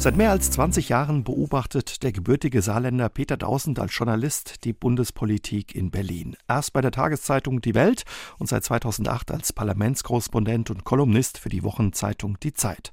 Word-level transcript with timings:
Seit 0.00 0.16
mehr 0.16 0.30
als 0.30 0.50
20 0.52 0.88
Jahren 0.88 1.24
beobachtet 1.24 2.02
der 2.02 2.10
gebürtige 2.10 2.62
Saarländer 2.62 3.10
Peter 3.10 3.36
Dausend 3.36 3.78
als 3.78 3.94
Journalist 3.94 4.64
die 4.64 4.72
Bundespolitik 4.72 5.74
in 5.74 5.90
Berlin. 5.90 6.38
Erst 6.48 6.72
bei 6.72 6.80
der 6.80 6.90
Tageszeitung 6.90 7.60
Die 7.60 7.74
Welt 7.74 8.04
und 8.38 8.46
seit 8.46 8.64
2008 8.64 9.30
als 9.30 9.52
Parlamentskorrespondent 9.52 10.70
und 10.70 10.84
Kolumnist 10.84 11.36
für 11.36 11.50
die 11.50 11.62
Wochenzeitung 11.62 12.40
Die 12.40 12.54
Zeit. 12.54 12.92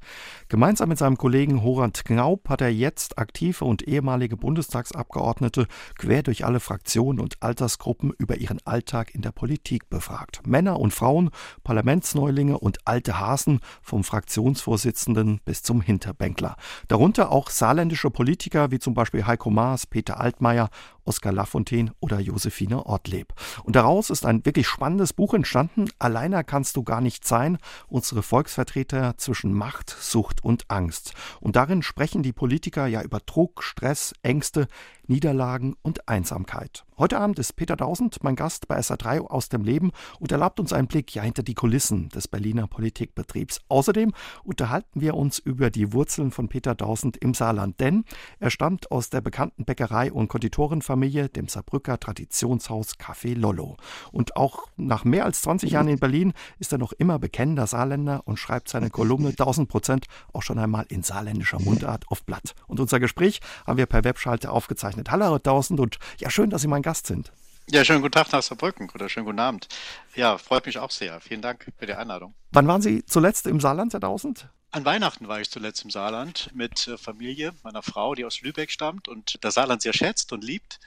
Gemeinsam 0.50 0.90
mit 0.90 0.98
seinem 0.98 1.18
Kollegen 1.18 1.64
Horand 1.64 2.04
Knaub 2.04 2.50
hat 2.50 2.60
er 2.60 2.74
jetzt 2.74 3.18
aktive 3.18 3.64
und 3.64 3.88
ehemalige 3.88 4.36
Bundestagsabgeordnete 4.36 5.68
quer 5.98 6.24
durch 6.24 6.44
alle 6.44 6.60
Fraktionen 6.60 7.22
und 7.22 7.42
Altersgruppen 7.42 8.12
über 8.18 8.36
ihren 8.36 8.60
Alltag 8.66 9.16
in 9.16 9.22
der 9.22 9.32
Politik 9.32 9.90
befragt. 9.90 10.46
Männer 10.46 10.78
und 10.78 10.94
Frauen, 10.94 11.30
Parlamentsneulinge 11.64 12.60
und 12.60 12.80
alte 12.84 13.18
Hasen 13.18 13.62
vom 13.82 14.04
Fraktionsvorsitzenden 14.04 15.40
bis 15.46 15.64
zum 15.64 15.80
Hinterbänkler. 15.80 16.58
Darunter 16.98 17.32
auch 17.32 17.52
saarländische 17.52 18.10
Politiker 18.10 18.72
wie 18.72 18.80
zum 18.80 18.96
Beispiel 18.96 19.28
Heiko 19.28 19.52
Maas, 19.52 19.86
Peter 19.86 20.20
Altmaier 20.20 20.72
Oskar 21.08 21.32
Lafontaine 21.32 21.94
oder 22.00 22.20
Josephine 22.20 22.86
Ortleb. 22.86 23.34
Und 23.64 23.76
daraus 23.76 24.10
ist 24.10 24.26
ein 24.26 24.46
wirklich 24.46 24.68
spannendes 24.68 25.14
Buch 25.14 25.34
entstanden. 25.34 25.90
Alleiner 26.00 26.44
kannst 26.44 26.76
du 26.76 26.84
gar 26.84 27.02
nicht 27.02 27.26
sein. 27.26 27.58
Unsere 27.88 28.24
Volksvertreter 28.24 29.18
zwischen 29.18 29.54
Macht, 29.54 29.90
Sucht 29.90 30.44
und 30.44 30.66
Angst. 30.70 31.14
Und 31.40 31.56
darin 31.56 31.82
sprechen 31.82 32.24
die 32.24 32.34
Politiker 32.34 32.88
ja 32.88 33.02
über 33.02 33.20
Druck, 33.20 33.64
Stress, 33.64 34.14
Ängste, 34.22 34.68
Niederlagen 35.08 35.76
und 35.82 36.10
Einsamkeit. 36.10 36.84
Heute 36.98 37.20
Abend 37.20 37.40
ist 37.40 37.56
Peter 37.56 37.78
Dausend 37.78 38.24
mein 38.24 38.36
Gast 38.36 38.68
bei 38.68 38.78
SA3 38.78 39.22
aus 39.22 39.48
dem 39.48 39.64
Leben 39.64 39.92
und 40.20 40.32
erlaubt 40.32 40.60
uns 40.60 40.74
einen 40.74 40.88
Blick 40.88 41.16
ja 41.16 41.22
hinter 41.22 41.44
die 41.44 41.54
Kulissen 41.54 42.10
des 42.10 42.28
Berliner 42.28 42.68
Politikbetriebs. 42.68 43.62
Außerdem 43.70 44.14
unterhalten 44.44 45.00
wir 45.00 45.14
uns 45.14 45.40
über 45.40 45.70
die 45.70 45.94
Wurzeln 45.94 46.32
von 46.32 46.50
Peter 46.50 46.76
Dausend 46.76 47.16
im 47.16 47.34
Saarland, 47.34 47.80
denn 47.80 48.04
er 48.40 48.50
stammt 48.50 48.92
aus 48.92 49.10
der 49.10 49.22
bekannten 49.22 49.64
Bäckerei 49.64 50.12
und 50.12 50.28
Konditorenfamilie 50.28 50.97
Familie, 50.98 51.30
dem 51.30 51.48
Saarbrücker 51.48 52.00
Traditionshaus 52.00 52.98
Café 52.98 53.38
Lollo. 53.38 53.78
Und 54.12 54.36
auch 54.36 54.68
nach 54.78 55.04
mehr 55.04 55.26
als 55.26 55.44
20 55.44 55.70
Jahren 55.70 55.88
in 55.90 56.00
Berlin 56.00 56.34
ist 56.58 56.72
er 56.72 56.80
noch 56.80 56.92
immer 56.92 57.20
bekennender 57.20 57.68
Saarländer 57.68 58.24
und 58.26 58.38
schreibt 58.38 58.68
seine 58.68 58.90
Kolumne 58.90 59.30
1000 59.30 59.70
Prozent 59.70 60.08
auch 60.34 60.42
schon 60.42 60.58
einmal 60.58 60.86
in 60.90 61.04
saarländischer 61.04 61.62
Mundart 61.62 62.06
auf 62.08 62.24
Blatt. 62.24 62.56
Und 62.66 62.80
unser 62.80 63.00
Gespräch 63.00 63.42
haben 63.68 63.78
wir 63.78 63.86
per 63.86 64.04
Webschalte 64.06 64.50
aufgezeichnet. 64.50 65.12
Hallo, 65.12 65.26
Herr 65.26 65.36
1000 65.36 65.80
und 65.80 66.00
ja, 66.18 66.32
schön, 66.32 66.50
dass 66.50 66.64
Sie 66.64 66.68
mein 66.68 66.82
Gast 66.82 67.06
sind. 67.06 67.32
Ja, 67.70 67.86
schönen 67.86 68.02
guten 68.02 68.14
Tag 68.14 68.32
nach 68.32 68.42
Saarbrücken 68.42 68.90
oder 68.96 69.08
schönen 69.08 69.28
guten 69.28 69.40
Abend. 69.40 69.68
Ja, 70.16 70.40
freut 70.40 70.66
mich 70.66 70.80
auch 70.80 70.90
sehr. 70.90 71.22
Vielen 71.22 71.44
Dank 71.44 71.72
für 71.78 71.86
die 71.86 71.94
Einladung. 71.94 72.34
Wann 72.54 72.68
waren 72.68 72.82
Sie 72.82 73.06
zuletzt 73.06 73.46
im 73.46 73.60
Saarland, 73.60 73.94
Herr 73.94 74.02
1000? 74.02 74.50
An 74.72 74.84
Weihnachten 74.84 75.28
war 75.30 75.40
ich 75.40 75.50
zuletzt 75.50 75.84
im 75.86 75.90
Saarland 75.90 76.52
mit 76.54 76.88
äh, 76.88 76.98
Familie 76.98 77.54
meiner 77.64 77.82
Frau, 77.82 78.16
die 78.16 78.26
aus 78.26 78.42
Lübeck 78.42 78.70
stammt 78.70 79.08
und 79.08 79.38
das 79.42 79.54
Saarland 79.54 79.82
sehr 79.82 79.94
schätzt 79.94 80.34
und 80.34 80.44
liebt, 80.44 80.80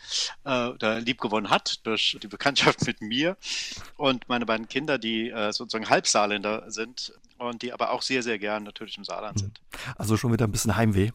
äh, 0.45 0.70
da 0.78 0.98
lieb 0.98 1.20
gewonnen 1.20 1.48
hat 1.48 1.84
durch 1.86 2.19
die 2.23 2.28
Bekanntschaft 2.28 2.86
mit 2.86 3.01
mir 3.01 3.39
und 3.97 4.28
meine 4.28 4.45
beiden 4.45 4.69
Kinder, 4.69 4.98
die 4.98 5.31
äh, 5.31 5.53
sozusagen 5.53 5.89
Halbsaarländer 5.89 6.70
sind 6.70 7.14
und 7.39 7.62
die 7.62 7.73
aber 7.73 7.91
auch 7.92 8.03
sehr, 8.03 8.23
sehr 8.23 8.39
gern 8.39 8.64
natürlich 8.64 8.98
im 8.98 9.05
Saarland 9.05 9.41
hm. 9.41 9.47
sind. 9.47 9.61
Also 9.97 10.19
schon 10.19 10.33
wieder 10.33 10.47
ein 10.47 10.53
bisschen 10.53 10.77
Heimweh. 10.77 11.12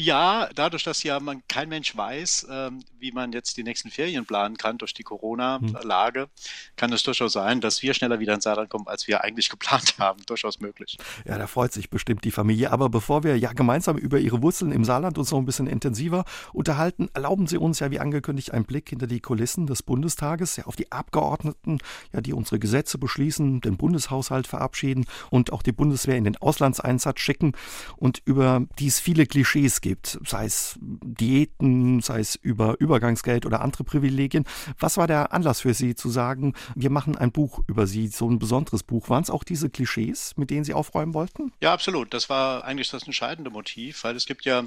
Ja, 0.00 0.48
dadurch, 0.54 0.82
dass 0.82 1.02
ja 1.02 1.20
man 1.20 1.42
kein 1.46 1.68
Mensch 1.68 1.94
weiß, 1.94 2.46
ähm, 2.50 2.82
wie 2.98 3.12
man 3.12 3.32
jetzt 3.32 3.58
die 3.58 3.62
nächsten 3.62 3.90
Ferien 3.90 4.24
planen 4.24 4.56
kann 4.56 4.78
durch 4.78 4.94
die 4.94 5.02
Corona-Lage, 5.02 6.28
kann 6.76 6.90
es 6.94 7.02
durchaus 7.02 7.34
sein, 7.34 7.60
dass 7.60 7.82
wir 7.82 7.92
schneller 7.92 8.18
wieder 8.18 8.32
ins 8.32 8.44
Saarland 8.44 8.70
kommen, 8.70 8.86
als 8.86 9.06
wir 9.08 9.22
eigentlich 9.22 9.50
geplant 9.50 9.96
haben. 9.98 10.22
Durchaus 10.24 10.58
möglich. 10.58 10.96
Ja, 11.26 11.36
da 11.36 11.46
freut 11.46 11.74
sich 11.74 11.90
bestimmt 11.90 12.24
die 12.24 12.30
Familie. 12.30 12.70
Aber 12.70 12.88
bevor 12.88 13.24
wir 13.24 13.36
ja 13.36 13.52
gemeinsam 13.52 13.98
über 13.98 14.18
Ihre 14.18 14.40
Wurzeln 14.40 14.72
im 14.72 14.86
Saarland 14.86 15.18
uns 15.18 15.32
noch 15.32 15.38
ein 15.38 15.44
bisschen 15.44 15.66
intensiver 15.66 16.24
unterhalten, 16.54 17.10
erlauben 17.12 17.46
Sie 17.46 17.58
uns 17.58 17.80
ja 17.80 17.90
wie 17.90 18.00
angekündigt 18.00 18.52
einen 18.52 18.64
Blick 18.64 18.88
hinter 18.88 19.06
die 19.06 19.20
Kulissen 19.20 19.66
des 19.66 19.82
Bundestages, 19.82 20.56
ja 20.56 20.64
auf 20.64 20.76
die 20.76 20.90
Abgeordneten, 20.90 21.78
ja 22.14 22.22
die 22.22 22.32
unsere 22.32 22.58
Gesetze 22.58 22.96
beschließen, 22.96 23.60
den 23.60 23.76
Bundeshaushalt 23.76 24.46
verabschieden 24.46 25.04
und 25.28 25.52
auch 25.52 25.62
die 25.62 25.72
Bundeswehr 25.72 26.16
in 26.16 26.24
den 26.24 26.38
Auslandseinsatz 26.38 27.20
schicken 27.20 27.52
und 27.98 28.22
über 28.24 28.62
die 28.78 28.86
es 28.86 28.98
viele 28.98 29.26
Klischees 29.26 29.82
gibt, 29.82 29.89
sei 30.26 30.44
es 30.44 30.78
Diäten, 30.80 32.00
sei 32.00 32.20
es 32.20 32.36
über 32.36 32.76
Übergangsgeld 32.78 33.46
oder 33.46 33.60
andere 33.60 33.84
Privilegien. 33.84 34.44
Was 34.78 34.96
war 34.96 35.06
der 35.06 35.32
Anlass 35.32 35.60
für 35.60 35.74
Sie 35.74 35.94
zu 35.94 36.08
sagen, 36.10 36.54
wir 36.74 36.90
machen 36.90 37.16
ein 37.16 37.32
Buch 37.32 37.60
über 37.66 37.86
Sie, 37.86 38.08
so 38.08 38.28
ein 38.28 38.38
besonderes 38.38 38.82
Buch? 38.82 39.08
Waren 39.08 39.22
es 39.22 39.30
auch 39.30 39.44
diese 39.44 39.70
Klischees, 39.70 40.34
mit 40.36 40.50
denen 40.50 40.64
Sie 40.64 40.74
aufräumen 40.74 41.14
wollten? 41.14 41.52
Ja, 41.60 41.72
absolut. 41.72 42.12
Das 42.14 42.28
war 42.28 42.64
eigentlich 42.64 42.90
das 42.90 43.04
entscheidende 43.04 43.50
Motiv, 43.50 44.04
weil 44.04 44.16
es 44.16 44.26
gibt 44.26 44.44
ja 44.44 44.64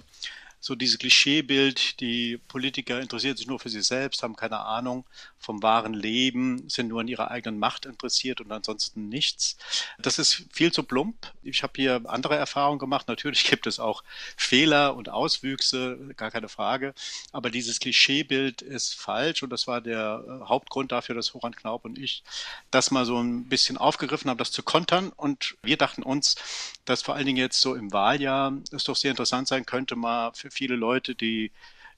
so 0.64 0.76
dieses 0.76 0.98
Klischeebild, 0.98 2.00
die 2.00 2.38
Politiker 2.38 3.02
interessieren 3.02 3.36
sich 3.36 3.48
nur 3.48 3.60
für 3.60 3.68
sich 3.68 3.84
selbst, 3.84 4.24
haben 4.24 4.38
keine 4.38 4.60
Ahnung 4.60 5.06
vom 5.38 5.62
wahren 5.62 5.94
Leben, 5.94 6.70
sind 6.70 6.88
nur 6.88 7.02
an 7.02 7.10
ihrer 7.10 7.30
eigenen 7.32 7.60
Macht 7.60 7.86
interessiert 7.86 8.40
und 8.40 8.50
ansonsten 8.50 9.10
nichts. 9.10 9.58
Das 10.00 10.20
ist 10.20 10.46
viel 10.54 10.72
zu 10.72 10.84
plump. 10.84 11.34
Ich 11.42 11.64
habe 11.64 11.74
hier 11.76 12.02
andere 12.06 12.38
Erfahrungen 12.38 12.80
gemacht. 12.80 13.10
Natürlich 13.10 13.44
gibt 13.50 13.68
es 13.68 13.78
auch 13.78 14.06
Fehler 14.38 14.96
und 14.96 15.10
Auswüchse, 15.10 16.00
gar 16.16 16.32
keine 16.32 16.48
Frage. 16.48 16.94
Aber 17.34 17.50
dieses 17.50 17.82
Klischeebild 17.82 18.62
ist 18.62 18.96
falsch 18.96 19.44
und 19.44 19.50
das 19.50 19.68
war 19.68 19.82
der 19.82 20.24
äh, 20.26 20.48
Hauptgrund 20.48 20.94
dafür, 20.94 21.14
dass 21.14 21.34
Horan 21.34 21.54
Knaub 21.54 21.84
und 21.84 21.98
ich 21.98 22.24
das 22.72 22.90
mal 22.90 23.04
so 23.04 23.20
ein 23.20 23.50
bisschen 23.50 23.76
aufgegriffen 23.78 24.30
haben, 24.30 24.38
das 24.38 24.54
zu 24.54 24.64
kontern. 24.64 25.10
Und 25.10 25.58
wir 25.62 25.76
dachten 25.76 26.04
uns, 26.04 26.36
dass 26.86 27.02
vor 27.02 27.16
allen 27.16 27.26
Dingen 27.26 27.38
jetzt 27.38 27.60
so 27.60 27.76
im 27.76 27.92
Wahljahr 27.92 28.54
es 28.72 28.86
doch 28.86 28.96
sehr 28.96 29.12
interessant 29.12 29.50
sein 29.50 29.66
könnte, 29.66 29.98
mal 29.98 30.32
für 30.34 30.53
viele 30.54 30.76
Leute, 30.76 31.16
die 31.16 31.52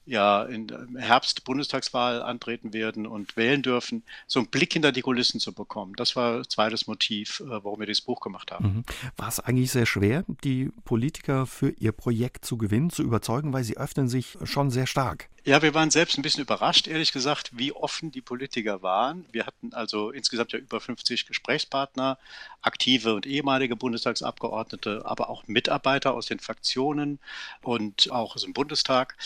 ja 0.05 0.43
im 0.43 0.67
Herbst 0.97 1.43
Bundestagswahl 1.45 2.21
antreten 2.21 2.73
werden 2.73 3.07
und 3.07 3.37
wählen 3.37 3.61
dürfen, 3.61 4.03
so 4.27 4.39
einen 4.39 4.49
Blick 4.49 4.73
hinter 4.73 4.91
die 4.91 5.01
Kulissen 5.01 5.39
zu 5.39 5.51
bekommen. 5.53 5.93
Das 5.95 6.15
war 6.15 6.47
zweites 6.47 6.87
Motiv, 6.87 7.39
äh, 7.39 7.49
warum 7.49 7.79
wir 7.79 7.87
dieses 7.87 8.01
Buch 8.01 8.19
gemacht 8.19 8.51
haben. 8.51 8.65
Mhm. 8.67 8.83
War 9.17 9.27
es 9.27 9.39
eigentlich 9.39 9.71
sehr 9.71 9.85
schwer, 9.85 10.23
die 10.43 10.69
Politiker 10.83 11.45
für 11.45 11.69
ihr 11.69 11.91
Projekt 11.91 12.45
zu 12.45 12.57
gewinnen, 12.57 12.91
zu 12.91 13.03
überzeugen, 13.03 13.51
weil 13.53 13.63
sie 13.63 13.77
öffnen 13.77 14.07
sich 14.07 14.37
schon 14.43 14.69
sehr 14.69 14.87
stark? 14.87 15.29
Ja, 15.47 15.61
wir 15.61 15.75
waren 15.75 15.91
selbst 15.91 16.17
ein 16.17 16.23
bisschen 16.23 16.41
überrascht, 16.41 16.87
ehrlich 16.87 17.11
gesagt, 17.11 17.51
wie 17.53 17.71
offen 17.71 18.09
die 18.11 18.21
Politiker 18.21 18.81
waren. 18.81 19.27
Wir 19.31 19.45
hatten 19.45 19.75
also 19.75 20.09
insgesamt 20.09 20.53
ja 20.53 20.57
über 20.57 20.81
50 20.81 21.27
Gesprächspartner, 21.27 22.17
aktive 22.63 23.13
und 23.13 23.27
ehemalige 23.27 23.75
Bundestagsabgeordnete, 23.75 25.03
aber 25.05 25.29
auch 25.29 25.43
Mitarbeiter 25.45 26.15
aus 26.15 26.25
den 26.25 26.39
Fraktionen 26.39 27.19
und 27.61 28.11
auch 28.11 28.35
aus 28.35 28.41
dem 28.41 28.53
Bundestag. 28.53 29.17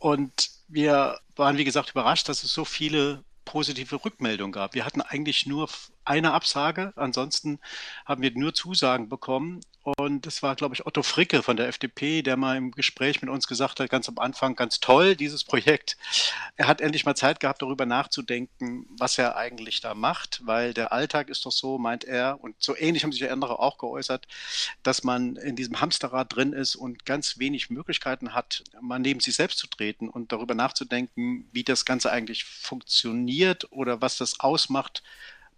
Und 0.00 0.50
wir 0.66 1.20
waren, 1.36 1.58
wie 1.58 1.64
gesagt, 1.64 1.90
überrascht, 1.90 2.28
dass 2.28 2.42
es 2.42 2.52
so 2.52 2.64
viele 2.64 3.22
positive 3.44 4.04
Rückmeldungen 4.04 4.50
gab. 4.50 4.74
Wir 4.74 4.84
hatten 4.84 5.00
eigentlich 5.00 5.46
nur 5.46 5.68
eine 6.04 6.32
Absage, 6.32 6.92
ansonsten 6.96 7.60
haben 8.04 8.22
wir 8.22 8.32
nur 8.32 8.52
Zusagen 8.52 9.08
bekommen 9.08 9.60
und 9.96 10.26
es 10.26 10.42
war, 10.42 10.54
glaube 10.54 10.74
ich, 10.74 10.86
Otto 10.86 11.02
Fricke 11.02 11.42
von 11.42 11.56
der 11.56 11.68
FDP, 11.68 12.22
der 12.22 12.36
mal 12.36 12.56
im 12.56 12.72
Gespräch 12.72 13.22
mit 13.22 13.30
uns 13.30 13.46
gesagt 13.46 13.80
hat, 13.80 13.90
ganz 13.90 14.08
am 14.08 14.18
Anfang, 14.18 14.56
ganz 14.56 14.80
toll, 14.80 15.16
dieses 15.16 15.44
Projekt. 15.44 15.96
Er 16.56 16.66
hat 16.66 16.80
endlich 16.80 17.04
mal 17.04 17.14
Zeit 17.14 17.40
gehabt, 17.40 17.62
darüber 17.62 17.86
nachzudenken, 17.86 18.86
was 18.90 19.18
er 19.18 19.36
eigentlich 19.36 19.80
da 19.80 19.94
macht, 19.94 20.40
weil 20.44 20.74
der 20.74 20.92
Alltag 20.92 21.28
ist 21.28 21.46
doch 21.46 21.52
so, 21.52 21.78
meint 21.78 22.04
er, 22.04 22.42
und 22.42 22.56
so 22.58 22.76
ähnlich 22.76 23.04
haben 23.04 23.12
sich 23.12 23.30
andere 23.30 23.58
auch 23.58 23.78
geäußert, 23.78 24.26
dass 24.82 25.04
man 25.04 25.36
in 25.36 25.56
diesem 25.56 25.80
Hamsterrad 25.80 26.34
drin 26.34 26.52
ist 26.52 26.76
und 26.76 27.04
ganz 27.04 27.38
wenig 27.38 27.70
Möglichkeiten 27.70 28.34
hat, 28.34 28.64
mal 28.80 28.98
neben 28.98 29.20
sich 29.20 29.34
selbst 29.34 29.58
zu 29.58 29.66
treten 29.66 30.08
und 30.08 30.32
darüber 30.32 30.54
nachzudenken, 30.54 31.48
wie 31.52 31.64
das 31.64 31.84
Ganze 31.84 32.10
eigentlich 32.10 32.44
funktioniert 32.44 33.70
oder 33.70 34.00
was 34.00 34.18
das 34.18 34.40
ausmacht, 34.40 35.02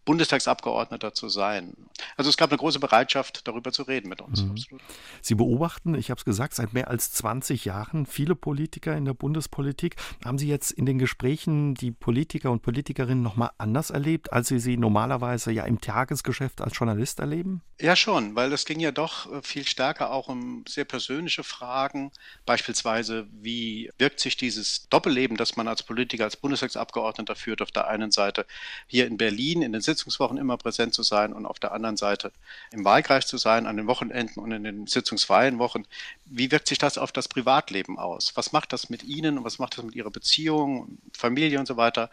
Bundestagsabgeordneter 0.05 1.15
zu 1.15 1.29
sein. 1.29 1.75
Also 2.17 2.31
es 2.31 2.37
gab 2.37 2.51
eine 2.51 2.59
große 2.59 2.81
Bereitschaft, 2.81 3.47
darüber 3.47 3.73
zu 3.73 3.83
reden 3.83 4.09
mit 4.09 4.21
uns. 4.21 4.43
Mhm. 4.43 4.81
Sie 5.21 5.35
beobachten, 5.35 5.95
ich 5.95 6.11
habe 6.11 6.19
es 6.19 6.25
gesagt, 6.25 6.55
seit 6.55 6.73
mehr 6.73 6.89
als 6.89 7.13
20 7.13 7.65
Jahren 7.65 8.07
viele 8.07 8.35
Politiker 8.35 8.97
in 8.97 9.05
der 9.05 9.15
Bundespolitik. 9.15 9.97
Haben 10.25 10.39
Sie 10.39 10.49
jetzt 10.49 10.71
in 10.71 10.87
den 10.87 10.99
Gesprächen 10.99 11.75
die 11.75 11.91
Politiker 11.91 12.51
und 12.51 12.63
Politikerinnen 12.63 13.23
nochmal 13.23 13.51
anders 13.59 13.91
erlebt, 13.91 14.33
als 14.33 14.49
Sie 14.49 14.59
sie 14.59 14.77
normalerweise 14.77 15.53
ja 15.53 15.65
im 15.65 15.81
Tagesgeschäft 15.81 16.61
als 16.61 16.77
Journalist 16.77 17.21
erleben? 17.21 17.63
Ja, 17.81 17.97
schon, 17.97 18.35
weil 18.35 18.53
es 18.53 18.67
ging 18.67 18.81
ja 18.81 18.93
doch 18.93 19.31
äh, 19.33 19.43
viel 19.43 19.67
stärker 19.67 20.11
auch 20.11 20.29
um 20.29 20.65
sehr 20.69 20.85
persönliche 20.85 21.45
Fragen. 21.45 22.13
Beispielsweise, 22.45 23.27
wie 23.33 23.91
wirkt 23.99 24.21
sich 24.21 24.37
dieses 24.37 24.89
Doppelleben, 24.89 25.37
das 25.37 25.57
man 25.57 25.69
als 25.69 25.83
Politiker, 25.83 26.25
als 26.25 26.37
Bundestagsabgeordneter 26.37 27.37
führt, 27.37 27.63
auf 27.63 27.71
der 27.71 27.89
einen 27.89 28.11
Seite 28.11 28.47
hier 28.87 29.07
in 29.07 29.17
Berlin 29.17 29.63
in 29.63 29.73
den 29.73 29.81
Sitzungswochen 29.91 30.39
immer 30.39 30.57
präsent 30.57 30.95
zu 30.95 31.03
sein 31.03 31.33
und 31.33 31.47
auf 31.47 31.59
der 31.59 31.73
anderen 31.73 31.97
Seite 31.97 32.33
im 32.71 32.85
Wahlkreis 32.85 33.27
zu 33.27 33.37
sein, 33.37 33.67
an 33.67 33.77
den 33.77 33.87
Wochenenden 33.87 34.41
und 34.41 34.53
in 34.53 34.65
den 34.65 34.87
sitzungsfreien 34.87 35.59
Wochen. 35.59 35.85
Wie 36.25 36.51
wirkt 36.51 36.69
sich 36.69 36.79
das 36.79 36.99
auf 36.99 37.13
das 37.13 37.29
Privatleben 37.29 37.99
aus? 37.99 38.33
Was 38.37 38.53
macht 38.53 38.73
das 38.73 38.89
mit 38.89 39.03
Ihnen 39.03 39.39
und 39.39 39.45
was 39.45 39.59
macht 39.59 39.77
das 39.77 39.85
mit 39.85 39.95
Ihrer 39.95 40.11
Beziehung, 40.11 40.99
Familie 41.13 41.59
und 41.59 41.67
so 41.67 41.77
weiter? 41.77 42.11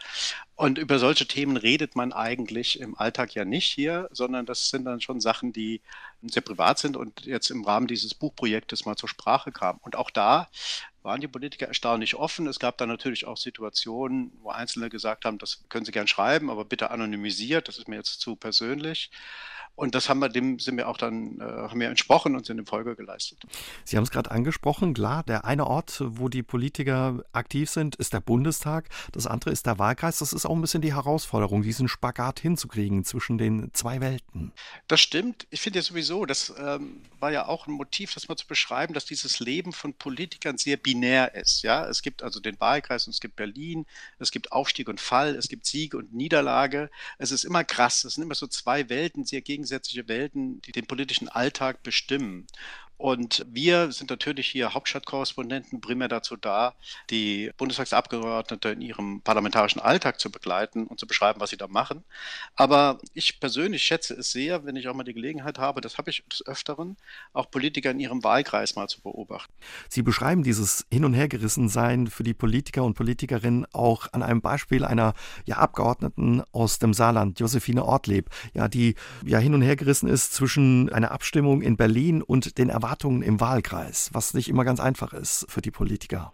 Und 0.58 0.76
über 0.76 0.98
solche 0.98 1.28
Themen 1.28 1.56
redet 1.56 1.94
man 1.94 2.12
eigentlich 2.12 2.80
im 2.80 2.98
Alltag 2.98 3.32
ja 3.32 3.44
nicht 3.44 3.70
hier, 3.72 4.08
sondern 4.10 4.44
das 4.44 4.70
sind 4.70 4.86
dann 4.86 5.00
schon 5.00 5.20
Sachen, 5.20 5.52
die 5.52 5.80
sehr 6.20 6.42
privat 6.42 6.80
sind 6.80 6.96
und 6.96 7.24
jetzt 7.26 7.50
im 7.50 7.64
Rahmen 7.64 7.86
dieses 7.86 8.12
Buchprojektes 8.12 8.84
mal 8.84 8.96
zur 8.96 9.08
Sprache 9.08 9.52
kamen. 9.52 9.78
Und 9.84 9.94
auch 9.94 10.10
da 10.10 10.48
waren 11.04 11.20
die 11.20 11.28
Politiker 11.28 11.68
erstaunlich 11.68 12.16
offen. 12.16 12.48
Es 12.48 12.58
gab 12.58 12.76
dann 12.76 12.88
natürlich 12.88 13.24
auch 13.24 13.36
Situationen, 13.36 14.32
wo 14.42 14.50
Einzelne 14.50 14.88
gesagt 14.88 15.24
haben, 15.24 15.38
das 15.38 15.62
können 15.68 15.84
Sie 15.84 15.92
gern 15.92 16.08
schreiben, 16.08 16.50
aber 16.50 16.64
bitte 16.64 16.90
anonymisiert, 16.90 17.68
das 17.68 17.78
ist 17.78 17.86
mir 17.86 17.94
jetzt 17.94 18.20
zu 18.20 18.34
persönlich. 18.34 19.12
Und 19.78 19.94
das 19.94 20.08
haben 20.08 20.18
wir, 20.18 20.28
dem 20.28 20.58
sind 20.58 20.76
wir 20.76 20.88
auch 20.88 20.96
dann, 20.96 21.38
äh, 21.40 21.44
haben 21.44 21.78
wir 21.78 21.88
entsprochen 21.88 22.34
und 22.34 22.44
sind 22.44 22.58
in 22.58 22.66
Folge 22.66 22.96
geleistet. 22.96 23.38
Sie 23.84 23.96
haben 23.96 24.02
es 24.02 24.10
gerade 24.10 24.28
angesprochen, 24.32 24.92
klar, 24.92 25.22
der 25.22 25.44
eine 25.44 25.68
Ort, 25.68 26.02
wo 26.04 26.28
die 26.28 26.42
Politiker 26.42 27.22
aktiv 27.30 27.70
sind, 27.70 27.94
ist 27.94 28.12
der 28.12 28.18
Bundestag, 28.18 28.88
das 29.12 29.28
andere 29.28 29.50
ist 29.50 29.66
der 29.66 29.78
Wahlkreis. 29.78 30.18
Das 30.18 30.32
ist 30.32 30.46
auch 30.46 30.56
ein 30.56 30.60
bisschen 30.60 30.82
die 30.82 30.96
Herausforderung, 30.96 31.62
diesen 31.62 31.86
Spagat 31.86 32.40
hinzukriegen 32.40 33.04
zwischen 33.04 33.38
den 33.38 33.70
zwei 33.72 34.00
Welten. 34.00 34.50
Das 34.88 35.00
stimmt. 35.00 35.46
Ich 35.50 35.60
finde 35.60 35.78
ja 35.78 35.84
sowieso, 35.84 36.26
das 36.26 36.52
ähm, 36.58 37.00
war 37.20 37.30
ja 37.30 37.46
auch 37.46 37.68
ein 37.68 37.72
Motiv, 37.72 38.12
das 38.14 38.28
mal 38.28 38.34
zu 38.34 38.48
beschreiben, 38.48 38.94
dass 38.94 39.04
dieses 39.04 39.38
Leben 39.38 39.72
von 39.72 39.94
Politikern 39.94 40.58
sehr 40.58 40.76
binär 40.76 41.36
ist. 41.36 41.62
Ja, 41.62 41.86
es 41.86 42.02
gibt 42.02 42.24
also 42.24 42.40
den 42.40 42.58
Wahlkreis 42.58 43.06
und 43.06 43.12
es 43.12 43.20
gibt 43.20 43.36
Berlin, 43.36 43.86
es 44.18 44.32
gibt 44.32 44.50
Aufstieg 44.50 44.88
und 44.88 45.00
Fall, 45.00 45.36
es 45.36 45.46
gibt 45.46 45.66
Sieg 45.66 45.94
und 45.94 46.12
Niederlage. 46.12 46.90
Es 47.18 47.30
ist 47.30 47.44
immer 47.44 47.62
krass. 47.62 48.02
Es 48.02 48.14
sind 48.14 48.24
immer 48.24 48.34
so 48.34 48.48
zwei 48.48 48.88
Welten, 48.88 49.24
sehr 49.24 49.40
gegenseitig 49.40 49.67
gegensätzliche 49.68 50.08
Welten, 50.08 50.60
die 50.62 50.72
den 50.72 50.86
politischen 50.86 51.28
Alltag 51.28 51.82
bestimmen. 51.82 52.46
Und 52.98 53.46
wir 53.48 53.92
sind 53.92 54.10
natürlich 54.10 54.48
hier 54.48 54.74
Hauptstadtkorrespondenten 54.74 55.80
primär 55.80 56.08
dazu 56.08 56.36
da, 56.36 56.74
die 57.10 57.52
Bundestagsabgeordnete 57.56 58.70
in 58.70 58.80
ihrem 58.80 59.20
parlamentarischen 59.22 59.80
Alltag 59.80 60.18
zu 60.18 60.32
begleiten 60.32 60.88
und 60.88 60.98
zu 60.98 61.06
beschreiben, 61.06 61.40
was 61.40 61.50
sie 61.50 61.56
da 61.56 61.68
machen. 61.68 62.02
Aber 62.56 62.98
ich 63.14 63.38
persönlich 63.38 63.84
schätze 63.84 64.14
es 64.14 64.32
sehr, 64.32 64.64
wenn 64.64 64.74
ich 64.74 64.88
auch 64.88 64.94
mal 64.94 65.04
die 65.04 65.14
Gelegenheit 65.14 65.58
habe, 65.58 65.80
das 65.80 65.96
habe 65.96 66.10
ich 66.10 66.24
des 66.28 66.44
Öfteren, 66.44 66.96
auch 67.32 67.48
Politiker 67.52 67.92
in 67.92 68.00
ihrem 68.00 68.24
Wahlkreis 68.24 68.74
mal 68.74 68.88
zu 68.88 69.00
beobachten. 69.00 69.52
Sie 69.88 70.02
beschreiben 70.02 70.42
dieses 70.42 70.84
Hin- 70.90 71.04
und 71.04 71.14
Hergerissensein 71.14 72.08
für 72.08 72.24
die 72.24 72.34
Politiker 72.34 72.82
und 72.82 72.94
Politikerinnen 72.94 73.64
auch 73.72 74.12
an 74.12 74.24
einem 74.24 74.40
Beispiel 74.40 74.84
einer 74.84 75.14
ja, 75.44 75.58
Abgeordneten 75.58 76.42
aus 76.50 76.80
dem 76.80 76.92
Saarland, 76.94 77.38
Josephine 77.38 77.84
Ortleb, 77.84 78.28
ja, 78.54 78.66
die 78.66 78.96
ja 79.24 79.38
hin 79.38 79.54
und 79.54 79.62
hergerissen 79.62 80.08
ist 80.08 80.34
zwischen 80.34 80.92
einer 80.92 81.12
Abstimmung 81.12 81.62
in 81.62 81.76
Berlin 81.76 82.22
und 82.22 82.58
den 82.58 82.70
Erwartungen 82.70 82.87
Erwartungen 82.88 83.20
im 83.20 83.38
Wahlkreis, 83.38 84.08
was 84.14 84.32
nicht 84.32 84.48
immer 84.48 84.64
ganz 84.64 84.80
einfach 84.80 85.12
ist 85.12 85.44
für 85.50 85.60
die 85.60 85.70
Politiker. 85.70 86.30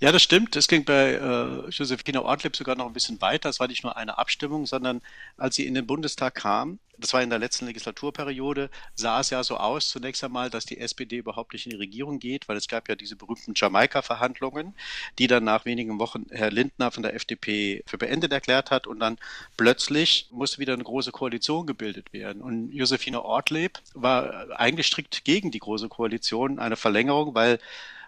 Ja, 0.00 0.12
das 0.12 0.22
stimmt. 0.22 0.56
Es 0.56 0.68
ging 0.68 0.84
bei 0.84 1.12
äh, 1.12 1.68
Josephine 1.70 2.22
Ortlieb 2.24 2.56
sogar 2.56 2.76
noch 2.76 2.86
ein 2.86 2.92
bisschen 2.92 3.20
weiter. 3.20 3.48
Es 3.48 3.60
war 3.60 3.68
nicht 3.68 3.84
nur 3.84 3.96
eine 3.96 4.18
Abstimmung, 4.18 4.66
sondern 4.66 5.00
als 5.36 5.56
sie 5.56 5.66
in 5.66 5.74
den 5.74 5.86
Bundestag 5.86 6.34
kam, 6.34 6.78
das 6.98 7.12
war 7.12 7.22
in 7.22 7.30
der 7.30 7.38
letzten 7.38 7.66
Legislaturperiode, 7.66 8.70
sah 8.94 9.20
es 9.20 9.30
ja 9.30 9.42
so 9.42 9.56
aus, 9.56 9.88
zunächst 9.88 10.22
einmal, 10.22 10.50
dass 10.50 10.64
die 10.64 10.78
SPD 10.78 11.16
überhaupt 11.16 11.52
nicht 11.52 11.66
in 11.66 11.70
die 11.70 11.76
Regierung 11.76 12.18
geht, 12.18 12.48
weil 12.48 12.56
es 12.56 12.68
gab 12.68 12.88
ja 12.88 12.94
diese 12.94 13.16
berühmten 13.16 13.52
Jamaika-Verhandlungen, 13.54 14.74
die 15.18 15.26
dann 15.26 15.44
nach 15.44 15.64
wenigen 15.64 15.98
Wochen 15.98 16.26
Herr 16.30 16.50
Lindner 16.50 16.90
von 16.90 17.02
der 17.02 17.14
FDP 17.14 17.82
für 17.86 17.98
beendet 17.98 18.32
erklärt 18.32 18.70
hat 18.70 18.86
und 18.86 19.00
dann 19.00 19.18
plötzlich 19.56 20.28
musste 20.30 20.58
wieder 20.58 20.74
eine 20.74 20.84
große 20.84 21.12
Koalition 21.12 21.66
gebildet 21.66 22.12
werden. 22.12 22.42
Und 22.42 22.72
Josephine 22.72 23.24
Ortlieb 23.24 23.80
war 23.94 24.58
eigentlich 24.58 24.86
strikt 24.86 25.24
gegen 25.24 25.50
die 25.50 25.60
große 25.60 25.88
Koalition, 25.88 26.58
eine 26.58 26.76
Verlängerung, 26.76 27.34
weil 27.34 27.58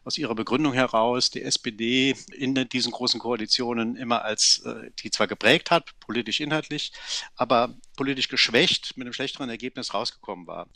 aus 0.07 0.19
ihrer 0.19 0.37
Begründung 0.37 0.73
heraus 0.73 1.31
die 1.31 1.43
SPD 1.43 2.15
in 2.33 2.55
diesen 2.55 2.93
großen 2.93 3.19
Koalitionen 3.19 3.97
immer 3.97 4.23
als 4.23 4.61
äh, 4.61 4.91
die 5.01 5.11
zwar 5.11 5.27
geprägt 5.27 5.73
hat, 5.73 5.99
politisch 5.99 6.39
inhaltlich, 6.39 6.93
aber 7.35 7.75
politisch 7.97 8.29
geschwächt 8.29 8.97
mit 8.97 9.05
einem 9.05 9.13
schlechteren 9.13 9.51
Ergebnis 9.51 9.95
rausgekommen 9.95 10.47
war. 10.47 10.69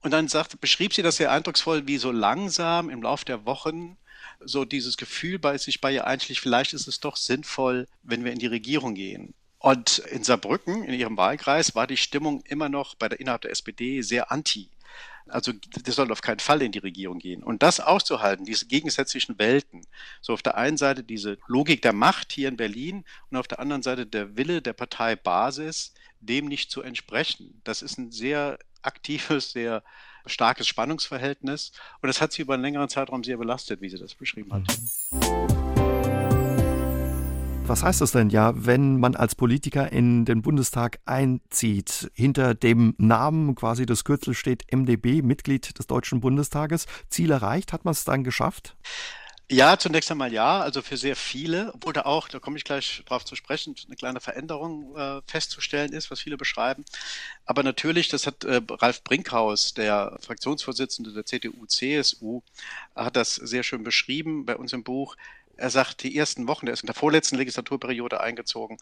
Und 0.00 0.12
dann 0.12 0.28
sagte, 0.28 0.56
beschrieb 0.56 0.94
sie 0.94 1.02
das 1.02 1.18
sehr 1.18 1.30
eindrucksvoll, 1.30 1.86
wie 1.86 1.98
so 1.98 2.10
langsam 2.10 2.88
im 2.88 3.02
Laufe 3.02 3.26
der 3.26 3.44
Wochen 3.44 3.98
so 4.40 4.64
dieses 4.64 4.96
Gefühl 4.96 5.38
bei 5.38 5.58
sich 5.58 5.82
bei 5.82 5.92
ihr 5.92 6.06
einschlich, 6.06 6.40
vielleicht 6.40 6.72
ist 6.72 6.88
es 6.88 6.98
doch 6.98 7.16
sinnvoll, 7.16 7.86
wenn 8.02 8.24
wir 8.24 8.32
in 8.32 8.38
die 8.38 8.46
Regierung 8.46 8.94
gehen. 8.94 9.34
Und 9.58 9.98
in 9.98 10.24
Saarbrücken, 10.24 10.84
in 10.84 10.94
ihrem 10.94 11.16
Wahlkreis, 11.18 11.74
war 11.74 11.86
die 11.86 11.96
Stimmung 11.98 12.42
immer 12.46 12.70
noch 12.70 12.94
bei 12.94 13.08
der 13.08 13.20
innerhalb 13.20 13.42
der 13.42 13.50
SPD 13.50 14.00
sehr 14.00 14.32
anti. 14.32 14.70
Also 15.30 15.52
das 15.84 15.94
soll 15.94 16.10
auf 16.12 16.22
keinen 16.22 16.38
Fall 16.38 16.62
in 16.62 16.72
die 16.72 16.78
Regierung 16.78 17.18
gehen. 17.18 17.42
Und 17.42 17.62
das 17.62 17.80
auszuhalten, 17.80 18.44
diese 18.44 18.66
gegensätzlichen 18.66 19.38
Welten, 19.38 19.82
so 20.20 20.32
auf 20.32 20.42
der 20.42 20.56
einen 20.56 20.76
Seite 20.76 21.02
diese 21.02 21.38
Logik 21.46 21.82
der 21.82 21.92
Macht 21.92 22.32
hier 22.32 22.48
in 22.48 22.56
Berlin 22.56 23.04
und 23.30 23.36
auf 23.36 23.48
der 23.48 23.60
anderen 23.60 23.82
Seite 23.82 24.06
der 24.06 24.36
Wille 24.36 24.62
der 24.62 24.72
Parteibasis, 24.72 25.94
dem 26.20 26.46
nicht 26.46 26.70
zu 26.70 26.82
entsprechen. 26.82 27.60
Das 27.64 27.82
ist 27.82 27.98
ein 27.98 28.10
sehr 28.10 28.58
aktives, 28.82 29.52
sehr 29.52 29.82
starkes 30.26 30.66
Spannungsverhältnis 30.66 31.72
und 32.02 32.08
das 32.08 32.20
hat 32.20 32.32
sie 32.32 32.42
über 32.42 32.54
einen 32.54 32.62
längeren 32.62 32.88
Zeitraum 32.88 33.24
sehr 33.24 33.38
belastet, 33.38 33.80
wie 33.80 33.88
sie 33.88 33.98
das 33.98 34.14
beschrieben 34.14 34.52
hat. 34.52 34.62
Mhm. 35.10 35.67
Was 37.68 37.82
heißt 37.82 38.00
das 38.00 38.12
denn 38.12 38.30
ja, 38.30 38.54
wenn 38.56 38.98
man 38.98 39.14
als 39.14 39.34
Politiker 39.34 39.92
in 39.92 40.24
den 40.24 40.40
Bundestag 40.40 41.00
einzieht? 41.04 42.10
Hinter 42.14 42.54
dem 42.54 42.94
Namen 42.96 43.54
quasi 43.56 43.84
das 43.84 44.04
Kürzel 44.04 44.32
steht 44.32 44.72
MdB, 44.72 45.20
Mitglied 45.20 45.78
des 45.78 45.86
Deutschen 45.86 46.20
Bundestages. 46.20 46.86
Ziel 47.10 47.30
erreicht, 47.30 47.74
hat 47.74 47.84
man 47.84 47.92
es 47.92 48.04
dann 48.04 48.24
geschafft? 48.24 48.74
Ja, 49.50 49.78
zunächst 49.78 50.10
einmal 50.10 50.30
ja, 50.30 50.60
also 50.60 50.82
für 50.82 50.98
sehr 50.98 51.16
viele, 51.16 51.72
obwohl 51.74 51.94
da 51.94 52.02
auch, 52.02 52.28
da 52.28 52.38
komme 52.38 52.58
ich 52.58 52.64
gleich 52.64 53.02
drauf 53.06 53.24
zu 53.24 53.34
sprechen, 53.34 53.74
eine 53.86 53.96
kleine 53.96 54.20
Veränderung 54.20 54.94
äh, 54.94 55.22
festzustellen 55.26 55.94
ist, 55.94 56.10
was 56.10 56.20
viele 56.20 56.36
beschreiben. 56.36 56.84
Aber 57.46 57.62
natürlich, 57.62 58.08
das 58.08 58.26
hat 58.26 58.44
äh, 58.44 58.60
Ralf 58.70 59.02
Brinkhaus, 59.04 59.72
der 59.72 60.18
Fraktionsvorsitzende 60.20 61.14
der 61.14 61.24
CDU-CSU, 61.24 62.42
hat 62.94 63.16
das 63.16 63.36
sehr 63.36 63.62
schön 63.62 63.84
beschrieben 63.84 64.44
bei 64.44 64.56
uns 64.56 64.74
im 64.74 64.84
Buch. 64.84 65.16
Er 65.58 65.70
sagt, 65.70 66.04
die 66.04 66.16
ersten 66.16 66.46
Wochen, 66.46 66.66
der 66.66 66.72
ist 66.72 66.82
in 66.82 66.86
der 66.86 66.94
vorletzten 66.94 67.36
Legislaturperiode 67.36 68.20
eingezogen. 68.20 68.78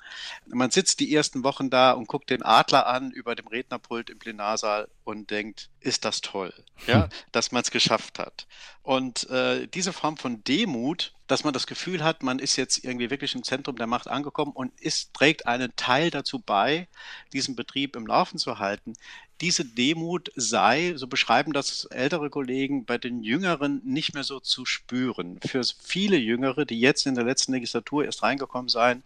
Man 0.46 0.70
sitzt 0.70 1.00
die 1.00 1.12
ersten 1.14 1.42
Wochen 1.42 1.70
da 1.70 1.92
und 1.92 2.06
guckt 2.06 2.28
den 2.28 2.42
Adler 2.42 2.86
an 2.86 3.10
über 3.10 3.34
dem 3.34 3.46
Rednerpult 3.46 4.10
im 4.10 4.18
Plenarsaal 4.18 4.86
und 5.02 5.30
denkt, 5.30 5.70
ist 5.80 6.04
das 6.04 6.20
toll, 6.20 6.52
ja, 6.86 7.04
hm. 7.04 7.08
dass 7.32 7.50
man 7.50 7.62
es 7.62 7.70
geschafft 7.70 8.18
hat. 8.18 8.46
Und 8.82 9.28
äh, 9.30 9.66
diese 9.68 9.92
Form 9.92 10.16
von 10.16 10.44
Demut, 10.44 11.14
dass 11.26 11.44
man 11.44 11.54
das 11.54 11.66
Gefühl 11.66 12.04
hat, 12.04 12.22
man 12.22 12.38
ist 12.38 12.56
jetzt 12.56 12.84
irgendwie 12.84 13.10
wirklich 13.10 13.34
im 13.34 13.42
Zentrum 13.42 13.76
der 13.76 13.86
Macht 13.86 14.08
angekommen 14.08 14.52
und 14.52 14.78
ist, 14.80 15.14
trägt 15.14 15.46
einen 15.46 15.74
Teil 15.76 16.10
dazu 16.10 16.38
bei, 16.38 16.88
diesen 17.32 17.56
Betrieb 17.56 17.96
im 17.96 18.06
Laufen 18.06 18.38
zu 18.38 18.58
halten, 18.58 18.92
diese 19.40 19.64
Demut 19.64 20.32
sei, 20.34 20.94
so 20.96 21.06
beschreiben 21.06 21.52
das 21.52 21.84
ältere 21.86 22.30
Kollegen, 22.30 22.86
bei 22.86 22.96
den 22.96 23.22
Jüngeren 23.22 23.82
nicht 23.84 24.14
mehr 24.14 24.24
so 24.24 24.40
zu 24.40 24.64
spüren. 24.64 25.38
Für 25.44 25.62
viele 25.82 26.16
Jüngere, 26.16 26.64
die 26.64 26.80
jetzt 26.80 27.06
in 27.06 27.14
der 27.14 27.24
letzten 27.24 27.52
Legislatur 27.52 28.04
erst 28.04 28.22
reingekommen 28.22 28.68
seien, 28.68 29.02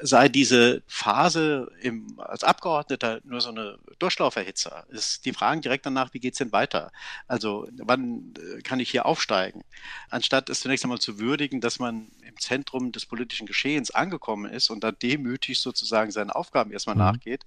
sei 0.00 0.28
diese 0.28 0.82
Phase 0.86 1.72
im, 1.80 2.20
als 2.20 2.44
Abgeordneter 2.44 3.20
nur 3.24 3.40
so 3.40 3.48
eine 3.48 3.78
Durchlauferhitzer. 3.98 4.86
die 5.24 5.32
fragen 5.32 5.62
direkt 5.62 5.86
danach, 5.86 6.12
wie 6.12 6.20
geht's 6.20 6.38
denn 6.38 6.52
weiter? 6.52 6.92
Also 7.26 7.66
wann 7.78 8.34
äh, 8.38 8.60
kann 8.60 8.80
ich 8.80 8.90
hier 8.90 9.06
aufsteigen? 9.06 9.64
Anstatt 10.10 10.50
es 10.50 10.60
zunächst 10.60 10.84
einmal 10.84 10.98
zu 10.98 11.18
würdigen, 11.18 11.62
dass 11.62 11.78
man 11.78 12.10
im 12.26 12.38
Zentrum 12.38 12.92
des 12.92 13.06
politischen 13.06 13.46
Geschehens 13.46 13.90
angekommen 13.90 14.50
ist 14.52 14.68
und 14.68 14.84
da 14.84 14.92
demütig 14.92 15.60
sozusagen 15.60 16.10
seinen 16.10 16.30
Aufgaben 16.30 16.72
erstmal 16.72 16.96
mhm. 16.96 17.02
nachgeht, 17.02 17.44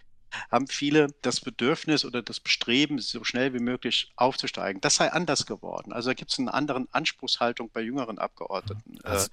haben 0.51 0.67
viele 0.67 1.07
das 1.21 1.41
Bedürfnis 1.41 2.05
oder 2.05 2.21
das 2.21 2.39
Bestreben, 2.39 2.99
so 2.99 3.23
schnell 3.23 3.53
wie 3.53 3.59
möglich 3.59 4.11
aufzusteigen. 4.15 4.81
Das 4.81 4.95
sei 4.95 5.11
anders 5.11 5.45
geworden. 5.45 5.93
Also 5.93 6.09
da 6.09 6.13
gibt 6.13 6.31
es 6.31 6.39
eine 6.39 6.53
andere 6.53 6.85
Anspruchshaltung 6.91 7.69
bei 7.71 7.81
jüngeren 7.81 8.19
Abgeordneten. 8.19 8.99
Also, 9.03 9.27
äh, 9.27 9.29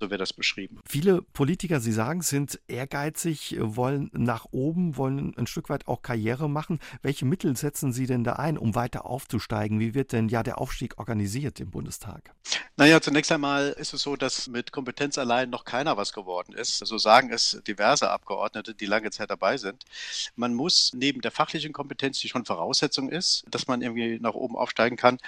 so 0.00 0.10
wird 0.10 0.20
das 0.20 0.32
beschrieben. 0.32 0.80
Viele 0.86 1.22
Politiker, 1.22 1.80
Sie 1.80 1.92
sagen, 1.92 2.22
sind 2.22 2.60
ehrgeizig, 2.68 3.56
wollen 3.58 4.10
nach 4.12 4.46
oben, 4.50 4.96
wollen 4.96 5.34
ein 5.36 5.46
Stück 5.46 5.68
weit 5.68 5.88
auch 5.88 6.02
Karriere 6.02 6.48
machen. 6.48 6.80
Welche 7.02 7.24
Mittel 7.24 7.56
setzen 7.56 7.92
Sie 7.92 8.06
denn 8.06 8.24
da 8.24 8.34
ein, 8.34 8.58
um 8.58 8.74
weiter 8.74 9.06
aufzusteigen? 9.06 9.80
Wie 9.80 9.94
wird 9.94 10.12
denn 10.12 10.28
ja 10.28 10.42
der 10.42 10.58
Aufstieg 10.58 10.98
organisiert 10.98 11.60
im 11.60 11.70
Bundestag? 11.70 12.34
Naja, 12.76 13.00
zunächst 13.00 13.30
einmal 13.30 13.70
ist 13.70 13.92
es 13.92 14.02
so, 14.02 14.16
dass 14.16 14.48
mit 14.48 14.72
Kompetenz 14.72 15.18
allein 15.18 15.50
noch 15.50 15.64
keiner 15.64 15.96
was 15.96 16.12
geworden 16.12 16.54
ist. 16.54 16.78
So 16.78 16.98
sagen 16.98 17.30
es 17.30 17.60
diverse 17.66 18.10
Abgeordnete, 18.10 18.74
die 18.74 18.86
lange 18.86 19.10
Zeit 19.10 19.30
dabei 19.30 19.56
sind. 19.56 19.84
Man 20.42 20.54
muss 20.54 20.90
neben 20.92 21.20
der 21.20 21.30
fachlichen 21.30 21.72
Kompetenz, 21.72 22.18
die 22.18 22.28
schon 22.28 22.44
Voraussetzung 22.44 23.08
ist, 23.08 23.44
dass 23.48 23.68
man 23.68 23.80
irgendwie 23.80 24.18
nach 24.20 24.34
oben 24.34 24.56
aufsteigen 24.56 24.96
kann, 24.96 25.18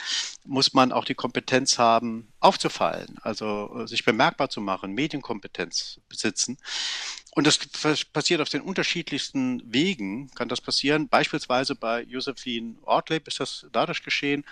muss 0.45 0.75
man 0.75 0.91
auch 0.91 1.05
die 1.05 1.15
Kompetenz 1.15 1.79
haben, 1.79 2.33
aufzufallen, 2.45 3.17
also 3.23 3.75
äh, 3.75 3.87
sich 3.89 4.05
bemerkbar 4.05 4.51
zu 4.51 4.61
machen, 4.61 4.93
Medienkompetenz 4.93 6.01
besitzen. 6.09 6.59
Und 7.31 7.47
das 7.47 7.59
passiert 8.13 8.41
auf 8.41 8.49
den 8.49 8.61
unterschiedlichsten 8.61 9.63
Wegen, 9.65 10.31
kann 10.35 10.49
das 10.49 10.61
passieren. 10.61 11.09
Beispielsweise 11.09 11.75
bei 11.75 12.03
Josephine 12.03 12.77
Ortlieb 12.83 13.27
ist 13.27 13.41
das 13.41 13.67
dadurch 13.73 14.05
geschehen, 14.05 14.45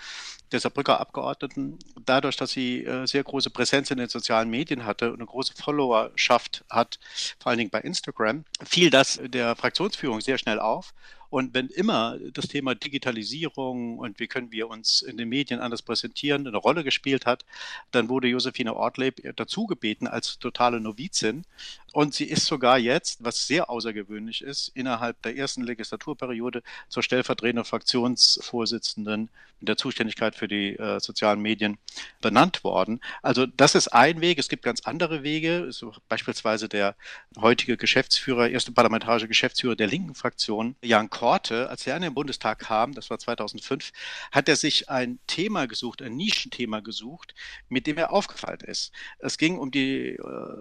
der 0.50 0.58
Saarbrücker 0.58 0.99
Abgeordneten, 0.99 1.78
dadurch, 2.04 2.37
dass 2.37 2.50
sie 2.50 2.84
äh, 2.84 3.06
sehr 3.06 3.22
große 3.22 3.50
Präsenz 3.50 3.90
in 3.90 3.99
den 3.99 4.08
sozialen 4.08 4.50
Medien 4.50 4.84
hatte 4.84 5.12
und 5.12 5.20
eine 5.20 5.26
große 5.26 5.54
Followerschaft 5.54 6.64
hat, 6.70 6.99
vor 7.38 7.50
allen 7.50 7.58
Dingen 7.58 7.70
bei 7.70 7.80
Instagram, 7.82 8.44
fiel 8.64 8.90
das 8.90 9.20
der 9.22 9.54
Fraktionsführung 9.54 10.20
sehr 10.20 10.38
schnell 10.38 10.58
auf. 10.58 10.92
Und 11.32 11.54
wenn 11.54 11.68
immer 11.68 12.18
das 12.34 12.46
Thema 12.48 12.74
Digitalisierung 12.74 13.98
und 13.98 14.20
wie 14.20 14.26
können 14.26 14.52
wir 14.52 14.68
uns 14.68 15.00
in 15.00 15.16
den 15.16 15.30
Medien 15.30 15.60
anders 15.60 15.80
präsentieren 15.80 16.46
eine 16.46 16.58
Rolle 16.58 16.84
gespielt 16.84 17.24
hat, 17.24 17.46
dann 17.90 18.10
wurde 18.10 18.28
Josephine 18.28 18.76
Ortleib 18.76 19.18
dazu 19.36 19.64
gebeten 19.64 20.06
als 20.06 20.38
totale 20.38 20.78
Novizin. 20.78 21.46
Und 21.94 22.12
sie 22.12 22.26
ist 22.26 22.44
sogar 22.44 22.76
jetzt, 22.76 23.24
was 23.24 23.46
sehr 23.46 23.70
außergewöhnlich 23.70 24.42
ist, 24.42 24.72
innerhalb 24.74 25.22
der 25.22 25.34
ersten 25.34 25.62
Legislaturperiode 25.62 26.62
zur 26.90 27.02
stellvertretenden 27.02 27.64
Fraktionsvorsitzenden 27.64 29.30
mit 29.62 29.69
der 29.69 29.76
Zuständigkeit 29.76 30.35
für 30.35 30.49
die 30.49 30.76
äh, 30.76 30.99
sozialen 30.99 31.40
Medien 31.40 31.78
benannt 32.21 32.64
worden. 32.64 33.00
Also 33.23 33.47
das 33.47 33.75
ist 33.76 33.88
ein 33.88 34.21
Weg. 34.21 34.38
Es 34.38 34.49
gibt 34.49 34.64
ganz 34.64 34.81
andere 34.83 35.23
Wege. 35.23 35.69
So 35.71 35.95
beispielsweise 36.09 36.69
der 36.69 36.97
heutige 37.38 37.76
Geschäftsführer, 37.76 38.49
erste 38.49 38.73
parlamentarische 38.73 39.28
Geschäftsführer 39.28 39.76
der 39.76 39.87
linken 39.87 40.16
Fraktion, 40.16 40.75
Jan 40.83 41.11
Korte, 41.11 41.71
als 41.71 41.87
er 41.87 41.97
in 41.97 42.02
den 42.02 42.14
Bundestag 42.14 42.59
kam, 42.59 42.92
das 42.92 43.09
war 43.09 43.19
2005, 43.19 43.92
hat 44.33 44.49
er 44.49 44.57
sich 44.57 44.90
ein 44.90 45.21
Thema 45.28 45.66
gesucht, 45.66 46.02
ein 46.02 46.16
Nischenthema 46.16 46.81
gesucht, 46.81 47.35
mit 47.69 47.87
dem 47.87 47.99
er 47.99 48.12
aufgefallen 48.12 48.61
ist. 48.66 48.90
Es 49.21 49.38
ging 49.38 49.59
um 49.59 49.71
die 49.71 50.16
äh, 50.16 50.19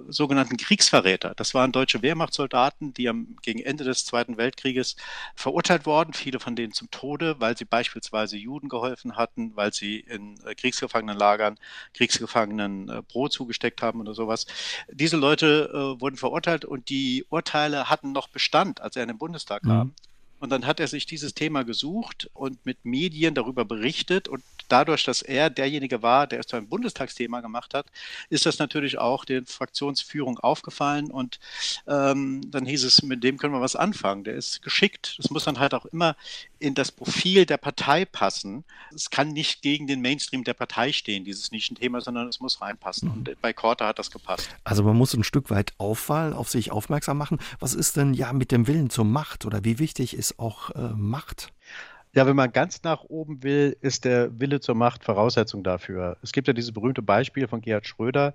sogenannten 0.10 0.58
Kriegsverräter. 0.58 1.34
Das 1.36 1.56
waren 1.56 1.72
deutsche 1.72 2.04
Wehrmachtssoldaten, 2.04 2.94
die 2.94 3.10
am, 3.10 3.36
gegen 3.42 3.62
Ende 3.62 3.84
des 3.84 4.06
Zweiten 4.06 4.38
Weltkrieges 4.38 4.96
verurteilt 5.36 5.88
wurden, 5.88 6.14
viele 6.14 6.40
von 6.40 6.56
denen 6.56 6.74
zum 6.74 6.92
Tode, 6.92 7.38
weil 7.40 7.58
sie 7.58 7.66
beispielsweise 7.66 8.38
Juden 8.38 8.70
geholfen 8.70 8.91
hatten, 9.16 9.56
weil 9.56 9.74
sie 9.74 10.00
in 10.00 10.40
äh, 10.46 10.56
Kriegsgefangenenlagern 10.56 11.58
Kriegsgefangenen 11.94 12.90
äh, 12.90 13.02
Brot 13.08 13.34
zugesteckt 13.34 13.82
haben 13.82 14.00
oder 14.00 14.14
sowas. 14.14 14.46
Diese 14.90 15.18
Leute 15.18 15.70
äh, 15.74 16.02
wurden 16.02 16.18
verurteilt 16.18 16.66
und 16.66 16.90
die 16.90 17.26
Urteile 17.30 17.90
hatten 17.90 18.12
noch 18.12 18.28
Bestand, 18.28 18.82
als 18.82 18.96
er 18.96 19.04
in 19.04 19.10
den 19.10 19.18
Bundestag 19.18 19.64
kam. 19.64 19.88
Mhm. 19.88 19.94
Und 20.42 20.50
dann 20.50 20.66
hat 20.66 20.80
er 20.80 20.88
sich 20.88 21.06
dieses 21.06 21.36
Thema 21.36 21.64
gesucht 21.64 22.28
und 22.34 22.66
mit 22.66 22.84
Medien 22.84 23.36
darüber 23.36 23.64
berichtet. 23.64 24.28
Und 24.28 24.44
dadurch, 24.68 25.04
dass 25.04 25.22
er 25.22 25.52
derjenige 25.52 26.02
war, 26.02 26.26
der 26.26 26.40
es 26.40 26.48
zu 26.48 26.56
einem 26.56 26.68
Bundestagsthema 26.68 27.42
gemacht 27.42 27.76
hat, 27.76 27.86
ist 28.32 28.48
das 28.48 28.58
natürlich 28.58 28.98
auch 28.98 29.24
der 29.24 29.44
Fraktionsführung 29.46 30.40
aufgefallen. 30.40 31.12
Und 31.12 31.40
ähm, 31.88 32.42
dann 32.50 32.66
hieß 32.66 32.84
es, 32.86 33.04
mit 33.04 33.24
dem 33.24 33.38
können 33.38 33.54
wir 33.54 33.62
was 33.62 33.76
anfangen. 33.76 34.24
Der 34.24 34.34
ist 34.34 34.64
geschickt. 34.64 35.16
Das 35.20 35.30
muss 35.30 35.44
dann 35.44 35.60
halt 35.60 35.76
auch 35.76 35.86
immer 35.86 36.16
in 36.58 36.74
das 36.74 36.92
Profil 36.92 37.46
der 37.46 37.58
Partei 37.58 38.06
passen. 38.06 38.64
Es 38.96 39.12
kann 39.12 39.34
nicht 39.34 39.62
gegen 39.62 39.86
den 39.86 40.02
Mainstream 40.02 40.44
der 40.44 40.56
Partei 40.56 40.92
stehen, 40.92 41.24
dieses 41.24 41.52
Nischenthema, 41.52 42.02
sondern 42.02 42.28
es 42.28 42.40
muss 42.40 42.62
reinpassen. 42.62 43.10
Mhm. 43.10 43.14
Und 43.14 43.42
bei 43.44 43.54
Korte 43.54 43.86
hat 43.86 44.00
das 44.00 44.10
gepasst. 44.10 44.50
Also 44.64 44.82
man 44.82 44.98
muss 44.98 45.14
ein 45.14 45.24
Stück 45.24 45.52
weit 45.52 45.74
auffallen, 45.78 46.34
auf 46.34 46.50
sich 46.50 46.72
aufmerksam 46.72 47.20
machen. 47.20 47.38
Was 47.60 47.76
ist 47.76 47.96
denn 47.96 48.16
ja 48.16 48.34
mit 48.34 48.52
dem 48.52 48.66
Willen 48.66 48.90
zur 48.90 49.06
Macht 49.06 49.46
oder 49.46 49.64
wie 49.64 49.78
wichtig 49.78 50.16
ist 50.16 50.31
auch 50.40 50.70
äh, 50.72 50.94
Macht? 50.96 51.54
Ja, 52.14 52.28
wenn 52.28 52.36
man 52.36 52.52
ganz 52.52 52.84
nach 52.84 53.06
oben 53.06 53.42
will, 53.42 53.78
ist 53.80 54.04
der 54.04 54.38
Wille 54.38 54.60
zur 54.60 54.76
Macht 54.76 55.06
Voraussetzung 55.06 55.64
dafür. 55.64 56.18
Es 56.22 56.34
gibt 56.34 56.46
ja 56.48 56.54
dieses 56.54 56.74
berühmte 56.74 57.02
Beispiel 57.02 57.48
von 57.48 57.62
Gerhard 57.62 57.88
Schröder, 57.88 58.34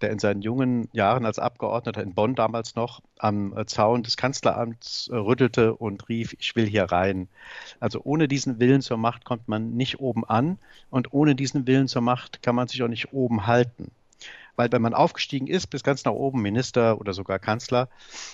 der 0.00 0.10
in 0.10 0.18
seinen 0.18 0.42
jungen 0.42 0.88
Jahren 0.92 1.24
als 1.24 1.38
Abgeordneter 1.38 2.02
in 2.02 2.14
Bonn 2.14 2.34
damals 2.34 2.74
noch 2.74 3.00
am 3.18 3.56
äh, 3.56 3.64
Zaun 3.64 4.02
des 4.02 4.16
Kanzleramts 4.16 5.08
äh, 5.12 5.14
rüttelte 5.14 5.74
und 5.74 6.08
rief, 6.08 6.34
ich 6.40 6.56
will 6.56 6.66
hier 6.66 6.84
rein. 6.86 7.28
Also 7.78 8.00
ohne 8.02 8.26
diesen 8.26 8.58
Willen 8.58 8.80
zur 8.82 8.96
Macht 8.96 9.24
kommt 9.24 9.46
man 9.46 9.76
nicht 9.76 10.00
oben 10.00 10.24
an 10.24 10.58
und 10.90 11.12
ohne 11.12 11.36
diesen 11.36 11.64
Willen 11.68 11.86
zur 11.86 12.02
Macht 12.02 12.42
kann 12.42 12.56
man 12.56 12.66
sich 12.66 12.82
auch 12.82 12.88
nicht 12.88 13.12
oben 13.12 13.46
halten. 13.46 13.92
Weil 14.56 14.70
wenn 14.70 14.82
man 14.82 14.94
aufgestiegen 14.94 15.46
ist 15.46 15.68
bis 15.68 15.82
ganz 15.82 16.04
nach 16.04 16.12
oben, 16.12 16.42
Minister 16.42 17.00
oder 17.00 17.14
sogar 17.14 17.38
Kanzler, 17.38 17.88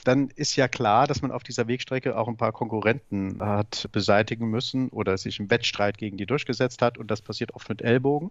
dann 0.05 0.31
ist 0.35 0.57
ja 0.57 0.69
klar, 0.69 1.07
dass 1.07 1.23
man 1.23 1.31
auf 1.31 1.43
dieser 1.43 1.69
Wegstrecke 1.69 2.19
auch 2.19 2.29
ein 2.29 2.37
paar 2.37 2.53
Konkurrenten 2.53 3.39
hat 3.41 3.89
beseitigen 3.93 4.49
müssen 4.49 4.89
oder 4.89 5.17
sich 5.17 5.39
im 5.39 5.51
Wettstreit 5.51 5.99
gegen 5.99 6.17
die 6.17 6.27
durchgesetzt 6.27 6.83
hat. 6.83 6.99
Und 6.99 7.11
das 7.11 7.23
passiert 7.23 7.55
oft 7.55 7.69
mit 7.69 7.83
Ellbogen. 7.83 8.31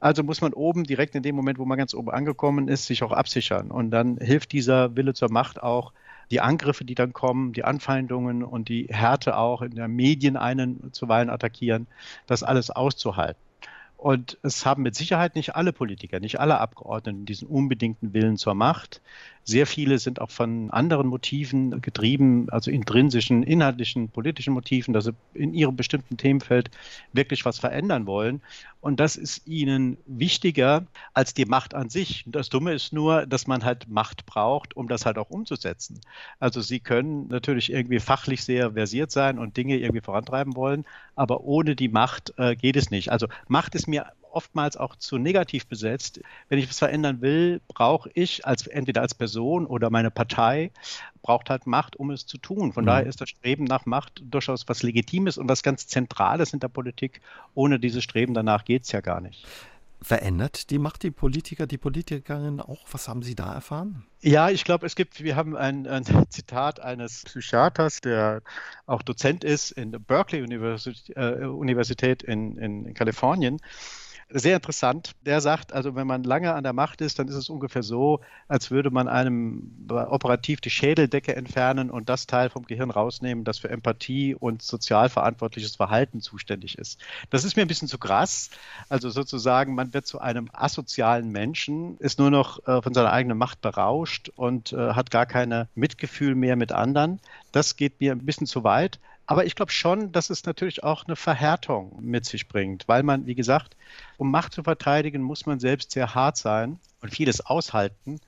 Also 0.00 0.22
muss 0.22 0.40
man 0.40 0.52
oben 0.52 0.84
direkt 0.84 1.14
in 1.14 1.22
dem 1.22 1.36
Moment, 1.36 1.58
wo 1.58 1.64
man 1.64 1.78
ganz 1.78 1.94
oben 1.94 2.10
angekommen 2.10 2.68
ist, 2.68 2.86
sich 2.86 3.02
auch 3.02 3.12
absichern. 3.12 3.70
Und 3.70 3.90
dann 3.90 4.18
hilft 4.18 4.52
dieser 4.52 4.94
Wille 4.96 5.14
zur 5.14 5.30
Macht 5.30 5.62
auch, 5.62 5.92
die 6.30 6.40
Angriffe, 6.40 6.84
die 6.84 6.94
dann 6.94 7.12
kommen, 7.12 7.52
die 7.52 7.64
Anfeindungen 7.64 8.42
und 8.42 8.68
die 8.68 8.88
Härte 8.90 9.36
auch 9.36 9.62
in 9.62 9.74
der 9.74 9.88
Medien 9.88 10.36
einen 10.36 10.92
zuweilen 10.92 11.30
attackieren, 11.30 11.86
das 12.26 12.42
alles 12.42 12.70
auszuhalten. 12.70 13.45
Und 14.06 14.38
es 14.44 14.64
haben 14.64 14.84
mit 14.84 14.94
Sicherheit 14.94 15.34
nicht 15.34 15.56
alle 15.56 15.72
Politiker, 15.72 16.20
nicht 16.20 16.38
alle 16.38 16.60
Abgeordneten 16.60 17.26
diesen 17.26 17.48
unbedingten 17.48 18.12
Willen 18.14 18.36
zur 18.36 18.54
Macht. 18.54 19.02
Sehr 19.48 19.68
viele 19.68 20.00
sind 20.00 20.20
auch 20.20 20.32
von 20.32 20.72
anderen 20.72 21.06
Motiven 21.06 21.80
getrieben, 21.80 22.50
also 22.50 22.72
intrinsischen, 22.72 23.44
inhaltlichen, 23.44 24.08
politischen 24.08 24.52
Motiven, 24.52 24.92
dass 24.92 25.04
sie 25.04 25.12
in 25.34 25.54
ihrem 25.54 25.76
bestimmten 25.76 26.16
Themenfeld 26.16 26.68
wirklich 27.12 27.44
was 27.44 27.60
verändern 27.60 28.06
wollen. 28.06 28.42
Und 28.80 28.98
das 28.98 29.14
ist 29.14 29.46
ihnen 29.46 29.98
wichtiger 30.04 30.84
als 31.14 31.32
die 31.32 31.44
Macht 31.44 31.74
an 31.74 31.90
sich. 31.90 32.24
Das 32.26 32.48
Dumme 32.48 32.72
ist 32.72 32.92
nur, 32.92 33.24
dass 33.24 33.46
man 33.46 33.64
halt 33.64 33.88
Macht 33.88 34.26
braucht, 34.26 34.76
um 34.76 34.88
das 34.88 35.06
halt 35.06 35.16
auch 35.16 35.30
umzusetzen. 35.30 36.00
Also 36.40 36.60
sie 36.60 36.80
können 36.80 37.28
natürlich 37.28 37.70
irgendwie 37.70 38.00
fachlich 38.00 38.42
sehr 38.42 38.72
versiert 38.72 39.12
sein 39.12 39.38
und 39.38 39.56
Dinge 39.56 39.76
irgendwie 39.76 40.02
vorantreiben 40.02 40.56
wollen, 40.56 40.84
aber 41.14 41.44
ohne 41.44 41.76
die 41.76 41.88
Macht 41.88 42.34
äh, 42.36 42.56
geht 42.56 42.74
es 42.74 42.90
nicht. 42.90 43.12
Also 43.12 43.28
Macht 43.46 43.76
ist 43.76 43.86
mir 43.86 44.06
oftmals 44.36 44.76
auch 44.76 44.94
zu 44.96 45.16
negativ 45.18 45.66
besetzt. 45.66 46.20
Wenn 46.48 46.58
ich 46.58 46.68
was 46.68 46.78
verändern 46.78 47.22
will, 47.22 47.60
brauche 47.66 48.10
ich 48.14 48.46
als 48.46 48.66
entweder 48.66 49.00
als 49.00 49.14
Person 49.14 49.66
oder 49.66 49.90
meine 49.90 50.10
Partei 50.10 50.70
braucht 51.22 51.50
halt 51.50 51.66
Macht, 51.66 51.96
um 51.96 52.10
es 52.10 52.26
zu 52.26 52.38
tun. 52.38 52.72
Von 52.72 52.84
mhm. 52.84 52.88
daher 52.88 53.06
ist 53.06 53.20
das 53.20 53.30
Streben 53.30 53.64
nach 53.64 53.86
Macht 53.86 54.22
durchaus 54.24 54.68
was 54.68 54.82
Legitimes 54.82 55.38
und 55.38 55.48
was 55.48 55.62
ganz 55.62 55.86
Zentrales 55.88 56.52
in 56.52 56.60
der 56.60 56.68
Politik. 56.68 57.20
Ohne 57.54 57.80
dieses 57.80 58.04
Streben 58.04 58.34
danach 58.34 58.64
geht 58.64 58.84
es 58.84 58.92
ja 58.92 59.00
gar 59.00 59.20
nicht. 59.20 59.44
Verändert 60.02 60.70
die 60.70 60.78
Macht 60.78 61.02
die 61.02 61.10
Politiker, 61.10 61.66
die 61.66 61.78
Politikerinnen 61.78 62.60
auch? 62.60 62.84
Was 62.92 63.08
haben 63.08 63.22
Sie 63.22 63.34
da 63.34 63.52
erfahren? 63.54 64.04
Ja, 64.20 64.50
ich 64.50 64.64
glaube, 64.64 64.86
es 64.86 64.94
gibt, 64.94 65.24
wir 65.24 65.36
haben 65.36 65.56
ein, 65.56 65.86
ein, 65.86 66.04
Zitat 66.30 66.80
eines 66.80 67.24
Psychiaters, 67.24 68.02
der 68.02 68.42
auch 68.84 69.02
Dozent 69.02 69.42
ist 69.42 69.70
in 69.70 69.92
der 69.92 69.98
Berkeley 69.98 70.42
Universität, 70.42 71.16
äh, 71.16 71.46
Universität 71.46 72.22
in, 72.22 72.58
in, 72.58 72.84
in 72.84 72.94
Kalifornien 72.94 73.58
sehr 74.28 74.56
interessant. 74.56 75.12
Der 75.24 75.40
sagt, 75.40 75.72
also 75.72 75.94
wenn 75.94 76.06
man 76.06 76.24
lange 76.24 76.52
an 76.54 76.64
der 76.64 76.72
Macht 76.72 77.00
ist, 77.00 77.18
dann 77.18 77.28
ist 77.28 77.36
es 77.36 77.48
ungefähr 77.48 77.82
so, 77.82 78.20
als 78.48 78.70
würde 78.70 78.90
man 78.90 79.08
einem 79.08 79.86
operativ 79.88 80.60
die 80.60 80.70
Schädeldecke 80.70 81.36
entfernen 81.36 81.90
und 81.90 82.08
das 82.08 82.26
Teil 82.26 82.50
vom 82.50 82.64
Gehirn 82.64 82.90
rausnehmen, 82.90 83.44
das 83.44 83.58
für 83.58 83.70
Empathie 83.70 84.34
und 84.34 84.62
sozial 84.62 85.08
verantwortliches 85.08 85.76
Verhalten 85.76 86.20
zuständig 86.20 86.76
ist. 86.76 87.00
Das 87.30 87.44
ist 87.44 87.56
mir 87.56 87.62
ein 87.62 87.68
bisschen 87.68 87.88
zu 87.88 87.98
krass. 87.98 88.50
Also 88.88 89.10
sozusagen, 89.10 89.74
man 89.74 89.94
wird 89.94 90.06
zu 90.06 90.20
einem 90.20 90.50
asozialen 90.52 91.30
Menschen, 91.30 91.96
ist 91.98 92.18
nur 92.18 92.30
noch 92.30 92.66
äh, 92.66 92.82
von 92.82 92.94
seiner 92.94 93.12
eigenen 93.12 93.38
Macht 93.38 93.60
berauscht 93.60 94.30
und 94.34 94.72
äh, 94.72 94.92
hat 94.92 95.10
gar 95.10 95.26
keine 95.26 95.68
Mitgefühl 95.74 96.34
mehr 96.34 96.56
mit 96.56 96.72
anderen. 96.72 97.20
Das 97.52 97.76
geht 97.76 98.00
mir 98.00 98.12
ein 98.12 98.26
bisschen 98.26 98.46
zu 98.46 98.64
weit. 98.64 98.98
Aber 99.26 99.44
ich 99.44 99.56
glaube 99.56 99.72
schon, 99.72 100.12
dass 100.12 100.30
es 100.30 100.44
natürlich 100.44 100.84
auch 100.84 101.04
eine 101.06 101.16
Verhärtung 101.16 101.98
mit 102.00 102.24
sich 102.24 102.46
bringt, 102.48 102.86
weil 102.86 103.02
man, 103.02 103.26
wie 103.26 103.34
gesagt, 103.34 103.76
um 104.18 104.30
Macht 104.30 104.52
zu 104.52 104.62
verteidigen, 104.62 105.22
muss 105.22 105.46
man 105.46 105.58
selbst 105.58 105.90
sehr 105.90 106.14
hart 106.14 106.36
sein 106.36 106.78
und 107.00 107.10
vieles 107.12 107.44
aushalten. 107.44 108.20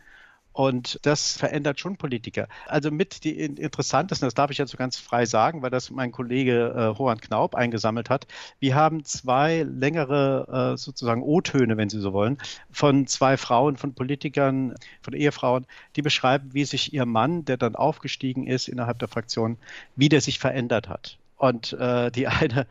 Und 0.59 0.99
das 1.03 1.37
verändert 1.37 1.79
schon 1.79 1.97
Politiker. 1.97 2.49
Also 2.67 2.91
mit 2.91 3.23
die 3.23 3.38
interessantesten, 3.38 4.27
das 4.27 4.35
darf 4.35 4.50
ich 4.50 4.59
jetzt 4.59 4.73
so 4.73 4.77
ganz 4.77 4.97
frei 4.97 5.25
sagen, 5.25 5.62
weil 5.62 5.71
das 5.71 5.88
mein 5.93 6.11
Kollege 6.11 6.75
äh, 6.77 6.99
Hohan 6.99 7.21
Knaub 7.21 7.55
eingesammelt 7.55 8.11
hat. 8.11 8.27
Wir 8.59 8.75
haben 8.75 9.05
zwei 9.05 9.62
längere 9.62 10.73
äh, 10.73 10.77
sozusagen 10.77 11.23
O-Töne, 11.23 11.77
wenn 11.77 11.88
Sie 11.88 12.00
so 12.00 12.12
wollen, 12.12 12.38
von 12.73 13.07
zwei 13.07 13.37
Frauen, 13.37 13.77
von 13.77 13.95
Politikern, 13.95 14.75
von 15.00 15.15
Ehefrauen, 15.15 15.65
die 15.95 16.03
beschreiben, 16.03 16.53
wie 16.53 16.65
sich 16.65 16.93
ihr 16.93 17.07
Mann, 17.07 17.45
der 17.45 17.57
dann 17.57 17.77
aufgestiegen 17.77 18.49
ist 18.49 18.67
innerhalb 18.67 18.99
der 18.99 19.07
Fraktion, 19.07 19.59
wie 19.95 20.09
der 20.09 20.21
sich 20.21 20.41
verändert 20.41 20.88
hat. 20.88 21.19
Und 21.37 21.73
äh, 21.75 22.11
die 22.11 22.27
eine 22.27 22.67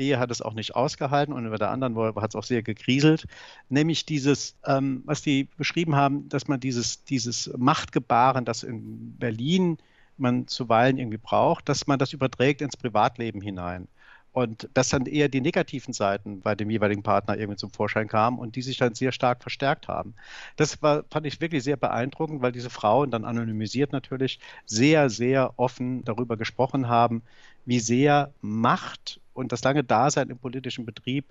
Ehe 0.00 0.18
hat 0.18 0.30
es 0.30 0.42
auch 0.42 0.54
nicht 0.54 0.74
ausgehalten 0.74 1.32
und 1.34 1.48
bei 1.50 1.56
der 1.56 1.70
anderen 1.70 1.96
hat 2.16 2.30
es 2.30 2.36
auch 2.36 2.44
sehr 2.44 2.62
gekriselt. 2.62 3.26
Nämlich 3.68 4.06
dieses, 4.06 4.56
ähm, 4.66 5.02
was 5.04 5.22
die 5.22 5.48
beschrieben 5.56 5.94
haben, 5.94 6.28
dass 6.28 6.48
man 6.48 6.58
dieses, 6.60 7.04
dieses 7.04 7.50
Machtgebaren, 7.56 8.44
das 8.44 8.62
in 8.62 9.16
Berlin 9.18 9.78
man 10.16 10.46
zuweilen 10.46 10.98
irgendwie 10.98 11.18
braucht, 11.18 11.68
dass 11.68 11.86
man 11.86 11.98
das 11.98 12.12
überträgt 12.12 12.60
ins 12.62 12.76
Privatleben 12.76 13.40
hinein. 13.40 13.88
Und 14.32 14.68
dass 14.74 14.90
dann 14.90 15.06
eher 15.06 15.28
die 15.28 15.40
negativen 15.40 15.92
Seiten 15.92 16.40
bei 16.40 16.54
dem 16.54 16.70
jeweiligen 16.70 17.02
Partner 17.02 17.36
irgendwie 17.36 17.56
zum 17.56 17.72
Vorschein 17.72 18.06
kamen 18.06 18.38
und 18.38 18.54
die 18.54 18.62
sich 18.62 18.76
dann 18.76 18.94
sehr 18.94 19.10
stark 19.10 19.42
verstärkt 19.42 19.88
haben. 19.88 20.14
Das 20.54 20.80
war, 20.82 21.02
fand 21.10 21.26
ich 21.26 21.40
wirklich 21.40 21.64
sehr 21.64 21.76
beeindruckend, 21.76 22.40
weil 22.40 22.52
diese 22.52 22.70
Frauen 22.70 23.10
dann 23.10 23.24
anonymisiert 23.24 23.90
natürlich 23.90 24.38
sehr, 24.66 25.10
sehr 25.10 25.58
offen 25.58 26.04
darüber 26.04 26.36
gesprochen 26.36 26.88
haben, 26.88 27.22
wie 27.64 27.80
sehr 27.80 28.32
Macht 28.40 29.20
und 29.32 29.52
das 29.52 29.62
lange 29.62 29.84
Dasein 29.84 30.28
im 30.28 30.38
politischen 30.38 30.84
Betrieb 30.84 31.24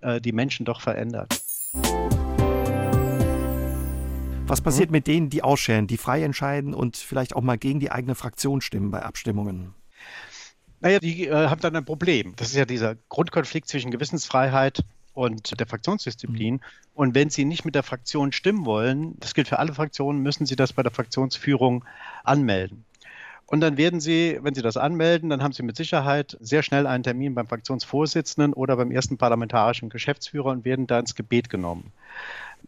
äh, 0.00 0.20
die 0.20 0.32
Menschen 0.32 0.64
doch 0.64 0.80
verändert. 0.80 1.42
Was 4.48 4.60
passiert 4.60 4.92
mit 4.92 5.08
denen, 5.08 5.28
die 5.28 5.42
ausscheren, 5.42 5.88
die 5.88 5.96
frei 5.96 6.22
entscheiden 6.22 6.72
und 6.72 6.96
vielleicht 6.96 7.34
auch 7.34 7.42
mal 7.42 7.58
gegen 7.58 7.80
die 7.80 7.90
eigene 7.90 8.14
Fraktion 8.14 8.60
stimmen 8.60 8.92
bei 8.92 9.02
Abstimmungen? 9.02 9.74
Naja, 10.80 11.00
die 11.00 11.26
äh, 11.26 11.48
haben 11.48 11.60
dann 11.60 11.74
ein 11.74 11.84
Problem. 11.84 12.34
Das 12.36 12.48
ist 12.48 12.56
ja 12.56 12.64
dieser 12.64 12.94
Grundkonflikt 13.08 13.68
zwischen 13.68 13.90
Gewissensfreiheit 13.90 14.84
und 15.14 15.58
der 15.58 15.66
Fraktionsdisziplin. 15.66 16.54
Mhm. 16.54 16.60
Und 16.94 17.14
wenn 17.14 17.28
Sie 17.28 17.44
nicht 17.44 17.64
mit 17.64 17.74
der 17.74 17.82
Fraktion 17.82 18.32
stimmen 18.32 18.64
wollen, 18.66 19.18
das 19.18 19.34
gilt 19.34 19.48
für 19.48 19.58
alle 19.58 19.74
Fraktionen, 19.74 20.22
müssen 20.22 20.46
Sie 20.46 20.56
das 20.56 20.72
bei 20.72 20.82
der 20.82 20.92
Fraktionsführung 20.92 21.84
anmelden. 22.22 22.84
Und 23.46 23.60
dann 23.60 23.76
werden 23.76 24.00
Sie, 24.00 24.38
wenn 24.42 24.54
Sie 24.54 24.62
das 24.62 24.76
anmelden, 24.76 25.30
dann 25.30 25.42
haben 25.42 25.52
Sie 25.52 25.62
mit 25.62 25.76
Sicherheit 25.76 26.36
sehr 26.40 26.62
schnell 26.62 26.86
einen 26.86 27.04
Termin 27.04 27.34
beim 27.34 27.46
Fraktionsvorsitzenden 27.46 28.52
oder 28.52 28.76
beim 28.76 28.90
ersten 28.90 29.18
parlamentarischen 29.18 29.88
Geschäftsführer 29.88 30.50
und 30.50 30.64
werden 30.64 30.86
da 30.88 30.98
ins 30.98 31.14
Gebet 31.14 31.48
genommen 31.48 31.92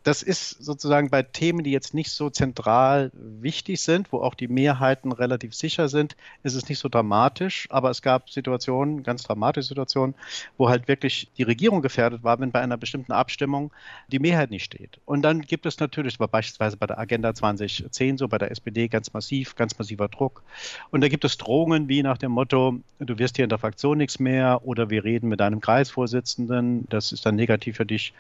das 0.08 0.22
ist 0.22 0.50
sozusagen 0.64 1.10
bei 1.10 1.22
Themen, 1.22 1.64
die 1.64 1.70
jetzt 1.70 1.92
nicht 1.92 2.10
so 2.10 2.30
zentral 2.30 3.10
wichtig 3.12 3.80
sind, 3.80 4.12
wo 4.12 4.20
auch 4.20 4.34
die 4.34 4.48
Mehrheiten 4.48 5.12
relativ 5.12 5.54
sicher 5.54 5.88
sind, 5.88 6.16
ist 6.42 6.54
es 6.54 6.68
nicht 6.68 6.78
so 6.78 6.88
dramatisch. 6.88 7.66
Aber 7.70 7.90
es 7.90 8.00
gab 8.00 8.30
Situationen, 8.30 9.02
ganz 9.02 9.24
dramatische 9.24 9.68
Situationen, 9.68 10.14
wo 10.56 10.68
halt 10.68 10.88
wirklich 10.88 11.28
die 11.36 11.42
Regierung 11.42 11.82
gefährdet 11.82 12.22
war, 12.22 12.38
wenn 12.40 12.52
bei 12.52 12.60
einer 12.60 12.76
bestimmten 12.76 13.12
Abstimmung 13.12 13.72
die 14.08 14.18
Mehrheit 14.18 14.50
nicht 14.50 14.64
steht. 14.64 14.98
Und 15.04 15.22
dann 15.22 15.42
gibt 15.42 15.66
es 15.66 15.78
natürlich, 15.78 16.20
war 16.20 16.28
beispielsweise 16.28 16.76
bei 16.76 16.86
der 16.86 16.98
Agenda 16.98 17.34
2010 17.34 18.18
so, 18.18 18.28
bei 18.28 18.38
der 18.38 18.50
SPD 18.50 18.88
ganz 18.88 19.12
massiv, 19.12 19.56
ganz 19.56 19.78
massiver 19.78 20.08
Druck. 20.08 20.42
Und 20.90 21.02
da 21.02 21.08
gibt 21.08 21.24
es 21.24 21.36
Drohungen 21.38 21.88
wie 21.88 22.02
nach 22.02 22.18
dem 22.18 22.32
Motto, 22.32 22.78
du 22.98 23.18
wirst 23.18 23.36
hier 23.36 23.44
in 23.44 23.50
der 23.50 23.58
Fraktion 23.58 23.98
nichts 23.98 24.18
mehr 24.18 24.60
oder 24.64 24.90
wir 24.90 25.04
reden 25.04 25.28
mit 25.28 25.40
deinem 25.40 25.60
Kreisvorsitzenden, 25.60 26.86
das 26.88 27.12
ist 27.12 27.26
dann 27.26 27.36
negativ 27.36 27.76
für 27.76 27.86
dich 27.86 28.12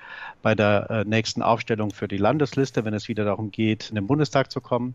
bei 0.42 0.54
der 0.54 0.90
äh, 0.90 1.04
nächsten 1.04 1.42
Aufstellung 1.42 1.57
Aufstellung 1.58 1.90
für 1.90 2.06
die 2.06 2.18
Landesliste, 2.18 2.84
wenn 2.84 2.94
es 2.94 3.08
wieder 3.08 3.24
darum 3.24 3.50
geht, 3.50 3.88
in 3.88 3.96
den 3.96 4.06
Bundestag 4.06 4.52
zu 4.52 4.60
kommen. 4.60 4.94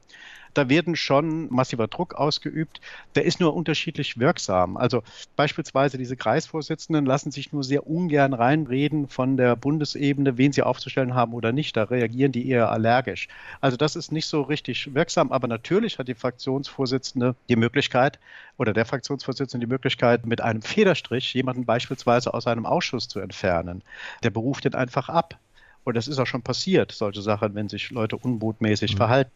Da 0.54 0.70
werden 0.70 0.96
schon 0.96 1.52
massiver 1.52 1.88
Druck 1.88 2.14
ausgeübt. 2.14 2.80
Der 3.16 3.26
ist 3.26 3.42
nur 3.42 3.54
unterschiedlich 3.54 4.18
wirksam. 4.18 4.78
Also 4.78 5.04
beispielsweise 5.36 5.98
diese 5.98 6.16
Kreisvorsitzenden 6.16 7.06
lassen 7.06 7.32
sich 7.32 7.52
nur 7.52 7.66
sehr 7.66 7.86
ungern 7.86 8.34
reinreden 8.34 9.10
von 9.10 9.36
der 9.36 9.58
Bundesebene, 9.58 10.38
wen 10.38 10.54
sie 10.54 10.64
aufzustellen 10.64 11.16
haben 11.16 11.34
oder 11.34 11.52
nicht. 11.52 11.76
Da 11.76 11.84
reagieren 11.84 12.32
die 12.32 12.48
eher 12.48 12.72
allergisch. 12.72 13.28
Also 13.60 13.76
das 13.76 13.98
ist 13.98 14.14
nicht 14.14 14.28
so 14.28 14.44
richtig 14.44 14.94
wirksam. 14.94 15.34
Aber 15.34 15.50
natürlich 15.50 16.00
hat 16.00 16.08
die 16.08 16.16
Fraktionsvorsitzende 16.16 17.36
die 17.50 17.58
Möglichkeit 17.58 18.20
oder 18.58 18.72
der 18.72 18.86
Fraktionsvorsitzende 18.86 19.66
die 19.66 19.70
Möglichkeit, 19.70 20.26
mit 20.26 20.40
einem 20.40 20.62
Federstrich 20.62 21.34
jemanden 21.34 21.66
beispielsweise 21.66 22.34
aus 22.34 22.48
einem 22.48 22.66
Ausschuss 22.66 23.10
zu 23.10 23.20
entfernen. 23.20 23.84
Der 24.24 24.30
beruft 24.30 24.64
den 24.64 24.76
einfach 24.76 25.10
ab. 25.10 25.38
Und 25.84 25.96
das 25.96 26.08
ist 26.08 26.20
auch 26.20 26.28
schon 26.28 26.42
passiert, 26.42 26.92
solche 26.92 27.22
Sachen, 27.22 27.56
wenn 27.56 27.70
sich 27.70 27.92
Leute 27.92 28.18
unmutmäßig 28.18 28.94
mhm. 28.94 28.98
verhalten. 28.98 29.32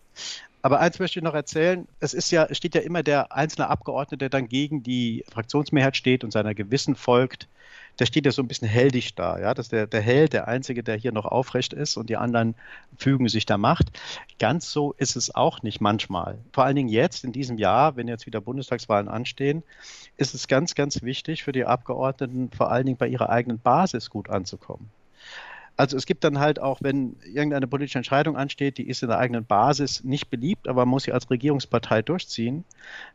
Aber 0.62 0.80
eins 0.80 1.00
möchte 1.00 1.20
ich 1.20 1.24
noch 1.24 1.34
erzählen. 1.34 1.88
Es 2.00 2.14
ist 2.14 2.32
ja, 2.32 2.46
es 2.46 2.58
steht 2.58 2.76
ja 2.76 2.82
immer 2.82 3.04
der 3.04 3.32
einzelne 3.32 3.70
Abgeordnete, 3.70 4.18
der 4.18 4.30
dann 4.30 4.50
gegen 4.50 4.84
die 4.84 5.24
Fraktionsmehrheit 5.32 5.96
steht 5.96 6.24
und 6.24 6.32
seiner 6.32 6.56
Gewissen 6.56 6.96
folgt. 6.96 7.48
Der 8.00 8.06
steht 8.06 8.26
ja 8.26 8.32
so 8.32 8.42
ein 8.42 8.48
bisschen 8.48 8.68
heldig 8.68 9.16
da. 9.16 9.40
Ja? 9.40 9.54
Das 9.54 9.68
ist 9.68 9.72
der, 9.72 9.88
der 9.88 10.02
Held, 10.02 10.34
der 10.34 10.48
Einzige, 10.48 10.84
der 10.84 10.98
hier 10.98 11.12
noch 11.12 11.26
aufrecht 11.26 11.74
ist 11.74 11.96
und 11.96 12.10
die 12.10 12.18
anderen 12.18 12.56
fügen 12.98 13.30
sich 13.30 13.46
der 13.46 13.58
Macht. 13.58 13.92
Ganz 14.40 14.72
so 14.72 14.94
ist 14.98 15.16
es 15.16 15.34
auch 15.34 15.64
nicht 15.64 15.80
manchmal. 15.80 16.38
Vor 16.54 16.66
allen 16.66 16.76
Dingen 16.76 16.90
jetzt, 16.90 17.24
in 17.24 17.32
diesem 17.32 17.58
Jahr, 17.58 17.96
wenn 17.96 18.08
jetzt 18.08 18.26
wieder 18.26 18.42
Bundestagswahlen 18.42 19.08
anstehen, 19.08 19.64
ist 20.18 20.36
es 20.36 20.48
ganz, 20.48 20.76
ganz 20.76 21.02
wichtig 21.02 21.44
für 21.44 21.52
die 21.52 21.66
Abgeordneten, 21.66 22.52
vor 22.52 22.72
allen 22.72 22.86
Dingen 22.86 22.98
bei 22.98 23.08
ihrer 23.08 23.30
eigenen 23.30 23.60
Basis 23.60 24.10
gut 24.10 24.30
anzukommen. 24.30 24.90
Also 25.78 25.96
es 25.96 26.06
gibt 26.06 26.24
dann 26.24 26.40
halt 26.40 26.60
auch, 26.60 26.80
wenn 26.82 27.16
irgendeine 27.24 27.68
politische 27.68 28.00
Entscheidung 28.00 28.36
ansteht, 28.36 28.80
die 28.80 28.90
ist 28.90 29.04
in 29.04 29.10
der 29.10 29.20
eigenen 29.20 29.46
Basis 29.46 30.04
nicht 30.04 30.30
beliebt, 30.30 30.68
aber 30.68 30.82
man 30.82 30.90
muss 30.90 31.04
sie 31.04 31.14
als 31.14 31.30
Regierungspartei 31.30 32.02
durchziehen, 32.02 32.66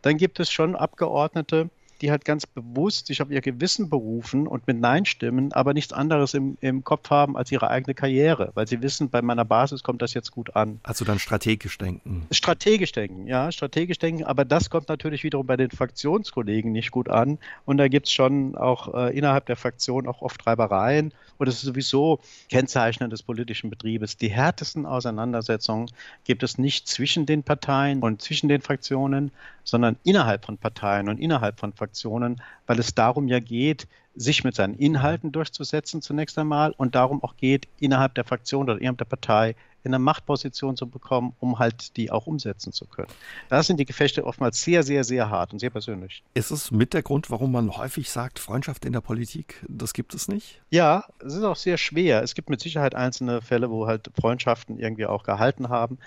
dann 0.00 0.16
gibt 0.16 0.38
es 0.38 0.50
schon 0.50 0.76
Abgeordnete, 0.76 1.70
die 2.02 2.10
halt 2.10 2.24
ganz 2.24 2.46
bewusst 2.46 3.06
sich 3.06 3.22
auf 3.22 3.30
ihr 3.30 3.40
Gewissen 3.40 3.88
berufen 3.88 4.46
und 4.46 4.66
mit 4.66 4.78
Nein 4.78 5.06
stimmen, 5.06 5.52
aber 5.52 5.72
nichts 5.72 5.92
anderes 5.92 6.34
im, 6.34 6.58
im 6.60 6.82
Kopf 6.82 7.08
haben 7.10 7.36
als 7.36 7.50
ihre 7.52 7.70
eigene 7.70 7.94
Karriere, 7.94 8.50
weil 8.54 8.66
sie 8.66 8.82
wissen, 8.82 9.08
bei 9.08 9.22
meiner 9.22 9.44
Basis 9.44 9.84
kommt 9.84 10.02
das 10.02 10.12
jetzt 10.12 10.32
gut 10.32 10.56
an. 10.56 10.80
Also 10.82 11.04
dann 11.04 11.20
strategisch 11.20 11.78
denken. 11.78 12.26
Strategisch 12.32 12.92
denken, 12.92 13.28
ja, 13.28 13.52
strategisch 13.52 13.98
denken, 13.98 14.24
aber 14.24 14.44
das 14.44 14.68
kommt 14.68 14.88
natürlich 14.88 15.22
wiederum 15.22 15.46
bei 15.46 15.56
den 15.56 15.70
Fraktionskollegen 15.70 16.72
nicht 16.72 16.90
gut 16.90 17.08
an 17.08 17.38
und 17.64 17.76
da 17.78 17.86
gibt 17.86 18.08
es 18.08 18.12
schon 18.12 18.56
auch 18.56 18.92
äh, 18.94 19.16
innerhalb 19.16 19.46
der 19.46 19.56
Fraktion 19.56 20.08
auch 20.08 20.22
oft 20.22 20.44
Reibereien 20.46 21.14
und 21.42 21.46
das 21.46 21.56
ist 21.56 21.62
sowieso 21.62 22.20
Kennzeichen 22.48 23.10
des 23.10 23.24
politischen 23.24 23.68
Betriebes. 23.68 24.16
Die 24.16 24.28
härtesten 24.28 24.86
Auseinandersetzungen 24.86 25.90
gibt 26.22 26.44
es 26.44 26.56
nicht 26.56 26.86
zwischen 26.86 27.26
den 27.26 27.42
Parteien 27.42 28.00
und 28.00 28.22
zwischen 28.22 28.48
den 28.48 28.60
Fraktionen, 28.60 29.32
sondern 29.64 29.96
innerhalb 30.04 30.44
von 30.44 30.56
Parteien 30.56 31.08
und 31.08 31.18
innerhalb 31.18 31.58
von 31.58 31.72
Fraktionen, 31.72 32.40
weil 32.68 32.78
es 32.78 32.94
darum 32.94 33.26
ja 33.26 33.40
geht, 33.40 33.88
sich 34.14 34.44
mit 34.44 34.54
seinen 34.54 34.74
Inhalten 34.74 35.32
durchzusetzen 35.32 36.00
zunächst 36.00 36.38
einmal 36.38 36.74
und 36.76 36.94
darum 36.94 37.24
auch 37.24 37.36
geht, 37.36 37.66
innerhalb 37.80 38.14
der 38.14 38.24
Fraktion 38.24 38.70
oder 38.70 38.78
innerhalb 38.78 38.98
der 38.98 39.04
Partei 39.06 39.56
in 39.84 39.92
eine 39.92 39.98
Machtposition 39.98 40.76
zu 40.76 40.88
bekommen, 40.88 41.34
um 41.40 41.58
halt 41.58 41.96
die 41.96 42.10
auch 42.10 42.26
umsetzen 42.26 42.72
zu 42.72 42.86
können. 42.86 43.08
Da 43.48 43.62
sind 43.62 43.78
die 43.78 43.84
Gefechte 43.84 44.24
oftmals 44.24 44.62
sehr, 44.62 44.82
sehr, 44.82 45.04
sehr 45.04 45.30
hart 45.30 45.52
und 45.52 45.58
sehr 45.58 45.70
persönlich. 45.70 46.22
Ist 46.34 46.50
es 46.50 46.70
mit 46.70 46.94
der 46.94 47.02
Grund, 47.02 47.30
warum 47.30 47.52
man 47.52 47.76
häufig 47.76 48.10
sagt, 48.10 48.38
Freundschaft 48.38 48.84
in 48.84 48.92
der 48.92 49.00
Politik, 49.00 49.64
das 49.68 49.92
gibt 49.92 50.14
es 50.14 50.28
nicht? 50.28 50.60
Ja, 50.70 51.04
es 51.24 51.34
ist 51.34 51.42
auch 51.42 51.56
sehr 51.56 51.78
schwer. 51.78 52.22
Es 52.22 52.34
gibt 52.34 52.48
mit 52.48 52.60
Sicherheit 52.60 52.94
einzelne 52.94 53.42
Fälle, 53.42 53.70
wo 53.70 53.86
halt 53.86 54.10
Freundschaften 54.18 54.78
irgendwie 54.78 55.06
auch 55.06 55.24
gehalten 55.24 55.68
haben. 55.68 55.98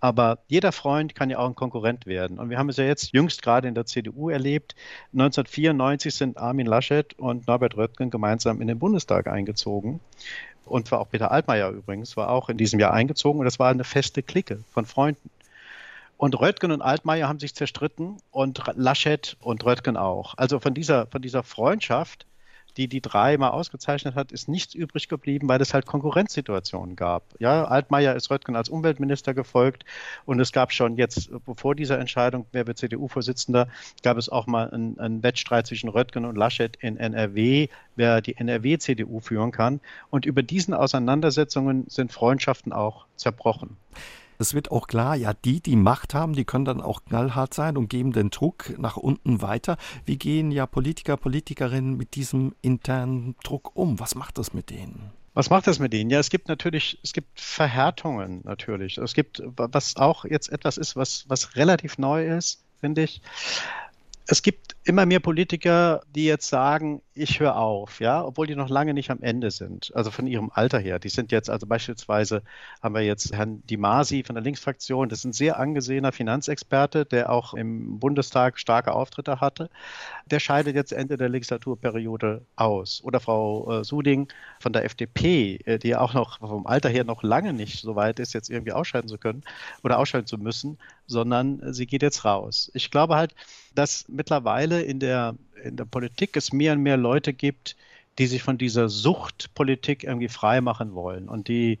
Aber 0.00 0.38
jeder 0.48 0.72
Freund 0.72 1.14
kann 1.14 1.30
ja 1.30 1.38
auch 1.38 1.48
ein 1.48 1.54
Konkurrent 1.54 2.06
werden. 2.06 2.38
Und 2.38 2.50
wir 2.50 2.58
haben 2.58 2.68
es 2.68 2.76
ja 2.76 2.84
jetzt 2.84 3.12
jüngst 3.12 3.42
gerade 3.42 3.68
in 3.68 3.74
der 3.74 3.86
CDU 3.86 4.28
erlebt. 4.28 4.74
1994 5.12 6.14
sind 6.14 6.38
Armin 6.38 6.66
Laschet 6.66 7.18
und 7.18 7.46
Norbert 7.46 7.76
Röttgen 7.76 8.10
gemeinsam 8.10 8.60
in 8.60 8.68
den 8.68 8.78
Bundestag 8.78 9.26
eingezogen 9.26 10.00
und 10.64 10.90
war 10.90 11.00
auch 11.00 11.10
Peter 11.10 11.30
Altmaier 11.30 11.70
übrigens, 11.70 12.16
war 12.16 12.30
auch 12.30 12.48
in 12.48 12.56
diesem 12.56 12.80
Jahr 12.80 12.92
eingezogen 12.92 13.40
und 13.40 13.44
das 13.44 13.58
war 13.58 13.70
eine 13.70 13.84
feste 13.84 14.22
Clique 14.22 14.62
von 14.72 14.86
Freunden. 14.86 15.30
Und 16.16 16.38
Röttgen 16.38 16.70
und 16.70 16.80
Altmaier 16.80 17.28
haben 17.28 17.40
sich 17.40 17.54
zerstritten 17.54 18.18
und 18.30 18.62
Laschet 18.76 19.36
und 19.40 19.64
Röttgen 19.64 19.96
auch. 19.96 20.34
Also 20.36 20.60
von 20.60 20.72
dieser, 20.72 21.06
von 21.08 21.22
dieser 21.22 21.42
Freundschaft 21.42 22.26
die 22.76 22.88
die 22.88 23.00
drei 23.00 23.36
mal 23.38 23.50
ausgezeichnet 23.50 24.14
hat, 24.14 24.32
ist 24.32 24.48
nichts 24.48 24.74
übrig 24.74 25.08
geblieben, 25.08 25.48
weil 25.48 25.60
es 25.60 25.74
halt 25.74 25.86
Konkurrenzsituationen 25.86 26.96
gab. 26.96 27.22
Ja, 27.38 27.64
Altmaier 27.64 28.14
ist 28.14 28.30
Röttgen 28.30 28.56
als 28.56 28.68
Umweltminister 28.68 29.34
gefolgt 29.34 29.84
und 30.26 30.40
es 30.40 30.52
gab 30.52 30.72
schon 30.72 30.96
jetzt, 30.96 31.30
bevor 31.44 31.74
dieser 31.74 31.98
Entscheidung, 31.98 32.46
wer 32.52 32.66
wird 32.66 32.78
CDU-Vorsitzender, 32.78 33.68
gab 34.02 34.16
es 34.16 34.28
auch 34.28 34.46
mal 34.46 34.70
einen, 34.70 34.98
einen 34.98 35.22
Wettstreit 35.22 35.66
zwischen 35.66 35.88
Röttgen 35.88 36.24
und 36.24 36.36
Laschet 36.36 36.76
in 36.76 36.96
NRW, 36.96 37.68
wer 37.96 38.20
die 38.20 38.36
NRW-CDU 38.36 39.20
führen 39.20 39.52
kann. 39.52 39.80
Und 40.10 40.26
über 40.26 40.42
diesen 40.42 40.74
Auseinandersetzungen 40.74 41.84
sind 41.88 42.12
Freundschaften 42.12 42.72
auch 42.72 43.06
zerbrochen. 43.16 43.76
Es 44.38 44.54
wird 44.54 44.70
auch 44.70 44.86
klar, 44.86 45.16
ja, 45.16 45.32
die, 45.32 45.60
die 45.60 45.76
Macht 45.76 46.14
haben, 46.14 46.34
die 46.34 46.44
können 46.44 46.64
dann 46.64 46.80
auch 46.80 47.04
knallhart 47.04 47.54
sein 47.54 47.76
und 47.76 47.88
geben 47.88 48.12
den 48.12 48.30
Druck 48.30 48.78
nach 48.78 48.96
unten 48.96 49.42
weiter. 49.42 49.76
Wie 50.04 50.16
gehen 50.16 50.50
ja 50.50 50.66
Politiker, 50.66 51.16
Politikerinnen 51.16 51.96
mit 51.96 52.14
diesem 52.14 52.54
internen 52.62 53.36
Druck 53.42 53.74
um? 53.74 54.00
Was 54.00 54.14
macht 54.14 54.38
das 54.38 54.52
mit 54.52 54.70
denen? 54.70 55.12
Was 55.34 55.50
macht 55.50 55.66
das 55.66 55.80
mit 55.80 55.92
denen? 55.92 56.10
Ja, 56.10 56.20
es 56.20 56.30
gibt 56.30 56.48
natürlich, 56.48 56.98
es 57.02 57.12
gibt 57.12 57.40
Verhärtungen 57.40 58.42
natürlich. 58.44 58.98
Es 58.98 59.14
gibt, 59.14 59.42
was 59.44 59.96
auch 59.96 60.24
jetzt 60.24 60.50
etwas 60.50 60.78
ist, 60.78 60.94
was, 60.94 61.24
was 61.28 61.56
relativ 61.56 61.98
neu 61.98 62.26
ist, 62.26 62.62
finde 62.80 63.02
ich. 63.02 63.20
Es 64.26 64.40
gibt 64.40 64.74
immer 64.84 65.04
mehr 65.04 65.20
Politiker, 65.20 66.02
die 66.14 66.24
jetzt 66.24 66.48
sagen, 66.48 67.02
ich 67.14 67.40
höre 67.40 67.56
auf, 67.56 68.00
ja, 68.00 68.24
obwohl 68.24 68.46
die 68.46 68.56
noch 68.56 68.70
lange 68.70 68.94
nicht 68.94 69.10
am 69.10 69.22
Ende 69.22 69.50
sind, 69.50 69.92
also 69.94 70.10
von 70.10 70.26
ihrem 70.26 70.50
Alter 70.52 70.78
her. 70.78 70.98
Die 70.98 71.10
sind 71.10 71.30
jetzt, 71.30 71.50
also 71.50 71.66
beispielsweise 71.66 72.42
haben 72.82 72.94
wir 72.94 73.02
jetzt 73.02 73.34
Herrn 73.34 73.62
Dimasi 73.66 74.24
von 74.24 74.34
der 74.34 74.42
Linksfraktion, 74.42 75.08
das 75.08 75.20
ist 75.20 75.24
ein 75.26 75.32
sehr 75.32 75.58
angesehener 75.58 76.10
Finanzexperte, 76.10 77.04
der 77.04 77.30
auch 77.30 77.54
im 77.54 77.98
Bundestag 77.98 78.58
starke 78.58 78.92
Auftritte 78.94 79.40
hatte. 79.40 79.68
Der 80.26 80.40
scheidet 80.40 80.74
jetzt 80.74 80.92
Ende 80.92 81.16
der 81.18 81.28
Legislaturperiode 81.28 82.42
aus. 82.56 83.02
Oder 83.04 83.20
Frau 83.20 83.80
äh, 83.80 83.84
Suding 83.84 84.28
von 84.58 84.72
der 84.72 84.84
FDP, 84.84 85.56
äh, 85.66 85.78
die 85.78 85.96
auch 85.96 86.14
noch 86.14 86.38
vom 86.38 86.66
Alter 86.66 86.88
her 86.88 87.04
noch 87.04 87.22
lange 87.22 87.52
nicht 87.52 87.80
so 87.80 87.94
weit 87.94 88.18
ist, 88.20 88.32
jetzt 88.32 88.50
irgendwie 88.50 88.72
ausscheiden 88.72 89.08
zu 89.08 89.18
können 89.18 89.42
oder 89.82 89.98
ausscheiden 89.98 90.26
zu 90.26 90.38
müssen, 90.38 90.78
sondern 91.06 91.72
sie 91.72 91.86
geht 91.86 92.02
jetzt 92.02 92.24
raus. 92.24 92.70
Ich 92.74 92.90
glaube 92.90 93.16
halt, 93.16 93.34
dass 93.74 94.06
mittlerweile 94.08 94.82
in 94.82 95.00
der, 95.00 95.34
in 95.62 95.76
der 95.76 95.84
Politik 95.84 96.36
es 96.36 96.52
mehr 96.52 96.72
und 96.72 96.82
mehr 96.82 96.96
Leute 96.96 97.32
gibt, 97.32 97.76
die 98.18 98.26
sich 98.26 98.42
von 98.42 98.58
dieser 98.58 98.88
Suchtpolitik 98.88 100.04
irgendwie 100.04 100.28
frei 100.28 100.60
machen 100.60 100.94
wollen 100.94 101.28
und 101.28 101.48
die 101.48 101.78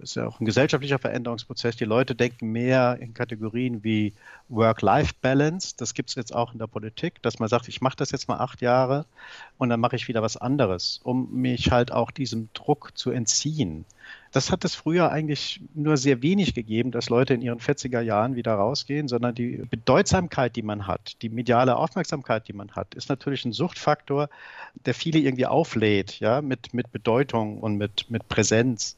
ist 0.00 0.16
ja 0.16 0.26
auch 0.26 0.40
ein 0.40 0.44
gesellschaftlicher 0.44 0.98
Veränderungsprozess. 0.98 1.76
Die 1.76 1.84
Leute 1.84 2.14
denken 2.14 2.50
mehr 2.50 2.98
in 3.00 3.14
Kategorien 3.14 3.84
wie 3.84 4.12
Work-Life-Balance. 4.48 5.74
Das 5.76 5.94
gibt 5.94 6.08
es 6.08 6.14
jetzt 6.16 6.34
auch 6.34 6.52
in 6.52 6.58
der 6.58 6.66
Politik, 6.66 7.22
dass 7.22 7.38
man 7.38 7.48
sagt, 7.48 7.68
ich 7.68 7.80
mache 7.80 7.96
das 7.96 8.10
jetzt 8.10 8.28
mal 8.28 8.38
acht 8.38 8.60
Jahre 8.60 9.06
und 9.56 9.68
dann 9.68 9.80
mache 9.80 9.96
ich 9.96 10.08
wieder 10.08 10.22
was 10.22 10.36
anderes, 10.36 11.00
um 11.04 11.32
mich 11.32 11.70
halt 11.70 11.92
auch 11.92 12.10
diesem 12.10 12.48
Druck 12.54 12.96
zu 12.96 13.10
entziehen. 13.10 13.84
Das 14.34 14.50
hat 14.50 14.64
es 14.64 14.74
früher 14.74 15.12
eigentlich 15.12 15.60
nur 15.74 15.96
sehr 15.96 16.20
wenig 16.20 16.54
gegeben, 16.54 16.90
dass 16.90 17.08
Leute 17.08 17.34
in 17.34 17.40
ihren 17.40 17.60
40er 17.60 18.00
Jahren 18.00 18.34
wieder 18.34 18.54
rausgehen, 18.54 19.06
sondern 19.06 19.32
die 19.32 19.62
Bedeutsamkeit, 19.70 20.56
die 20.56 20.62
man 20.62 20.88
hat, 20.88 21.22
die 21.22 21.28
mediale 21.28 21.76
Aufmerksamkeit, 21.76 22.48
die 22.48 22.52
man 22.52 22.72
hat, 22.72 22.96
ist 22.96 23.08
natürlich 23.08 23.44
ein 23.44 23.52
Suchtfaktor, 23.52 24.28
der 24.86 24.94
viele 24.94 25.20
irgendwie 25.20 25.46
auflädt, 25.46 26.18
ja, 26.18 26.42
mit, 26.42 26.74
mit 26.74 26.90
Bedeutung 26.90 27.60
und 27.60 27.76
mit, 27.76 28.10
mit 28.10 28.28
Präsenz. 28.28 28.96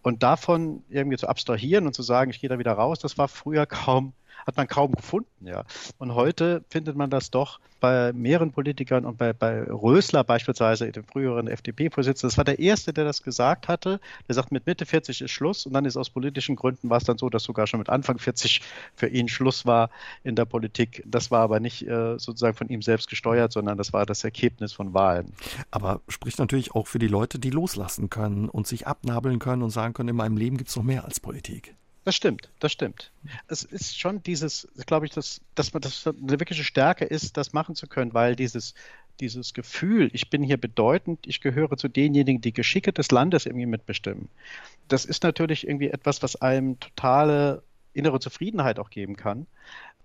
Und 0.00 0.22
davon 0.22 0.82
irgendwie 0.88 1.18
zu 1.18 1.28
abstrahieren 1.28 1.86
und 1.86 1.92
zu 1.92 2.00
sagen, 2.00 2.30
ich 2.30 2.40
gehe 2.40 2.48
da 2.48 2.58
wieder 2.58 2.72
raus, 2.72 3.00
das 3.00 3.18
war 3.18 3.28
früher 3.28 3.66
kaum 3.66 4.14
hat 4.50 4.56
man 4.56 4.68
kaum 4.68 4.92
gefunden. 4.92 5.46
Ja. 5.46 5.64
Und 5.98 6.14
heute 6.14 6.64
findet 6.68 6.96
man 6.96 7.08
das 7.08 7.30
doch 7.30 7.60
bei 7.78 8.12
mehreren 8.12 8.52
Politikern 8.52 9.06
und 9.06 9.16
bei, 9.16 9.32
bei 9.32 9.62
Rösler 9.62 10.22
beispielsweise, 10.22 10.90
dem 10.92 11.04
früheren 11.04 11.48
FDP-Vorsitzenden. 11.48 12.30
Das 12.30 12.36
war 12.36 12.44
der 12.44 12.58
Erste, 12.58 12.92
der 12.92 13.04
das 13.04 13.22
gesagt 13.22 13.68
hatte. 13.68 14.00
Der 14.28 14.34
sagt, 14.34 14.52
mit 14.52 14.66
Mitte 14.66 14.86
40 14.86 15.22
ist 15.22 15.30
Schluss. 15.30 15.66
Und 15.66 15.72
dann 15.72 15.84
ist 15.84 15.96
aus 15.96 16.10
politischen 16.10 16.56
Gründen 16.56 16.90
war 16.90 16.98
es 16.98 17.04
dann 17.04 17.16
so, 17.16 17.30
dass 17.30 17.44
sogar 17.44 17.66
schon 17.66 17.78
mit 17.78 17.88
Anfang 17.88 18.18
40 18.18 18.60
für 18.94 19.06
ihn 19.06 19.28
Schluss 19.28 19.64
war 19.66 19.90
in 20.24 20.36
der 20.36 20.44
Politik. 20.44 21.02
Das 21.06 21.30
war 21.30 21.40
aber 21.40 21.60
nicht 21.60 21.86
äh, 21.86 22.18
sozusagen 22.18 22.56
von 22.56 22.68
ihm 22.68 22.82
selbst 22.82 23.08
gesteuert, 23.08 23.52
sondern 23.52 23.78
das 23.78 23.92
war 23.92 24.04
das 24.04 24.24
Ergebnis 24.24 24.72
von 24.72 24.92
Wahlen. 24.92 25.32
Aber 25.70 26.00
spricht 26.08 26.38
natürlich 26.38 26.74
auch 26.74 26.86
für 26.86 26.98
die 26.98 27.08
Leute, 27.08 27.38
die 27.38 27.50
loslassen 27.50 28.10
können 28.10 28.48
und 28.48 28.66
sich 28.66 28.86
abnabeln 28.86 29.38
können 29.38 29.62
und 29.62 29.70
sagen 29.70 29.94
können, 29.94 30.10
in 30.10 30.16
meinem 30.16 30.36
Leben 30.36 30.58
gibt 30.58 30.70
es 30.70 30.76
noch 30.76 30.82
mehr 30.82 31.04
als 31.04 31.20
Politik. 31.20 31.74
Das 32.04 32.16
stimmt, 32.16 32.48
das 32.60 32.72
stimmt. 32.72 33.12
Es 33.48 33.62
ist 33.62 33.98
schon 33.98 34.22
dieses, 34.22 34.66
glaube 34.86 35.04
ich, 35.06 35.12
dass, 35.12 35.42
dass 35.54 35.74
man 35.74 35.82
das 35.82 36.06
eine 36.06 36.40
wirkliche 36.40 36.64
Stärke 36.64 37.04
ist, 37.04 37.36
das 37.36 37.52
machen 37.52 37.74
zu 37.74 37.86
können, 37.86 38.14
weil 38.14 38.36
dieses, 38.36 38.74
dieses 39.20 39.52
Gefühl, 39.52 40.08
ich 40.14 40.30
bin 40.30 40.42
hier 40.42 40.56
bedeutend, 40.56 41.26
ich 41.26 41.42
gehöre 41.42 41.76
zu 41.76 41.88
denjenigen, 41.88 42.40
die 42.40 42.54
Geschicke 42.54 42.92
des 42.92 43.10
Landes 43.10 43.44
irgendwie 43.44 43.66
mitbestimmen. 43.66 44.30
Das 44.88 45.04
ist 45.04 45.22
natürlich 45.22 45.66
irgendwie 45.66 45.88
etwas, 45.88 46.22
was 46.22 46.36
einem 46.36 46.80
totale 46.80 47.62
innere 47.92 48.20
Zufriedenheit 48.20 48.78
auch 48.78 48.88
geben 48.88 49.16
kann. 49.16 49.46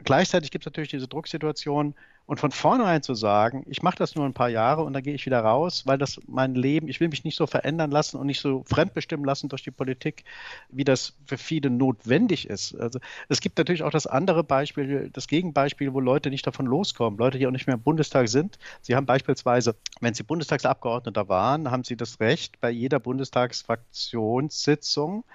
Gleichzeitig 0.03 0.51
gibt 0.51 0.63
es 0.63 0.67
natürlich 0.67 0.89
diese 0.89 1.08
Drucksituation 1.08 1.95
und 2.27 2.39
von 2.39 2.51
vornherein 2.51 3.03
zu 3.03 3.13
sagen, 3.13 3.63
ich 3.67 3.84
mache 3.84 3.97
das 3.97 4.15
nur 4.15 4.25
ein 4.25 4.34
paar 4.34 4.49
Jahre 4.49 4.84
und 4.84 4.93
dann 4.93 5.03
gehe 5.03 5.13
ich 5.13 5.27
wieder 5.27 5.41
raus, 5.41 5.84
weil 5.86 5.99
das 5.99 6.19
mein 6.27 6.55
Leben, 6.55 6.88
ich 6.88 6.99
will 6.99 7.08
mich 7.08 7.23
nicht 7.23 7.38
so 7.38 7.45
verändern 7.45 7.91
lassen 7.91 8.17
und 8.17 8.25
nicht 8.25 8.41
so 8.41 8.63
fremdbestimmen 8.65 9.25
lassen 9.25 9.47
durch 9.47 9.62
die 9.62 9.71
Politik, 9.71 10.23
wie 10.69 10.84
das 10.84 11.13
für 11.27 11.38
viele 11.38 11.69
notwendig 11.69 12.49
ist. 12.49 12.73
Also 12.79 12.99
es 13.29 13.41
gibt 13.41 13.60
natürlich 13.60 13.84
auch 13.84 13.91
das 13.91 14.08
andere 14.08 14.43
Beispiel, 14.43 15.12
das 15.13 15.27
Gegenbeispiel, 15.27 15.93
wo 15.93 15.99
Leute 15.99 16.31
nicht 16.31 16.47
davon 16.47 16.65
loskommen, 16.65 17.19
Leute, 17.19 17.38
die 17.38 17.45
auch 17.45 17.51
nicht 17.51 17.67
mehr 17.67 17.75
im 17.75 17.84
Bundestag 17.84 18.27
sind. 18.27 18.58
Sie 18.81 18.95
haben 18.95 19.05
beispielsweise, 19.05 19.75
wenn 20.01 20.15
sie 20.15 20.23
Bundestagsabgeordneter 20.23 21.29
waren, 21.29 21.69
haben 21.69 21.84
sie 21.84 21.95
das 21.95 22.19
Recht, 22.19 22.60
bei 22.60 22.71
jeder 22.71 22.99
Bundestagsfraktionssitzung 22.99 25.25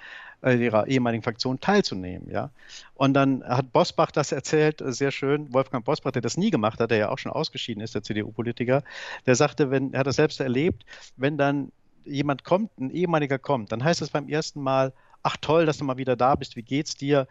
äh, 0.42 0.54
ihrer 0.54 0.86
ehemaligen 0.86 1.22
Fraktion 1.22 1.60
teilzunehmen. 1.60 2.30
Ja? 2.30 2.50
Und 2.94 3.14
dann 3.14 3.44
hat 3.44 3.72
Bosbach 3.72 4.10
das 4.10 4.32
erzählt, 4.32 4.80
äh, 4.80 4.92
sehr 4.92 5.10
schön, 5.10 5.52
Wolfgang 5.52 5.84
Bosbach, 5.84 6.12
der 6.12 6.22
das 6.22 6.36
nie 6.36 6.50
gemacht 6.50 6.80
hat, 6.80 6.90
der 6.90 6.98
ja 6.98 7.08
auch 7.10 7.18
schon 7.18 7.32
ausgeschieden 7.32 7.82
ist, 7.82 7.94
der 7.94 8.02
CDU-Politiker, 8.02 8.82
der 9.26 9.34
sagte, 9.34 9.70
wenn, 9.70 9.92
er 9.92 10.00
hat 10.00 10.06
das 10.06 10.16
selbst 10.16 10.40
erlebt, 10.40 10.84
wenn 11.16 11.36
dann 11.36 11.72
jemand 12.04 12.44
kommt, 12.44 12.78
ein 12.78 12.90
ehemaliger 12.90 13.38
kommt, 13.38 13.72
dann 13.72 13.84
heißt 13.84 14.02
es 14.02 14.10
beim 14.10 14.28
ersten 14.28 14.62
Mal, 14.62 14.92
ach 15.22 15.36
toll, 15.40 15.66
dass 15.66 15.78
du 15.78 15.84
mal 15.84 15.98
wieder 15.98 16.16
da 16.16 16.34
bist, 16.34 16.56
wie 16.56 16.62
geht's 16.62 16.96
dir? 16.96 17.26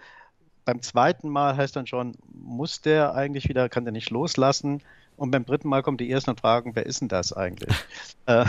Beim 0.66 0.82
zweiten 0.82 1.30
Mal 1.30 1.58
heißt 1.58 1.76
dann 1.76 1.88
schon, 1.88 2.16
muss 2.32 2.82
der 2.82 3.16
eigentlich 3.16 3.50
wieder, 3.50 3.70
kann 3.70 3.86
der 3.86 3.92
nicht 3.92 4.12
loslassen? 4.12 4.84
Und 5.20 5.32
beim 5.32 5.46
dritten 5.46 5.68
Mal 5.68 5.84
kommen 5.84 5.98
die 5.98 6.10
ersten 6.10 6.30
und 6.30 6.40
fragen, 6.40 6.76
wer 6.76 6.86
ist 6.86 7.02
denn 7.02 7.10
das 7.10 7.34
eigentlich? 7.34 7.76
äh, 8.26 8.46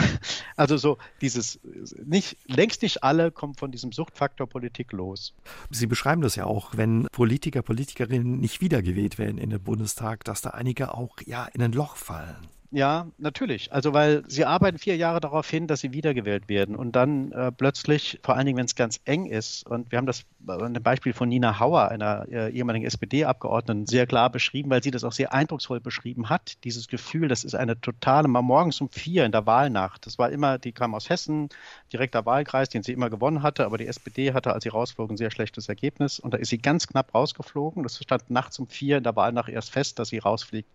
also 0.57 0.77
so 0.77 0.99
dieses, 1.21 1.59
nicht, 2.05 2.37
längst 2.47 2.83
nicht 2.83 3.03
alle 3.03 3.33
kommen 3.33 3.55
von 3.55 3.73
diesem 3.73 3.91
Suchtfaktor 3.91 4.47
Politik 4.47 4.93
los. 4.93 5.35
Sie 5.71 5.87
beschreiben 5.87 6.23
das 6.23 6.37
ja 6.37 6.45
auch, 6.45 6.77
wenn 6.77 7.09
Politiker, 7.11 7.63
Politikerinnen 7.63 8.39
nicht 8.39 8.61
wiedergewählt 8.61 9.19
werden 9.19 9.39
in 9.39 9.51
den 9.51 9.63
Bundestag, 9.63 10.23
dass 10.25 10.43
da 10.43 10.51
einige 10.51 10.95
auch 10.95 11.17
ja 11.27 11.47
in 11.47 11.61
ein 11.61 11.73
Loch 11.73 11.97
fallen. 11.97 12.49
Ja, 12.73 13.09
natürlich. 13.19 13.73
Also 13.73 13.95
weil 13.95 14.23
sie 14.29 14.45
arbeiten 14.45 14.79
vier 14.79 14.97
Jahre 14.97 15.19
darauf 15.19 15.51
hin, 15.51 15.67
dass 15.67 15.81
sie 15.81 15.93
wiedergewählt 15.93 16.49
werden 16.49 16.77
und 16.77 16.93
dann 16.95 17.33
äh, 17.33 17.51
plötzlich, 17.51 18.21
vor 18.23 18.37
allen 18.37 18.47
Dingen, 18.47 18.59
wenn 18.59 18.67
es 18.67 18.77
ganz 18.77 19.01
eng 19.05 19.27
ist, 19.27 19.67
und 19.67 19.91
wir 19.91 19.99
haben 19.99 20.07
das 20.07 20.25
ein 20.47 20.75
Beispiel 20.75 21.13
von 21.13 21.29
Nina 21.29 21.59
Hauer, 21.59 21.89
einer 21.89 22.29
äh, 22.31 22.53
ehemaligen 22.53 22.87
SPD-Abgeordneten, 22.87 23.89
sehr 23.89 24.07
klar 24.07 24.31
beschrieben, 24.31 24.71
weil 24.71 24.85
sie 24.85 24.93
das 24.93 25.03
auch 25.03 25.11
sehr 25.11 25.33
eindrucksvoll 25.33 25.81
beschrieben 25.81 26.29
hat. 26.29 26.63
Dieses 26.63 26.87
Gefühl, 26.87 27.27
das 27.27 27.43
ist 27.43 27.57
eine 27.57 27.81
totale, 27.81 28.29
mal 28.29 28.41
morgens 28.41 28.81
um 28.81 28.89
vier 28.89 29.25
in 29.25 29.33
der 29.33 29.47
Wahlnacht. 29.47 30.07
Das 30.07 30.17
war 30.21 30.31
immer, 30.31 30.59
die 30.59 30.71
kam 30.71 30.95
aus 30.95 31.09
Hessen, 31.09 31.49
direkter 31.93 32.25
Wahlkreis, 32.25 32.69
den 32.69 32.85
sie 32.85 32.93
immer 32.93 33.11
gewonnen 33.11 33.43
hatte, 33.43 33.65
aber 33.65 33.79
die 33.79 33.89
SPD 33.89 34.33
hatte, 34.33 34.53
als 34.53 34.63
sie 34.63 34.69
rausflog, 34.71 35.11
ein 35.11 35.17
sehr 35.17 35.33
schlechtes 35.33 35.69
Ergebnis 35.69 36.21
und 36.21 36.35
da 36.35 36.39
ist 36.39 36.51
sie 36.51 36.59
ganz 36.59 36.87
knapp 36.87 37.13
rausgeflogen. 37.17 37.83
Das 37.83 37.99
stand 37.99 38.31
nachts 38.31 38.61
um 38.61 38.69
vier 38.69 38.99
in 38.99 39.03
der 39.03 39.17
Wahlnacht 39.17 39.49
erst 39.49 39.73
fest, 39.73 39.99
dass 39.99 40.11
sie 40.11 40.19
rausfliegt. 40.19 40.69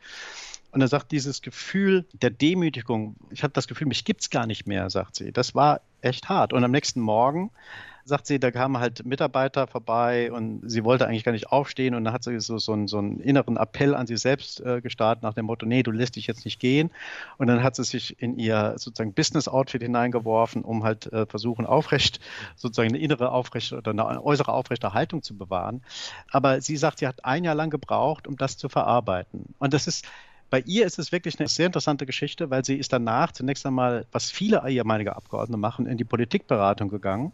Und 0.76 0.82
er 0.82 0.90
sagt, 0.90 1.14
dieses 1.14 1.42
Gefühl 1.42 2.06
der 2.12 2.32
Demütigung, 2.32 3.16
ich 3.30 3.44
habe 3.44 3.54
das 3.54 3.70
Gefühl, 3.70 3.88
mich 3.88 4.04
gibt 4.04 4.20
es 4.20 4.30
gar 4.30 4.46
nicht 4.46 4.68
mehr, 4.68 4.90
sagt 4.90 5.16
sie. 5.16 5.32
Das 5.32 5.56
war 5.56 5.80
echt 6.02 6.28
hart. 6.28 6.52
Und 6.52 6.66
am 6.66 6.72
nächsten 6.72 7.00
Morgen 7.00 7.50
sagt 8.04 8.28
sie, 8.28 8.42
da 8.42 8.52
kamen 8.52 8.78
halt 8.78 9.06
Mitarbeiter 9.06 9.68
vorbei 9.68 10.34
und 10.34 10.70
sie 10.70 10.84
wollte 10.84 11.08
eigentlich 11.08 11.24
gar 11.24 11.32
nicht 11.32 11.50
aufstehen 11.50 11.96
und 11.96 12.04
dann 12.04 12.14
hat 12.14 12.26
sie 12.26 12.38
so, 12.42 12.58
so, 12.58 12.74
einen, 12.74 12.90
so 12.90 12.98
einen 12.98 13.22
inneren 13.22 13.56
Appell 13.56 13.96
an 13.96 14.06
sie 14.06 14.18
selbst 14.18 14.60
äh, 14.60 14.82
gestartet 14.82 15.24
nach 15.24 15.34
dem 15.34 15.46
Motto, 15.46 15.66
nee, 15.66 15.82
du 15.82 15.92
lässt 15.92 16.18
dich 16.18 16.28
jetzt 16.28 16.44
nicht 16.44 16.60
gehen. 16.60 16.92
Und 17.38 17.48
dann 17.48 17.64
hat 17.64 17.78
sie 17.78 17.86
sich 17.86 18.22
in 18.22 18.38
ihr 18.38 18.74
sozusagen 18.76 19.14
Business-Outfit 19.14 19.82
hineingeworfen, 19.82 20.62
um 20.64 20.84
halt 20.84 21.12
äh, 21.14 21.26
versuchen, 21.26 21.66
aufrecht, 21.66 22.20
sozusagen 22.58 22.90
eine 22.90 23.00
innere 23.00 23.32
aufrechte 23.32 23.78
oder 23.78 23.92
eine 23.92 24.22
äußere 24.22 24.52
aufrechte 24.52 24.94
Haltung 24.94 25.24
zu 25.24 25.38
bewahren. 25.38 25.84
Aber 26.32 26.60
sie 26.60 26.76
sagt, 26.76 27.00
sie 27.00 27.08
hat 27.08 27.24
ein 27.24 27.46
Jahr 27.46 27.56
lang 27.56 27.70
gebraucht, 27.70 28.28
um 28.28 28.36
das 28.36 28.58
zu 28.58 28.68
verarbeiten. 28.68 29.56
Und 29.58 29.74
das 29.74 29.88
ist 29.88 30.06
bei 30.56 30.64
ihr 30.66 30.86
ist 30.86 31.00
es 31.00 31.12
wirklich 31.12 31.38
eine 31.38 31.50
sehr 31.50 31.66
interessante 31.66 32.06
Geschichte, 32.06 32.50
weil 32.50 32.64
sie 32.64 32.78
ist 32.78 32.94
danach 32.94 33.34
zunächst 33.34 33.66
einmal, 33.66 34.06
was 34.14 34.32
viele 34.32 34.64
ehemalige 34.66 35.14
Abgeordnete 35.14 35.60
machen, 35.60 35.86
in 35.86 35.98
die 35.98 36.06
Politikberatung 36.06 36.88
gegangen 36.88 37.34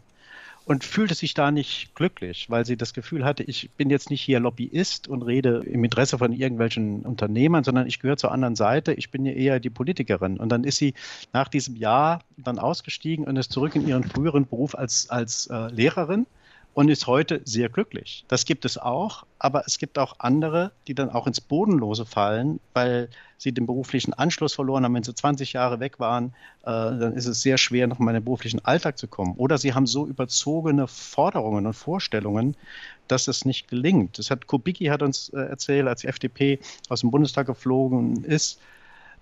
und 0.64 0.82
fühlte 0.82 1.14
sich 1.14 1.32
da 1.32 1.52
nicht 1.52 1.94
glücklich, 1.94 2.50
weil 2.50 2.66
sie 2.66 2.76
das 2.76 2.94
Gefühl 2.94 3.24
hatte, 3.24 3.44
ich 3.44 3.70
bin 3.76 3.90
jetzt 3.90 4.10
nicht 4.10 4.22
hier 4.22 4.40
Lobbyist 4.40 5.06
und 5.06 5.22
rede 5.22 5.62
im 5.64 5.84
Interesse 5.84 6.18
von 6.18 6.32
irgendwelchen 6.32 7.02
Unternehmern, 7.02 7.62
sondern 7.62 7.86
ich 7.86 8.00
gehöre 8.00 8.16
zur 8.16 8.32
anderen 8.32 8.56
Seite, 8.56 8.92
ich 8.92 9.12
bin 9.12 9.24
ja 9.24 9.34
eher 9.34 9.60
die 9.60 9.70
Politikerin. 9.70 10.38
Und 10.38 10.48
dann 10.48 10.64
ist 10.64 10.78
sie 10.78 10.94
nach 11.32 11.46
diesem 11.46 11.76
Jahr 11.76 12.24
dann 12.36 12.58
ausgestiegen 12.58 13.24
und 13.24 13.36
ist 13.36 13.52
zurück 13.52 13.76
in 13.76 13.86
ihren 13.86 14.02
früheren 14.02 14.48
Beruf 14.48 14.74
als, 14.74 15.08
als 15.10 15.46
äh, 15.46 15.68
Lehrerin 15.68 16.26
und 16.74 16.88
ist 16.88 17.06
heute 17.06 17.42
sehr 17.44 17.68
glücklich. 17.68 18.24
Das 18.28 18.44
gibt 18.44 18.64
es 18.64 18.78
auch, 18.78 19.24
aber 19.38 19.64
es 19.66 19.78
gibt 19.78 19.98
auch 19.98 20.16
andere, 20.18 20.72
die 20.86 20.94
dann 20.94 21.10
auch 21.10 21.26
ins 21.26 21.40
Bodenlose 21.40 22.06
fallen, 22.06 22.60
weil 22.72 23.08
sie 23.36 23.52
den 23.52 23.66
beruflichen 23.66 24.14
Anschluss 24.14 24.54
verloren 24.54 24.84
haben. 24.84 24.94
Wenn 24.94 25.02
sie 25.02 25.14
20 25.14 25.52
Jahre 25.52 25.80
weg 25.80 26.00
waren, 26.00 26.32
äh, 26.62 26.70
dann 26.70 27.12
ist 27.14 27.26
es 27.26 27.42
sehr 27.42 27.58
schwer, 27.58 27.86
noch 27.86 27.98
mal 27.98 28.12
in 28.12 28.16
den 28.16 28.24
beruflichen 28.24 28.64
Alltag 28.64 28.98
zu 28.98 29.06
kommen. 29.06 29.34
Oder 29.36 29.58
sie 29.58 29.74
haben 29.74 29.86
so 29.86 30.06
überzogene 30.06 30.86
Forderungen 30.86 31.66
und 31.66 31.74
Vorstellungen, 31.74 32.56
dass 33.08 33.28
es 33.28 33.44
nicht 33.44 33.68
gelingt. 33.68 34.18
Das 34.18 34.30
hat 34.30 34.46
Kubicki 34.46 34.86
hat 34.86 35.02
uns 35.02 35.28
äh, 35.30 35.40
erzählt, 35.40 35.86
als 35.88 36.02
die 36.02 36.06
FDP 36.08 36.60
aus 36.88 37.00
dem 37.00 37.10
Bundestag 37.10 37.46
geflogen 37.46 38.24
ist, 38.24 38.60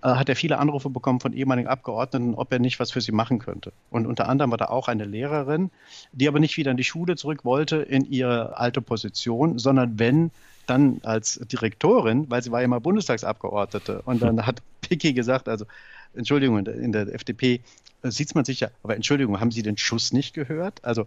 hat 0.02 0.28
er 0.28 0.36
viele 0.36 0.58
Anrufe 0.58 0.90
bekommen 0.90 1.20
von 1.20 1.32
ehemaligen 1.32 1.68
Abgeordneten, 1.68 2.34
ob 2.34 2.52
er 2.52 2.58
nicht 2.58 2.80
was 2.80 2.90
für 2.90 3.00
sie 3.00 3.12
machen 3.12 3.38
könnte. 3.38 3.72
Und 3.90 4.06
unter 4.06 4.28
anderem 4.28 4.50
war 4.50 4.58
da 4.58 4.66
auch 4.66 4.88
eine 4.88 5.04
Lehrerin, 5.04 5.70
die 6.12 6.28
aber 6.28 6.40
nicht 6.40 6.56
wieder 6.56 6.70
in 6.70 6.76
die 6.76 6.84
Schule 6.84 7.16
zurück 7.16 7.44
wollte 7.44 7.76
in 7.76 8.10
ihre 8.10 8.56
alte 8.56 8.80
Position, 8.80 9.58
sondern 9.58 9.98
wenn 9.98 10.30
dann 10.66 11.00
als 11.02 11.40
Direktorin, 11.52 12.30
weil 12.30 12.42
sie 12.42 12.52
war 12.52 12.62
ja 12.62 12.68
mal 12.68 12.78
Bundestagsabgeordnete. 12.80 14.02
Und 14.02 14.22
dann 14.22 14.46
hat 14.46 14.62
Picky 14.80 15.12
gesagt, 15.12 15.48
also 15.48 15.66
Entschuldigung, 16.14 16.64
in 16.66 16.92
der 16.92 17.12
FDP 17.14 17.60
äh, 18.02 18.10
sieht 18.10 18.34
man 18.34 18.44
sich 18.44 18.60
ja, 18.60 18.70
aber 18.82 18.96
Entschuldigung, 18.96 19.40
haben 19.40 19.50
Sie 19.50 19.62
den 19.62 19.76
Schuss 19.76 20.12
nicht 20.12 20.34
gehört? 20.34 20.84
Also 20.84 21.06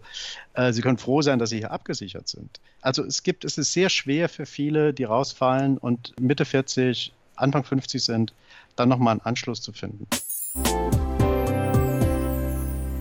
äh, 0.54 0.72
Sie 0.72 0.82
können 0.82 0.98
froh 0.98 1.22
sein, 1.22 1.38
dass 1.38 1.50
Sie 1.50 1.58
hier 1.58 1.70
abgesichert 1.70 2.28
sind. 2.28 2.60
Also 2.80 3.04
es 3.04 3.22
gibt, 3.22 3.44
es 3.44 3.58
ist 3.58 3.72
sehr 3.72 3.88
schwer 3.88 4.28
für 4.28 4.46
viele, 4.46 4.94
die 4.94 5.04
rausfallen 5.04 5.78
und 5.78 6.18
Mitte 6.20 6.44
40, 6.44 7.12
Anfang 7.36 7.64
50 7.64 8.02
sind, 8.02 8.32
dann 8.76 8.88
nochmal 8.88 9.12
einen 9.12 9.20
Anschluss 9.20 9.62
zu 9.62 9.72
finden. 9.72 10.06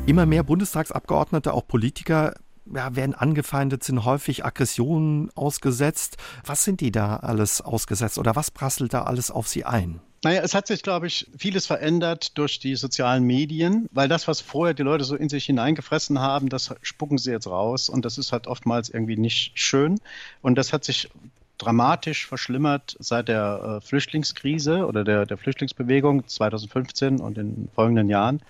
Immer 0.05 0.25
mehr 0.25 0.43
Bundestagsabgeordnete, 0.43 1.53
auch 1.53 1.65
Politiker, 1.65 2.33
ja, 2.73 2.95
werden 2.95 3.15
angefeindet, 3.15 3.83
sind 3.83 4.05
häufig 4.05 4.45
Aggressionen 4.45 5.29
ausgesetzt. 5.35 6.17
Was 6.45 6.63
sind 6.63 6.81
die 6.81 6.91
da 6.91 7.17
alles 7.17 7.61
ausgesetzt 7.61 8.17
oder 8.17 8.35
was 8.35 8.51
prasselt 8.51 8.93
da 8.93 9.03
alles 9.03 9.31
auf 9.31 9.47
sie 9.47 9.65
ein? 9.65 10.01
Naja, 10.23 10.41
es 10.41 10.55
hat 10.55 10.67
sich, 10.67 10.83
glaube 10.83 11.07
ich, 11.07 11.27
vieles 11.37 11.65
verändert 11.67 12.37
durch 12.37 12.57
die 12.57 12.77
sozialen 12.77 13.25
Medien, 13.25 13.89
weil 13.91 14.07
das, 14.07 14.25
was 14.25 14.39
vorher 14.39 14.73
die 14.73 14.83
Leute 14.83 15.03
so 15.03 15.17
in 15.17 15.27
sich 15.27 15.45
hineingefressen 15.45 16.19
haben, 16.19 16.47
das 16.47 16.73
spucken 16.81 17.17
sie 17.17 17.31
jetzt 17.31 17.47
raus 17.47 17.89
und 17.89 18.05
das 18.05 18.17
ist 18.17 18.31
halt 18.31 18.47
oftmals 18.47 18.87
irgendwie 18.89 19.17
nicht 19.17 19.51
schön. 19.55 19.99
Und 20.41 20.55
das 20.55 20.71
hat 20.71 20.85
sich 20.85 21.09
dramatisch 21.57 22.27
verschlimmert 22.27 22.95
seit 22.99 23.27
der 23.27 23.79
äh, 23.81 23.85
Flüchtlingskrise 23.85 24.85
oder 24.85 25.03
der, 25.03 25.25
der 25.25 25.37
Flüchtlingsbewegung 25.37 26.27
2015 26.27 27.19
und 27.19 27.37
in 27.37 27.69
folgenden 27.73 28.09
Jahren. 28.09 28.41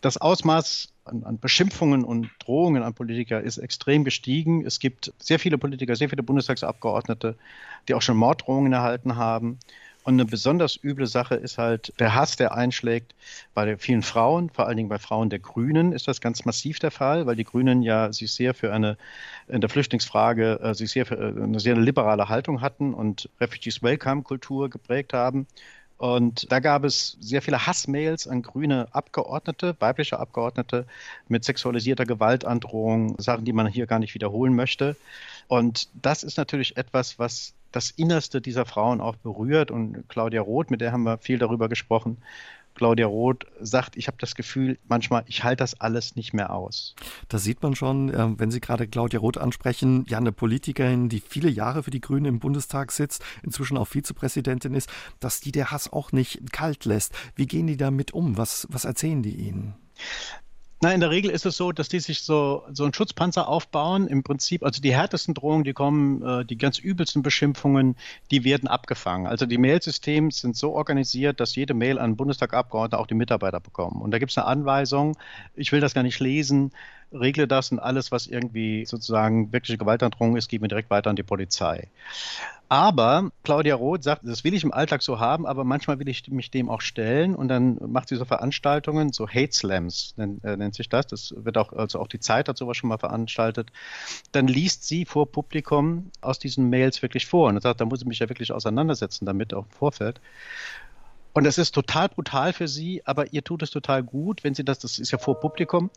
Das 0.00 0.16
Ausmaß 0.16 0.92
an, 1.04 1.24
an, 1.24 1.38
Beschimpfungen 1.38 2.04
und 2.04 2.30
Drohungen 2.40 2.82
an 2.82 2.94
Politiker 2.94 3.40
ist 3.40 3.58
extrem 3.58 4.04
gestiegen. 4.04 4.66
Es 4.66 4.78
gibt 4.78 5.12
sehr 5.18 5.38
viele 5.38 5.58
Politiker, 5.58 5.94
sehr 5.96 6.08
viele 6.08 6.22
Bundestagsabgeordnete, 6.22 7.36
die 7.88 7.94
auch 7.94 8.02
schon 8.02 8.16
Morddrohungen 8.16 8.72
erhalten 8.72 9.16
haben. 9.16 9.58
Und 10.04 10.14
eine 10.14 10.24
besonders 10.24 10.78
üble 10.82 11.06
Sache 11.06 11.36
ist 11.36 11.58
halt 11.58 11.92
der 12.00 12.14
Hass, 12.14 12.36
der 12.36 12.54
einschlägt 12.54 13.14
bei 13.54 13.76
vielen 13.76 14.02
Frauen, 14.02 14.50
vor 14.50 14.66
allen 14.66 14.76
Dingen 14.76 14.88
bei 14.88 14.98
Frauen 14.98 15.30
der 15.30 15.38
Grünen 15.38 15.92
ist 15.92 16.08
das 16.08 16.20
ganz 16.20 16.44
massiv 16.44 16.80
der 16.80 16.90
Fall, 16.90 17.26
weil 17.26 17.36
die 17.36 17.44
Grünen 17.44 17.82
ja 17.82 18.12
sich 18.12 18.32
sehr 18.32 18.52
für 18.54 18.72
eine, 18.72 18.96
in 19.46 19.60
der 19.60 19.70
Flüchtlingsfrage, 19.70 20.60
äh, 20.60 20.74
sich 20.74 20.90
sehr 20.90 21.06
für 21.06 21.16
äh, 21.16 21.42
eine 21.42 21.60
sehr 21.60 21.76
liberale 21.76 22.28
Haltung 22.28 22.60
hatten 22.60 22.94
und 22.94 23.28
Refugees 23.40 23.82
Welcome 23.82 24.22
Kultur 24.22 24.70
geprägt 24.70 25.12
haben. 25.12 25.46
Und 25.98 26.50
da 26.50 26.58
gab 26.58 26.82
es 26.82 27.16
sehr 27.20 27.42
viele 27.42 27.64
Hassmails 27.64 28.26
an 28.26 28.42
grüne 28.42 28.88
Abgeordnete, 28.90 29.76
weibliche 29.78 30.18
Abgeordnete 30.18 30.84
mit 31.28 31.44
sexualisierter 31.44 32.06
Gewaltandrohung, 32.06 33.14
Sachen, 33.20 33.44
die 33.44 33.52
man 33.52 33.68
hier 33.68 33.86
gar 33.86 34.00
nicht 34.00 34.14
wiederholen 34.14 34.56
möchte. 34.56 34.96
Und 35.46 35.88
das 35.94 36.24
ist 36.24 36.38
natürlich 36.38 36.76
etwas, 36.76 37.20
was 37.20 37.54
das 37.72 37.90
Innerste 37.90 38.40
dieser 38.40 38.66
Frauen 38.66 39.00
auch 39.00 39.16
berührt. 39.16 39.70
Und 39.70 40.08
Claudia 40.08 40.40
Roth, 40.42 40.70
mit 40.70 40.80
der 40.80 40.92
haben 40.92 41.04
wir 41.04 41.18
viel 41.18 41.38
darüber 41.38 41.68
gesprochen, 41.68 42.18
Claudia 42.74 43.06
Roth 43.06 43.46
sagt, 43.60 43.96
ich 43.96 44.06
habe 44.06 44.16
das 44.18 44.34
Gefühl, 44.34 44.78
manchmal, 44.88 45.24
ich 45.26 45.44
halte 45.44 45.62
das 45.62 45.78
alles 45.80 46.16
nicht 46.16 46.32
mehr 46.32 46.52
aus. 46.52 46.94
Da 47.28 47.38
sieht 47.38 47.62
man 47.62 47.74
schon, 47.74 48.08
äh, 48.08 48.38
wenn 48.38 48.50
Sie 48.50 48.60
gerade 48.60 48.88
Claudia 48.88 49.20
Roth 49.20 49.38
ansprechen, 49.38 50.04
ja 50.08 50.18
eine 50.18 50.32
Politikerin, 50.32 51.08
die 51.08 51.20
viele 51.20 51.50
Jahre 51.50 51.82
für 51.82 51.90
die 51.90 52.00
Grünen 52.00 52.26
im 52.26 52.38
Bundestag 52.40 52.92
sitzt, 52.92 53.24
inzwischen 53.42 53.76
auch 53.76 53.88
Vizepräsidentin 53.88 54.74
ist, 54.74 54.88
dass 55.20 55.40
die 55.40 55.52
der 55.52 55.70
Hass 55.70 55.92
auch 55.92 56.12
nicht 56.12 56.52
kalt 56.52 56.84
lässt. 56.84 57.14
Wie 57.36 57.46
gehen 57.46 57.66
die 57.66 57.76
damit 57.76 58.12
um? 58.12 58.36
Was, 58.36 58.66
was 58.70 58.84
erzählen 58.84 59.22
die 59.22 59.34
Ihnen? 59.34 59.74
Na, 60.84 60.92
in 60.92 60.98
der 60.98 61.10
Regel 61.10 61.30
ist 61.30 61.46
es 61.46 61.56
so, 61.56 61.70
dass 61.70 61.88
die 61.88 62.00
sich 62.00 62.22
so, 62.22 62.64
so 62.72 62.82
einen 62.82 62.92
Schutzpanzer 62.92 63.46
aufbauen. 63.46 64.08
Im 64.08 64.24
Prinzip, 64.24 64.64
also 64.64 64.82
die 64.82 64.92
härtesten 64.92 65.32
Drohungen, 65.32 65.62
die 65.62 65.74
kommen, 65.74 66.22
äh, 66.22 66.44
die 66.44 66.58
ganz 66.58 66.80
übelsten 66.80 67.22
Beschimpfungen, 67.22 67.94
die 68.32 68.42
werden 68.42 68.66
abgefangen. 68.66 69.28
Also 69.28 69.46
die 69.46 69.58
Mailsysteme 69.58 70.32
sind 70.32 70.56
so 70.56 70.72
organisiert, 70.72 71.38
dass 71.38 71.54
jede 71.54 71.72
Mail 71.72 72.00
an 72.00 72.16
Bundestagabgeordnete 72.16 72.98
auch 72.98 73.06
die 73.06 73.14
Mitarbeiter 73.14 73.60
bekommen. 73.60 74.02
Und 74.02 74.10
da 74.10 74.18
gibt 74.18 74.32
es 74.32 74.38
eine 74.38 74.48
Anweisung, 74.48 75.16
ich 75.54 75.70
will 75.70 75.78
das 75.80 75.94
gar 75.94 76.02
nicht 76.02 76.18
lesen, 76.18 76.72
regle 77.12 77.46
das 77.46 77.72
und 77.72 77.78
alles, 77.78 78.12
was 78.12 78.26
irgendwie 78.26 78.84
sozusagen 78.84 79.52
wirkliche 79.52 79.78
Gewaltandrohung 79.78 80.36
ist, 80.36 80.48
geben 80.48 80.64
wir 80.64 80.68
direkt 80.68 80.90
weiter 80.90 81.10
an 81.10 81.16
die 81.16 81.22
Polizei. 81.22 81.88
Aber 82.72 83.30
Claudia 83.44 83.74
Roth 83.74 84.02
sagt, 84.02 84.22
das 84.24 84.44
will 84.44 84.54
ich 84.54 84.64
im 84.64 84.72
Alltag 84.72 85.02
so 85.02 85.20
haben, 85.20 85.46
aber 85.46 85.62
manchmal 85.62 85.98
will 85.98 86.08
ich 86.08 86.26
mich 86.28 86.50
dem 86.50 86.70
auch 86.70 86.80
stellen 86.80 87.34
und 87.34 87.48
dann 87.48 87.76
macht 87.86 88.08
sie 88.08 88.16
so 88.16 88.24
Veranstaltungen, 88.24 89.12
so 89.12 89.28
Hate 89.28 89.52
Slams 89.52 90.14
nennt, 90.16 90.42
äh, 90.42 90.56
nennt 90.56 90.74
sich 90.74 90.88
das. 90.88 91.06
Das 91.06 91.34
wird 91.36 91.58
auch, 91.58 91.74
also 91.74 92.00
auch 92.00 92.08
die 92.08 92.18
Zeit 92.18 92.48
hat 92.48 92.56
sowas 92.56 92.78
schon 92.78 92.88
mal 92.88 92.96
veranstaltet. 92.96 93.70
Dann 94.32 94.46
liest 94.46 94.88
sie 94.88 95.04
vor 95.04 95.30
Publikum 95.30 96.10
aus 96.22 96.38
diesen 96.38 96.70
Mails 96.70 97.02
wirklich 97.02 97.26
vor 97.26 97.50
und 97.50 97.60
sagt, 97.60 97.82
da 97.82 97.84
muss 97.84 98.00
ich 98.00 98.06
mich 98.06 98.20
ja 98.20 98.30
wirklich 98.30 98.52
auseinandersetzen 98.52 99.26
damit, 99.26 99.52
auch 99.52 99.64
im 99.64 99.70
Vorfeld. 99.70 100.22
Und 101.34 101.44
das 101.44 101.58
ist 101.58 101.72
total 101.72 102.08
brutal 102.08 102.52
für 102.52 102.68
sie, 102.68 103.02
aber 103.06 103.32
ihr 103.32 103.42
tut 103.42 103.62
es 103.62 103.70
total 103.70 104.02
gut, 104.02 104.44
wenn 104.44 104.54
sie 104.54 104.64
das, 104.64 104.78
das 104.78 104.98
ist 104.98 105.10
ja 105.12 105.18
vor 105.18 105.40
Publikum, 105.40 105.90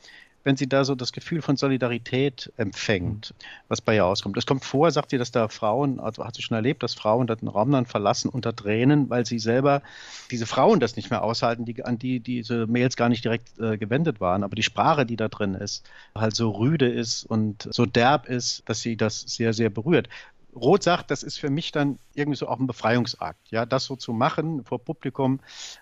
wenn 0.46 0.56
sie 0.56 0.70
da 0.70 0.86
so 0.86 0.94
das 0.96 1.12
Gefühl 1.12 1.42
von 1.42 1.58
Solidarität 1.58 2.54
empfängt, 2.56 3.34
was 3.68 3.82
bei 3.82 3.96
ihr 3.96 4.06
auskommt. 4.06 4.38
Es 4.38 4.46
kommt 4.46 4.64
vor, 4.64 4.90
sagt 4.92 5.10
sie, 5.10 5.18
dass 5.18 5.32
da 5.32 5.50
Frauen, 5.50 6.00
also 6.00 6.24
hat 6.24 6.36
sie 6.36 6.44
schon 6.44 6.56
erlebt, 6.56 6.84
dass 6.84 6.94
Frauen 6.94 7.26
den 7.28 7.48
Raum 7.48 7.72
dann 7.72 7.88
verlassen 7.88 8.30
unter 8.30 8.56
Tränen, 8.56 9.10
weil 9.10 9.26
sie 9.26 9.40
selber, 9.40 9.82
diese 10.30 10.46
Frauen 10.46 10.80
das 10.80 10.96
nicht 10.96 11.10
mehr 11.10 11.24
aushalten, 11.24 11.66
die, 11.66 11.84
an 11.84 11.98
die 11.98 12.20
diese 12.20 12.68
Mails 12.68 12.96
gar 12.96 13.10
nicht 13.10 13.26
direkt 13.26 13.60
äh, 13.60 13.78
gewendet 13.78 14.22
waren, 14.22 14.44
aber 14.44 14.56
die 14.56 14.64
Sprache, 14.64 15.06
die 15.06 15.16
da 15.16 15.30
drin 15.30 15.56
ist, 15.56 15.84
halt 16.14 16.36
so 16.36 16.52
rüde 16.52 16.88
ist 16.88 17.26
und 17.26 17.68
so 17.72 17.88
derb 17.88 18.28
ist, 18.28 18.62
dass 18.70 18.82
sie 18.82 18.96
das 18.96 19.22
sehr, 19.22 19.52
sehr 19.52 19.72
berührt. 19.72 20.10
Roth 20.56 20.84
sagt, 20.84 21.12
das 21.12 21.24
ist 21.24 21.38
für 21.38 21.50
mich 21.50 21.72
dann 21.72 22.00
irgendwie 22.14 22.38
so 22.38 22.48
auch 22.48 22.60
ein 22.60 22.68
Befreiungsakt. 22.68 23.52
Ja, 23.52 23.66
das 23.66 23.86
so 23.86 23.96
zu 23.96 24.14
machen, 24.14 24.64
vor 24.64 24.80
Publikum, 24.80 25.40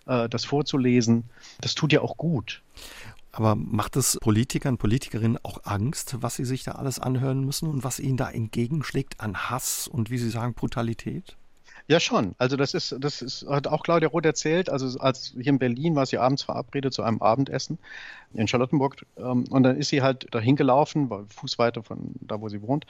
äh, 0.07 0.27
das 0.27 0.45
vorzulesen, 0.45 1.25
das 1.61 1.75
tut 1.75 1.93
ja 1.93 2.01
auch 2.01 2.17
gut. 2.17 2.63
Aber 3.35 3.55
macht 3.55 3.95
es 3.95 4.17
Politikern, 4.21 4.77
Politikerinnen 4.77 5.39
auch 5.41 5.61
Angst, 5.63 6.17
was 6.21 6.35
sie 6.35 6.45
sich 6.45 6.63
da 6.63 6.73
alles 6.73 6.99
anhören 6.99 7.43
müssen 7.43 7.67
und 7.67 7.83
was 7.83 7.99
ihnen 7.99 8.15
da 8.15 8.29
entgegenschlägt 8.29 9.19
an 9.19 9.49
Hass 9.49 9.87
und 9.87 10.11
wie 10.11 10.19
Sie 10.19 10.29
sagen, 10.29 10.53
Brutalität? 10.53 11.35
Ja, 11.87 11.99
schon. 11.99 12.35
Also 12.37 12.55
das 12.57 12.75
ist, 12.75 12.95
das 12.99 13.23
ist, 13.23 13.45
hat 13.49 13.67
auch 13.67 13.81
Claudia 13.81 14.07
Roth 14.07 14.25
erzählt. 14.25 14.69
Also 14.69 14.99
als 14.99 15.33
hier 15.33 15.47
in 15.47 15.57
Berlin 15.57 15.95
war 15.95 16.05
sie 16.05 16.19
abends 16.19 16.43
verabredet 16.43 16.93
zu 16.93 17.01
einem 17.01 17.23
Abendessen 17.23 17.79
in 18.35 18.47
Charlottenburg. 18.47 19.03
Ähm, 19.17 19.45
und 19.49 19.63
dann 19.63 19.77
ist 19.77 19.89
sie 19.89 20.03
halt 20.03 20.27
dahin 20.33 20.55
gelaufen, 20.55 21.09
war 21.09 21.25
Fußweite 21.27 21.81
von 21.81 22.13
da, 22.21 22.39
wo 22.39 22.49
sie 22.49 22.61
wohnt. 22.61 22.85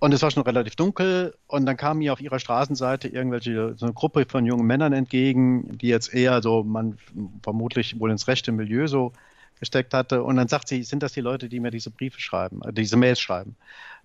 Und 0.00 0.12
es 0.12 0.20
war 0.20 0.32
schon 0.32 0.42
relativ 0.42 0.74
dunkel. 0.74 1.34
Und 1.46 1.64
dann 1.64 1.76
kam 1.76 2.00
ihr 2.00 2.12
auf 2.12 2.20
ihrer 2.20 2.40
Straßenseite 2.40 3.06
irgendwelche, 3.06 3.74
so 3.76 3.86
eine 3.86 3.94
Gruppe 3.94 4.26
von 4.28 4.44
jungen 4.44 4.66
Männern 4.66 4.92
entgegen, 4.92 5.78
die 5.78 5.88
jetzt 5.88 6.12
eher 6.12 6.42
so, 6.42 6.64
man 6.64 6.98
vermutlich 7.44 8.00
wohl 8.00 8.10
ins 8.10 8.26
rechte 8.26 8.50
Milieu 8.50 8.88
so 8.88 9.12
gesteckt 9.58 9.94
hatte. 9.94 10.22
Und 10.22 10.36
dann 10.36 10.48
sagt 10.48 10.68
sie, 10.68 10.82
sind 10.82 11.02
das 11.02 11.12
die 11.12 11.20
Leute, 11.20 11.48
die 11.48 11.60
mir 11.60 11.70
diese 11.70 11.90
Briefe 11.90 12.20
schreiben, 12.20 12.60
äh, 12.62 12.72
diese 12.72 12.96
Mails 12.96 13.20
schreiben? 13.20 13.56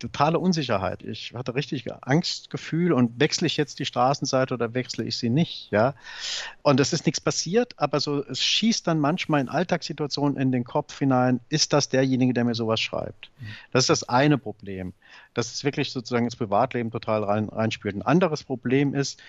Totale 0.01 0.39
Unsicherheit. 0.39 1.03
Ich 1.03 1.33
hatte 1.33 1.55
richtig 1.55 1.85
Angstgefühl 2.01 2.93
und 2.93 3.19
wechsle 3.19 3.47
ich 3.47 3.57
jetzt 3.57 3.79
die 3.79 3.85
Straßenseite 3.85 4.53
oder 4.53 4.73
wechsle 4.73 5.05
ich 5.05 5.17
sie 5.17 5.29
nicht? 5.29 5.69
Ja. 5.71 5.95
Und 6.61 6.79
es 6.79 6.93
ist 6.93 7.05
nichts 7.05 7.21
passiert, 7.21 7.73
aber 7.77 7.99
so, 7.99 8.23
es 8.25 8.43
schießt 8.43 8.87
dann 8.87 8.99
manchmal 8.99 9.41
in 9.41 9.49
Alltagssituationen 9.49 10.37
in 10.37 10.51
den 10.51 10.63
Kopf 10.63 10.97
hinein, 10.97 11.39
ist 11.49 11.73
das 11.73 11.89
derjenige, 11.89 12.33
der 12.33 12.43
mir 12.43 12.55
sowas 12.55 12.79
schreibt? 12.79 13.31
Mhm. 13.39 13.47
Das 13.71 13.83
ist 13.83 13.89
das 13.89 14.09
eine 14.09 14.37
Problem 14.37 14.93
dass 15.33 15.53
es 15.53 15.63
wirklich 15.63 15.91
sozusagen 15.91 16.25
ins 16.25 16.35
Privatleben 16.35 16.91
total 16.91 17.23
rein, 17.23 17.49
reinspielt. 17.49 17.95
Ein 17.95 18.01
anderes 18.01 18.43
Problem 18.43 18.93
ist, 18.93 19.21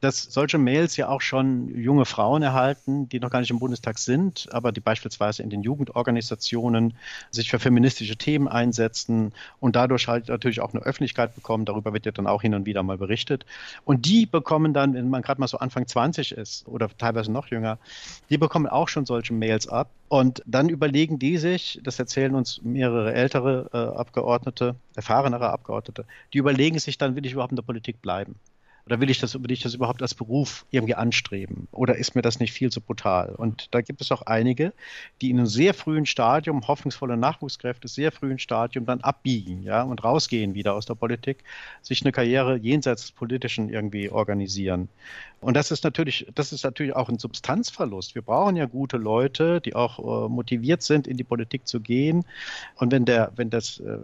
dass 0.00 0.22
solche 0.22 0.58
Mails 0.58 0.96
ja 0.96 1.08
auch 1.08 1.20
schon 1.20 1.68
junge 1.76 2.04
Frauen 2.04 2.42
erhalten, 2.42 3.08
die 3.08 3.18
noch 3.18 3.30
gar 3.30 3.40
nicht 3.40 3.50
im 3.50 3.58
Bundestag 3.58 3.98
sind, 3.98 4.48
aber 4.52 4.70
die 4.70 4.80
beispielsweise 4.80 5.42
in 5.42 5.50
den 5.50 5.62
Jugendorganisationen 5.62 6.94
sich 7.32 7.50
für 7.50 7.58
feministische 7.58 8.16
Themen 8.16 8.46
einsetzen 8.46 9.32
und 9.58 9.74
dadurch 9.74 10.06
halt 10.06 10.17
natürlich 10.26 10.60
auch 10.60 10.74
eine 10.74 10.82
Öffentlichkeit 10.82 11.34
bekommen. 11.34 11.64
Darüber 11.64 11.92
wird 11.92 12.06
ja 12.06 12.12
dann 12.12 12.26
auch 12.26 12.42
hin 12.42 12.54
und 12.54 12.66
wieder 12.66 12.82
mal 12.82 12.98
berichtet. 12.98 13.46
Und 13.84 14.06
die 14.06 14.26
bekommen 14.26 14.74
dann, 14.74 14.94
wenn 14.94 15.08
man 15.08 15.22
gerade 15.22 15.40
mal 15.40 15.48
so 15.48 15.58
Anfang 15.58 15.86
20 15.86 16.32
ist 16.32 16.66
oder 16.66 16.88
teilweise 16.96 17.30
noch 17.30 17.46
jünger, 17.48 17.78
die 18.30 18.38
bekommen 18.38 18.66
auch 18.66 18.88
schon 18.88 19.06
solche 19.06 19.32
Mails 19.32 19.68
ab. 19.68 19.90
Und 20.08 20.42
dann 20.46 20.68
überlegen 20.68 21.18
die 21.18 21.36
sich, 21.36 21.80
das 21.82 21.98
erzählen 21.98 22.34
uns 22.34 22.62
mehrere 22.62 23.12
ältere 23.12 23.68
äh, 23.72 23.98
Abgeordnete, 23.98 24.74
erfahrenere 24.96 25.50
Abgeordnete, 25.50 26.04
die 26.32 26.38
überlegen 26.38 26.78
sich 26.78 26.98
dann, 26.98 27.14
will 27.14 27.26
ich 27.26 27.32
überhaupt 27.32 27.52
in 27.52 27.56
der 27.56 27.62
Politik 27.62 28.00
bleiben? 28.00 28.34
Oder 28.88 29.02
will 29.02 29.10
ich 29.10 29.20
das, 29.20 29.34
will 29.34 29.50
ich 29.50 29.60
das 29.60 29.74
überhaupt 29.74 30.00
als 30.00 30.14
Beruf 30.14 30.64
irgendwie 30.70 30.94
anstreben? 30.94 31.68
Oder 31.72 31.96
ist 31.96 32.14
mir 32.14 32.22
das 32.22 32.40
nicht 32.40 32.54
viel 32.54 32.72
zu 32.72 32.80
brutal? 32.80 33.34
Und 33.34 33.68
da 33.74 33.82
gibt 33.82 34.00
es 34.00 34.10
auch 34.10 34.22
einige, 34.22 34.72
die 35.20 35.28
in 35.28 35.36
einem 35.36 35.46
sehr 35.46 35.74
frühen 35.74 36.06
Stadium, 36.06 36.66
hoffnungsvolle 36.66 37.18
Nachwuchskräfte, 37.18 37.86
sehr 37.86 38.12
frühen 38.12 38.38
Stadium 38.38 38.86
dann 38.86 39.02
abbiegen, 39.02 39.62
ja, 39.62 39.82
und 39.82 40.02
rausgehen 40.02 40.54
wieder 40.54 40.72
aus 40.72 40.86
der 40.86 40.94
Politik, 40.94 41.44
sich 41.82 42.00
eine 42.00 42.12
Karriere 42.12 42.56
jenseits 42.56 43.02
des 43.02 43.12
Politischen 43.12 43.68
irgendwie 43.68 44.08
organisieren. 44.08 44.88
Und 45.40 45.54
das 45.54 45.70
ist 45.70 45.84
natürlich, 45.84 46.26
das 46.34 46.52
ist 46.52 46.64
natürlich 46.64 46.96
auch 46.96 47.08
ein 47.08 47.18
Substanzverlust. 47.18 48.16
Wir 48.16 48.22
brauchen 48.22 48.56
ja 48.56 48.66
gute 48.66 48.96
Leute, 48.96 49.60
die 49.60 49.74
auch 49.74 49.98
äh, 49.98 50.28
motiviert 50.28 50.82
sind, 50.82 51.06
in 51.06 51.16
die 51.16 51.22
Politik 51.24 51.68
zu 51.68 51.80
gehen. 51.80 52.24
Und 52.76 52.90
wenn 52.90 53.04
der, 53.04 53.30
wenn 53.36 53.48
das 53.48 53.78
äh, 53.78 53.98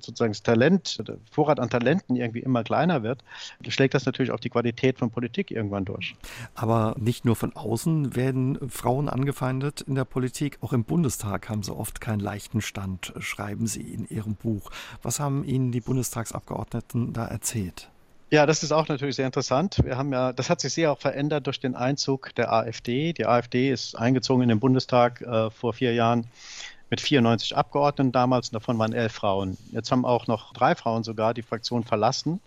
sozusagen 0.00 0.32
das 0.32 0.42
Talent, 0.42 1.08
der 1.08 1.16
Vorrat 1.30 1.58
an 1.58 1.70
Talenten 1.70 2.16
irgendwie 2.16 2.40
immer 2.40 2.64
kleiner 2.64 3.02
wird, 3.02 3.24
schlägt 3.68 3.94
das 3.94 4.04
natürlich 4.04 4.23
auch 4.30 4.40
die 4.40 4.50
Qualität 4.50 4.98
von 4.98 5.10
Politik 5.10 5.50
irgendwann 5.50 5.84
durch. 5.84 6.14
Aber 6.54 6.94
nicht 6.98 7.24
nur 7.24 7.36
von 7.36 7.54
außen 7.54 8.16
werden 8.16 8.58
Frauen 8.68 9.08
angefeindet 9.08 9.80
in 9.82 9.94
der 9.94 10.04
Politik, 10.04 10.58
auch 10.60 10.72
im 10.72 10.84
Bundestag 10.84 11.48
haben 11.48 11.62
sie 11.62 11.74
oft 11.74 12.00
keinen 12.00 12.20
leichten 12.20 12.60
Stand, 12.60 13.12
schreiben 13.18 13.66
sie 13.66 13.82
in 13.82 14.06
ihrem 14.08 14.34
Buch. 14.34 14.70
Was 15.02 15.20
haben 15.20 15.44
Ihnen 15.44 15.72
die 15.72 15.80
Bundestagsabgeordneten 15.80 17.12
da 17.12 17.26
erzählt? 17.26 17.90
Ja, 18.30 18.46
das 18.46 18.62
ist 18.62 18.72
auch 18.72 18.88
natürlich 18.88 19.16
sehr 19.16 19.26
interessant. 19.26 19.78
Wir 19.84 19.96
haben 19.96 20.12
ja, 20.12 20.32
das 20.32 20.50
hat 20.50 20.60
sich 20.60 20.72
sehr 20.72 20.90
auch 20.90 20.98
verändert 20.98 21.46
durch 21.46 21.60
den 21.60 21.76
Einzug 21.76 22.34
der 22.34 22.52
AfD. 22.52 23.12
Die 23.12 23.26
AfD 23.26 23.70
ist 23.70 23.94
eingezogen 23.96 24.42
in 24.42 24.48
den 24.48 24.60
Bundestag 24.60 25.20
äh, 25.20 25.50
vor 25.50 25.72
vier 25.72 25.94
Jahren 25.94 26.26
mit 26.90 27.00
94 27.00 27.56
Abgeordneten 27.56 28.12
damals 28.12 28.48
und 28.48 28.54
davon 28.54 28.78
waren 28.78 28.92
elf 28.92 29.12
Frauen. 29.12 29.56
Jetzt 29.72 29.92
haben 29.92 30.04
auch 30.04 30.26
noch 30.26 30.52
drei 30.52 30.74
Frauen 30.74 31.04
sogar 31.04 31.34
die 31.34 31.42
Fraktion 31.42 31.84
verlassen. 31.84 32.40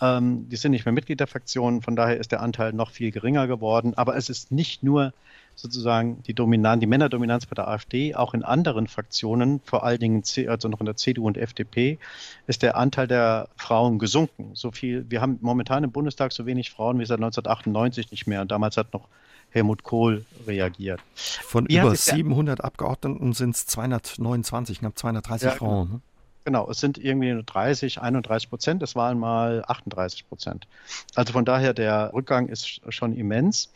Ähm, 0.00 0.48
die 0.48 0.56
sind 0.56 0.72
nicht 0.72 0.84
mehr 0.84 0.92
Mitglied 0.92 1.20
der 1.20 1.26
Fraktion, 1.26 1.82
von 1.82 1.96
daher 1.96 2.18
ist 2.18 2.32
der 2.32 2.42
Anteil 2.42 2.72
noch 2.72 2.90
viel 2.90 3.10
geringer 3.10 3.46
geworden. 3.46 3.94
Aber 3.96 4.16
es 4.16 4.28
ist 4.28 4.52
nicht 4.52 4.82
nur 4.82 5.12
sozusagen 5.54 6.22
die 6.24 6.34
Dominanz, 6.34 6.80
die 6.80 6.86
Männerdominanz 6.86 7.46
bei 7.46 7.54
der 7.54 7.66
AfD, 7.68 8.14
auch 8.14 8.34
in 8.34 8.44
anderen 8.44 8.86
Fraktionen, 8.86 9.60
vor 9.64 9.84
allen 9.84 9.98
Dingen 9.98 10.22
also 10.48 10.68
noch 10.68 10.80
in 10.80 10.86
der 10.86 10.96
CDU 10.96 11.26
und 11.26 11.38
FDP, 11.38 11.98
ist 12.46 12.62
der 12.62 12.76
Anteil 12.76 13.06
der 13.06 13.48
Frauen 13.56 13.98
gesunken. 13.98 14.50
So 14.52 14.70
viel, 14.70 15.06
wir 15.08 15.22
haben 15.22 15.38
momentan 15.40 15.82
im 15.82 15.92
Bundestag 15.92 16.32
so 16.32 16.44
wenig 16.44 16.70
Frauen 16.70 16.98
wie 16.98 17.06
seit 17.06 17.18
1998 17.18 18.10
nicht 18.10 18.26
mehr. 18.26 18.42
Und 18.42 18.50
damals 18.50 18.76
hat 18.76 18.92
noch 18.92 19.08
Helmut 19.50 19.82
Kohl 19.82 20.26
reagiert. 20.46 21.00
Von 21.14 21.68
Wie 21.68 21.78
über 21.78 21.94
700 21.94 22.62
Abgeordneten 22.62 23.32
sind 23.32 23.56
es 23.56 23.66
229, 23.66 24.80
knapp 24.80 24.98
230 24.98 25.46
ja, 25.46 25.52
Frauen. 25.52 25.90
Ne? 25.90 26.00
Genau, 26.46 26.70
es 26.70 26.78
sind 26.78 26.96
irgendwie 26.96 27.42
30, 27.44 28.00
31 28.00 28.48
Prozent, 28.48 28.80
es 28.80 28.94
waren 28.94 29.18
mal 29.18 29.64
38 29.66 30.28
Prozent. 30.28 30.68
Also 31.16 31.32
von 31.32 31.44
daher, 31.44 31.74
der 31.74 32.12
Rückgang 32.14 32.46
ist 32.46 32.82
schon 32.94 33.12
immens. 33.14 33.72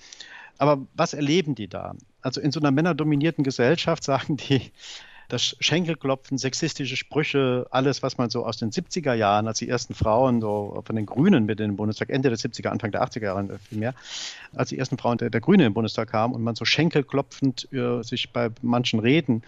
Aber 0.57 0.87
was 0.95 1.13
erleben 1.13 1.57
die 1.57 1.67
da? 1.67 1.97
Also 2.23 2.41
in 2.41 2.53
so 2.53 2.61
einer 2.61 2.71
männerdominierten 2.71 3.43
Gesellschaft 3.43 4.05
sagen 4.05 4.37
die, 4.37 4.71
das 5.33 5.57
Schenkelklopfen, 5.61 6.39
sexistische 6.39 6.97
Sprüche, 6.97 7.67
alles, 7.71 8.03
was 8.03 8.19
man 8.19 8.31
so 8.31 8.45
aus 8.45 8.59
den 8.59 8.71
70er 8.71 9.15
Jahren, 9.15 9.47
als 9.47 9.59
die 9.59 9.69
ersten 9.69 9.95
Frauen 9.95 10.41
so 10.41 10.83
von 10.85 10.97
den 10.97 11.07
Grünen 11.07 11.47
mit 11.47 11.61
in 11.61 11.71
den 11.71 11.77
Bundestag, 11.77 12.11
Ende 12.11 12.29
der 12.29 12.39
70er, 12.39 12.69
Anfang 12.69 12.93
der 12.93 13.03
80er 13.03 13.25
Jahre 13.25 13.59
vielmehr, 13.69 13.95
als 14.55 14.71
die 14.71 14.79
ersten 14.79 14.99
Frauen 14.99 15.19
der, 15.19 15.31
der 15.31 15.41
Grünen 15.41 15.67
im 15.67 15.75
Bundestag 15.75 16.11
kamen 16.11 16.35
und 16.35 16.43
man 16.43 16.55
so 16.55 16.65
schenkelklopfend 16.65 17.73
äh, 17.73 18.03
sich 18.03 18.33
bei 18.33 18.51
manchen 18.63 19.01
Reden 19.01 19.43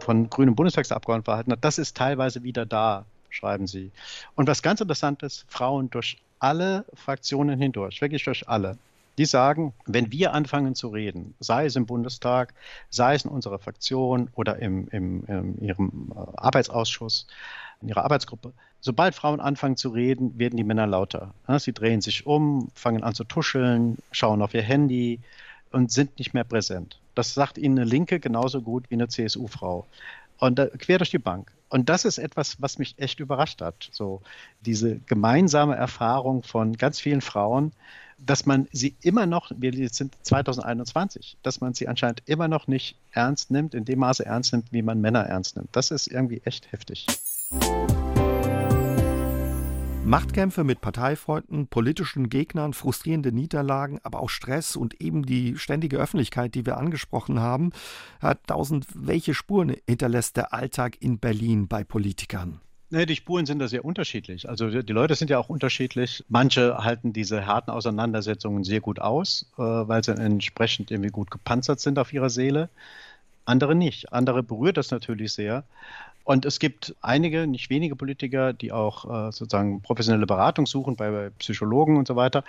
von 0.00 0.30
grünen 0.30 0.54
Bundestagsabgeordneten 0.54 1.24
verhalten 1.24 1.52
hat, 1.52 1.64
das 1.64 1.78
ist 1.78 1.96
teilweise 1.96 2.42
wieder 2.42 2.64
da, 2.64 3.04
schreiben 3.30 3.66
sie. 3.66 3.90
Und 4.34 4.46
was 4.46 4.62
ganz 4.62 4.80
interessant 4.80 5.22
ist, 5.22 5.44
Frauen 5.48 5.90
durch 5.90 6.18
alle 6.38 6.84
Fraktionen 6.94 7.60
hindurch, 7.60 8.00
wirklich 8.00 8.24
durch 8.24 8.48
alle, 8.48 8.78
die 9.18 9.24
sagen, 9.24 9.74
wenn 9.84 10.12
wir 10.12 10.32
anfangen 10.32 10.74
zu 10.74 10.88
reden, 10.88 11.34
sei 11.40 11.66
es 11.66 11.76
im 11.76 11.86
Bundestag, 11.86 12.54
sei 12.88 13.14
es 13.14 13.24
in 13.24 13.30
unserer 13.30 13.58
Fraktion 13.58 14.30
oder 14.34 14.60
im, 14.60 14.88
im, 14.88 15.24
in 15.24 15.60
ihrem 15.60 16.12
äh, 16.14 16.20
Arbeitsausschuss, 16.36 17.26
in 17.82 17.88
ihrer 17.88 18.04
Arbeitsgruppe, 18.04 18.52
sobald 18.80 19.14
Frauen 19.14 19.40
anfangen 19.40 19.76
zu 19.76 19.90
reden, 19.90 20.38
werden 20.38 20.56
die 20.56 20.64
Männer 20.64 20.86
lauter. 20.86 21.34
Sie 21.58 21.72
drehen 21.72 22.00
sich 22.00 22.26
um, 22.26 22.70
fangen 22.74 23.02
an 23.02 23.14
zu 23.14 23.24
tuscheln, 23.24 23.98
schauen 24.10 24.42
auf 24.42 24.54
ihr 24.54 24.62
Handy 24.62 25.20
und 25.70 25.92
sind 25.92 26.18
nicht 26.18 26.34
mehr 26.34 26.44
präsent. 26.44 26.98
Das 27.14 27.34
sagt 27.34 27.58
ihnen 27.58 27.78
eine 27.78 27.88
Linke 27.88 28.20
genauso 28.20 28.62
gut 28.62 28.90
wie 28.90 28.94
eine 28.94 29.08
CSU-Frau. 29.08 29.86
Und 30.38 30.60
quer 30.78 30.98
durch 30.98 31.10
die 31.10 31.18
Bank. 31.18 31.52
Und 31.68 31.88
das 31.88 32.04
ist 32.04 32.18
etwas, 32.18 32.62
was 32.62 32.78
mich 32.78 32.94
echt 32.98 33.20
überrascht 33.20 33.60
hat. 33.60 33.88
So 33.92 34.22
diese 34.60 34.98
gemeinsame 35.00 35.76
Erfahrung 35.76 36.42
von 36.42 36.76
ganz 36.76 37.00
vielen 37.00 37.20
Frauen, 37.20 37.72
dass 38.18 38.46
man 38.46 38.68
sie 38.72 38.96
immer 39.00 39.26
noch, 39.26 39.52
wir 39.56 39.88
sind 39.90 40.16
2021, 40.22 41.38
dass 41.42 41.60
man 41.60 41.74
sie 41.74 41.88
anscheinend 41.88 42.22
immer 42.26 42.48
noch 42.48 42.66
nicht 42.66 42.96
ernst 43.12 43.50
nimmt, 43.50 43.74
in 43.74 43.84
dem 43.84 44.00
Maße 44.00 44.26
ernst 44.26 44.52
nimmt, 44.52 44.72
wie 44.72 44.82
man 44.82 45.00
Männer 45.00 45.20
ernst 45.20 45.56
nimmt. 45.56 45.68
Das 45.72 45.90
ist 45.90 46.08
irgendwie 46.08 46.40
echt 46.44 46.70
heftig. 46.72 47.06
Machtkämpfe 50.04 50.64
mit 50.64 50.80
Parteifreunden, 50.80 51.66
politischen 51.66 52.30
Gegnern, 52.30 52.72
frustrierende 52.72 53.30
Niederlagen, 53.30 54.00
aber 54.02 54.20
auch 54.20 54.30
Stress 54.30 54.74
und 54.74 55.02
eben 55.02 55.26
die 55.26 55.58
ständige 55.58 55.98
Öffentlichkeit, 55.98 56.54
die 56.54 56.64
wir 56.64 56.78
angesprochen 56.78 57.40
haben. 57.40 57.72
Herr 58.20 58.42
Tausend, 58.42 58.86
welche 58.94 59.34
Spuren 59.34 59.76
hinterlässt 59.86 60.38
der 60.38 60.54
Alltag 60.54 60.96
in 61.00 61.18
Berlin 61.18 61.68
bei 61.68 61.84
Politikern? 61.84 62.58
Nee, 62.90 63.04
die 63.04 63.16
Spuren 63.16 63.44
sind 63.44 63.58
da 63.58 63.68
sehr 63.68 63.84
unterschiedlich. 63.84 64.48
Also 64.48 64.70
die 64.82 64.92
Leute 64.92 65.14
sind 65.14 65.28
ja 65.28 65.38
auch 65.38 65.50
unterschiedlich. 65.50 66.24
Manche 66.28 66.78
halten 66.78 67.12
diese 67.12 67.46
harten 67.46 67.70
Auseinandersetzungen 67.70 68.64
sehr 68.64 68.80
gut 68.80 68.98
aus, 68.98 69.46
äh, 69.58 69.62
weil 69.62 70.02
sie 70.02 70.12
entsprechend 70.12 70.90
irgendwie 70.90 71.10
gut 71.10 71.30
gepanzert 71.30 71.80
sind 71.80 71.98
auf 71.98 72.14
ihrer 72.14 72.30
Seele. 72.30 72.70
Andere 73.44 73.74
nicht. 73.74 74.12
Andere 74.14 74.42
berührt 74.42 74.78
das 74.78 74.90
natürlich 74.90 75.34
sehr. 75.34 75.64
Und 76.24 76.44
es 76.44 76.58
gibt 76.58 76.94
einige, 77.00 77.46
nicht 77.46 77.70
wenige 77.70 77.96
Politiker, 77.96 78.52
die 78.54 78.72
auch 78.72 79.04
äh, 79.04 79.32
sozusagen 79.32 79.80
professionelle 79.82 80.26
Beratung 80.26 80.66
suchen 80.66 80.96
bei, 80.96 81.10
bei, 81.10 81.30
Psychologen 81.38 81.96
und 81.96 82.06
so 82.06 82.16
weiter, 82.16 82.44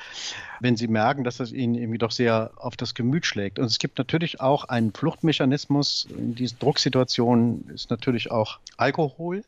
wenn 0.60 0.76
sie 0.76 0.88
merken, 0.88 1.24
dass 1.24 1.38
das 1.38 1.54
ihnen 1.54 1.76
irgendwie 1.76 1.98
doch 1.98 2.12
sehr 2.12 2.52
auf 2.58 2.76
das 2.76 2.94
Gemüt 2.94 3.26
schlägt. 3.26 3.60
Und 3.60 3.66
es 3.66 3.80
gibt 3.80 3.98
natürlich 3.98 4.42
auch 4.42 4.66
einen 4.66 4.94
Fluchtmechanismus 4.94 6.08
in 6.18 6.36
diesen 6.36 6.60
Drucksituationen, 6.60 7.70
ist 7.74 7.90
natürlich 7.90 8.32
auch 8.32 8.60
Alkohol. 8.76 9.44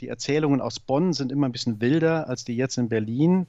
Die 0.00 0.08
Erzählungen 0.08 0.60
aus 0.60 0.80
Bonn 0.80 1.12
sind 1.12 1.32
immer 1.32 1.46
ein 1.48 1.52
bisschen 1.52 1.80
wilder 1.80 2.28
als 2.28 2.44
die 2.44 2.56
jetzt 2.56 2.78
in 2.78 2.88
Berlin. 2.88 3.46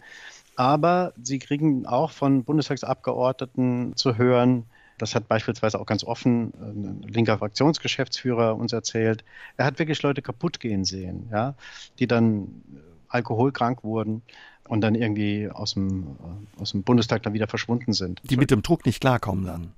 Aber 0.56 1.14
sie 1.22 1.40
kriegen 1.40 1.86
auch 1.86 2.12
von 2.12 2.44
Bundestagsabgeordneten 2.44 3.96
zu 3.96 4.18
hören, 4.18 4.66
das 4.98 5.14
hat 5.14 5.28
beispielsweise 5.28 5.80
auch 5.80 5.86
ganz 5.86 6.04
offen 6.04 6.54
ein 6.60 7.02
linker 7.04 7.38
Fraktionsgeschäftsführer 7.38 8.56
uns 8.56 8.74
erzählt. 8.74 9.24
Er 9.56 9.66
hat 9.66 9.78
wirklich 9.78 10.02
Leute 10.02 10.22
kaputt 10.22 10.60
gehen 10.60 10.86
sehen, 10.86 11.30
ja, 11.32 11.54
die 12.00 12.08
dann 12.08 12.64
alkoholkrank 13.08 13.84
wurden 13.84 14.24
und 14.68 14.82
dann 14.82 14.96
irgendwie 14.96 15.50
aus 15.50 15.76
dem, 15.76 16.04
äh, 16.04 16.62
aus 16.62 16.72
dem 16.72 16.84
Bundestag 16.84 17.24
dann 17.24 17.34
wieder 17.34 17.48
verschwunden 17.48 17.94
sind. 17.94 18.22
Die 18.24 18.38
mit 18.38 18.52
dem 18.52 18.64
Druck 18.64 18.86
nicht 18.86 19.00
klarkommen 19.00 19.46
dann. 19.46 19.74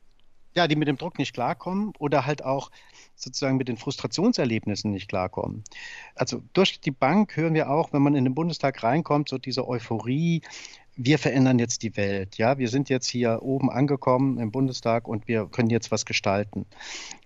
Ja, 0.56 0.68
die 0.68 0.76
mit 0.76 0.88
dem 0.88 0.98
Druck 0.98 1.20
nicht 1.20 1.34
klarkommen 1.34 1.94
oder 2.00 2.26
halt 2.26 2.44
auch 2.44 2.72
sozusagen 3.16 3.58
mit 3.58 3.68
den 3.68 3.78
Frustrationserlebnissen 3.78 4.92
nicht 4.92 5.08
klarkommen. 5.08 5.64
Also 6.16 6.42
durch 6.54 6.82
die 6.82 6.92
Bank 6.92 7.36
hören 7.36 7.54
wir 7.54 7.70
auch, 7.70 7.94
wenn 7.94 8.02
man 8.02 8.16
in 8.16 8.24
den 8.24 8.36
Bundestag 8.36 8.82
reinkommt, 8.82 9.30
so 9.30 9.38
diese 9.38 9.68
Euphorie, 9.68 10.42
wir 11.02 11.18
verändern 11.18 11.60
jetzt 11.60 11.84
die 11.84 11.96
Welt. 11.96 12.38
Ja, 12.38 12.58
wir 12.58 12.68
sind 12.68 12.90
jetzt 12.90 13.08
hier 13.08 13.42
oben 13.42 13.70
angekommen 13.70 14.38
im 14.38 14.52
Bundestag 14.52 15.08
und 15.08 15.28
wir 15.28 15.46
können 15.46 15.70
jetzt 15.70 15.92
was 15.92 16.06
gestalten. 16.06 16.66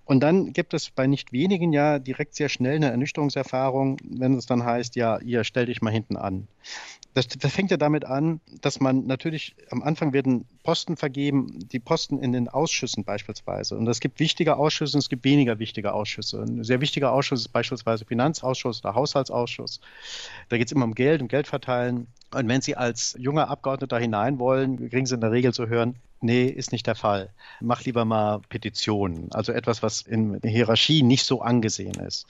Und 0.05 0.19
dann 0.19 0.53
gibt 0.53 0.73
es 0.73 0.91
bei 0.91 1.07
nicht 1.07 1.31
wenigen 1.31 1.73
ja 1.73 1.97
direkt 1.97 2.35
sehr 2.35 2.49
schnell 2.49 2.75
eine 2.75 2.91
Ernüchterungserfahrung, 2.91 3.97
wenn 4.03 4.35
es 4.35 4.45
dann 4.45 4.63
heißt, 4.63 4.95
ja, 4.95 5.19
ihr 5.19 5.43
stellt 5.43 5.69
dich 5.69 5.81
mal 5.81 5.91
hinten 5.91 6.17
an. 6.17 6.47
Das, 7.13 7.27
das, 7.27 7.53
fängt 7.53 7.69
ja 7.69 7.77
damit 7.77 8.05
an, 8.05 8.41
dass 8.61 8.79
man 8.79 9.05
natürlich 9.05 9.55
am 9.69 9.83
Anfang 9.83 10.13
werden 10.13 10.45
Posten 10.63 10.97
vergeben, 10.97 11.59
die 11.71 11.79
Posten 11.79 12.17
in 12.17 12.31
den 12.31 12.49
Ausschüssen 12.49 13.03
beispielsweise. 13.03 13.77
Und 13.77 13.87
es 13.87 13.99
gibt 13.99 14.19
wichtige 14.19 14.57
Ausschüsse 14.57 14.97
und 14.97 14.99
es 14.99 15.09
gibt 15.09 15.23
weniger 15.23 15.59
wichtige 15.59 15.93
Ausschüsse. 15.93 16.41
Ein 16.41 16.63
sehr 16.63 16.81
wichtiger 16.81 17.11
Ausschuss 17.11 17.41
ist 17.41 17.49
beispielsweise 17.49 18.05
Finanzausschuss 18.05 18.83
oder 18.83 18.95
Haushaltsausschuss. 18.95 19.79
Da 20.49 20.57
geht 20.57 20.67
es 20.67 20.71
immer 20.71 20.85
um 20.85 20.95
Geld, 20.95 21.21
um 21.21 21.27
Geld 21.27 21.47
verteilen. 21.47 22.07
Und 22.33 22.47
wenn 22.47 22.61
Sie 22.61 22.75
als 22.75 23.15
junger 23.19 23.47
Abgeordneter 23.47 23.99
hinein 23.99 24.39
wollen, 24.39 24.89
kriegen 24.89 25.05
Sie 25.05 25.13
in 25.13 25.21
der 25.21 25.31
Regel 25.31 25.53
zu 25.53 25.67
hören, 25.67 25.95
Nee, 26.23 26.45
ist 26.45 26.71
nicht 26.71 26.87
der 26.87 26.95
Fall. 26.95 27.31
Mach 27.59 27.83
lieber 27.83 28.05
mal 28.05 28.39
Petitionen. 28.47 29.29
Also 29.33 29.51
etwas, 29.51 29.83
was 29.83 30.01
in 30.01 30.39
der 30.39 30.49
Hierarchie 30.49 31.03
nicht 31.03 31.25
so 31.25 31.41
angesehen 31.41 31.95
ist. 31.95 32.27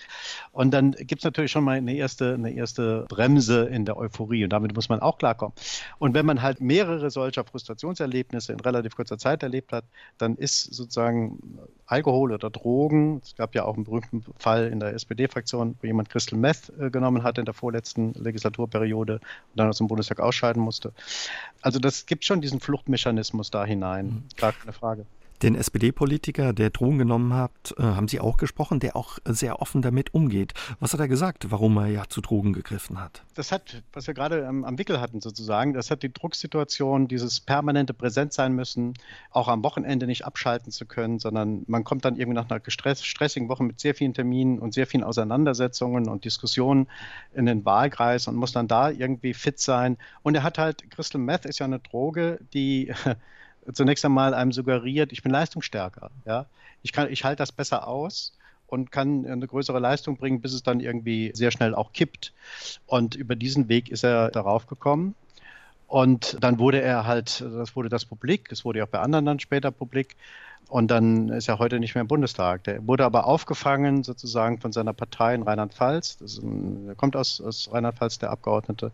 Und 0.51 0.71
dann 0.71 0.93
gibt 0.93 1.21
es 1.21 1.23
natürlich 1.23 1.51
schon 1.51 1.63
mal 1.63 1.77
eine 1.77 1.93
erste, 1.93 2.34
eine 2.34 2.51
erste 2.51 3.06
Bremse 3.08 3.65
in 3.65 3.86
der 3.86 3.95
Euphorie 3.95 4.45
und 4.45 4.49
damit 4.49 4.73
muss 4.73 4.89
man 4.89 4.99
auch 4.99 5.19
klarkommen. 5.19 5.53
Und 5.99 6.15
wenn 6.15 6.25
man 6.25 6.41
halt 6.41 6.60
mehrere 6.60 7.12
solcher 7.12 7.43
Frustrationserlebnisse 7.43 8.53
in 8.53 8.60
relativ 8.62 8.95
kurzer 8.95 9.19
Zeit 9.19 9.43
erlebt 9.43 9.71
hat, 9.71 9.86
dann 10.17 10.38
ist 10.38 10.73
sozusagen 10.73 11.60
Alkohol 11.93 12.32
oder 12.32 12.49
Drogen, 12.49 13.21
es 13.23 13.36
gab 13.36 13.53
ja 13.53 13.65
auch 13.65 13.75
einen 13.75 13.84
berühmten 13.84 14.25
Fall 14.38 14.67
in 14.67 14.79
der 14.79 14.93
SPD-Fraktion, 14.93 15.75
wo 15.79 15.86
jemand 15.86 16.10
Crystal 16.10 16.39
Meth 16.39 16.71
äh, 16.79 16.89
genommen 16.89 17.21
hat 17.21 17.38
in 17.38 17.45
der 17.45 17.53
vorletzten 17.53 18.13
Legislaturperiode 18.13 19.15
und 19.15 19.21
dann 19.56 19.69
aus 19.69 19.77
dem 19.77 19.88
Bundestag 19.88 20.19
ausscheiden 20.19 20.62
musste. 20.62 20.91
Also 21.62 21.77
das 21.77 22.08
gibt 22.08 22.25
schon 22.25 22.41
diesen 22.41 22.60
Fluchtmechanismus 22.60 23.51
dahin 23.51 23.73
hinein. 23.73 24.06
Mhm. 24.06 24.23
Gar 24.38 24.53
keine 24.53 24.73
Frage. 24.73 25.06
Den 25.43 25.56
SPD-Politiker, 25.56 26.53
der 26.53 26.69
Drogen 26.69 26.99
genommen 26.99 27.34
hat, 27.34 27.75
äh, 27.77 27.84
haben 27.84 28.08
Sie 28.08 28.21
auch 28.21 28.38
gesprochen, 28.38 28.79
der 28.79 28.95
auch 28.95 29.19
sehr 29.25 29.62
offen 29.62 29.82
damit 29.82 30.13
umgeht. 30.13 30.53
Was 30.79 30.93
hat 30.93 31.01
er 31.01 31.10
gesagt, 31.10 31.51
warum 31.51 31.75
er 31.75 31.88
ja 31.88 32.06
zu 32.08 32.21
Drogen 32.21 32.53
gegriffen 32.53 32.97
hat? 32.97 33.23
Das 33.34 33.51
hat, 33.51 33.84
was 33.91 34.08
wir 34.08 34.13
gerade 34.13 34.47
am, 34.47 34.77
Wickel 34.77 35.01
hatten 35.01 35.19
sozusagen, 35.19 35.73
das 35.73 35.91
hat 35.91 36.01
die 36.01 36.13
Drucksituation, 36.13 37.10
dieses 37.10 37.41
permanente 37.41 37.93
Präsent 37.93 38.32
sein 38.32 38.53
müssen, 38.53 38.93
auch 39.32 39.49
am 39.49 39.65
Wochenende 39.65 40.08
nicht 40.08 40.25
abschalten 40.25 40.71
zu 40.71 40.86
können, 40.86 41.19
sondern 41.19 41.63
man 41.67 41.84
kommt 41.84 42.06
dann 42.06 42.15
irgendwie 42.15 42.36
nach 42.36 42.49
einer 42.49 42.62
stressigen 42.65 43.49
Woche 43.49 43.65
mit 43.65 43.82
sehr 43.82 43.95
vielen 43.95 44.13
Terminen 44.13 44.60
und 44.60 44.73
sehr 44.73 44.88
vielen 44.88 45.03
Auseinandersetzungen 45.03 46.08
und 46.08 46.23
Diskussionen 46.23 46.88
in 47.34 47.47
den 47.47 47.65
Wahlkreis 47.65 48.29
und 48.29 48.36
muss 48.36 48.53
dann 48.53 48.69
da 48.69 48.89
irgendwie 48.89 49.34
fit 49.34 49.60
sein. 49.60 49.97
Und 50.21 50.36
er 50.36 50.43
hat 50.43 50.58
halt, 50.58 50.89
Crystal 50.89 51.19
Meth 51.19 51.45
ist 51.45 51.60
ja 51.60 51.65
eine 51.65 51.79
Droge, 51.79 52.39
die 52.53 52.93
zunächst 53.71 54.04
einmal 54.06 54.34
einem 54.34 54.52
suggeriert, 54.52 55.12
ich 55.12 55.23
bin 55.23 55.32
leistungsstärker. 55.32 56.12
Ja? 56.26 56.45
Ich, 56.82 56.97
ich 56.97 57.23
halte 57.23 57.38
das 57.38 57.52
besser 57.52 57.88
aus 57.88 58.38
und 58.67 58.91
kann 58.91 59.26
eine 59.26 59.47
größere 59.47 59.80
Leistung 59.80 60.17
bringen, 60.17 60.41
bis 60.41 60.54
es 60.54 60.63
dann 60.63 60.80
irgendwie 60.80 61.32
sehr 61.36 61.52
schnell 61.52 61.76
auch 61.76 61.93
kippt. 61.93 62.34
Und 62.88 63.15
über 63.15 63.36
diesen 63.36 63.69
Weg 63.69 63.89
ist 63.89 64.04
er 64.04 64.32
darauf 64.32 64.67
gekommen. 64.67 65.15
Und 65.88 66.38
dann 66.41 66.57
wurde 66.57 66.82
er 66.82 67.05
halt, 67.05 67.41
das 67.41 67.76
wurde 67.76 67.89
das 67.89 68.05
publik, 68.05 68.51
es 68.51 68.66
wurde 68.66 68.84
auch 68.84 68.88
bei 68.88 68.99
anderen 68.99 69.26
dann 69.26 69.39
später 69.39 69.70
publik. 69.70 70.16
Und 70.70 70.89
dann 70.89 71.30
ist 71.30 71.47
er 71.47 71.59
heute 71.59 71.80
nicht 71.80 71.93
mehr 71.93 72.01
im 72.01 72.07
Bundestag. 72.07 72.64
Der 72.64 72.88
wurde 72.88 73.05
aber 73.05 73.28
aufgefangen 73.28 74.03
sozusagen 74.03 74.59
von 74.59 74.72
seiner 74.72 74.93
Partei 74.93 75.36
in 75.36 75.43
Rheinland-Pfalz. 75.43 76.18
Er 76.88 76.95
kommt 76.95 77.16
aus, 77.16 77.39
aus 77.41 77.70
Rheinland-Pfalz, 77.72 78.18
der 78.18 78.32
Abgeordnete 78.32 78.91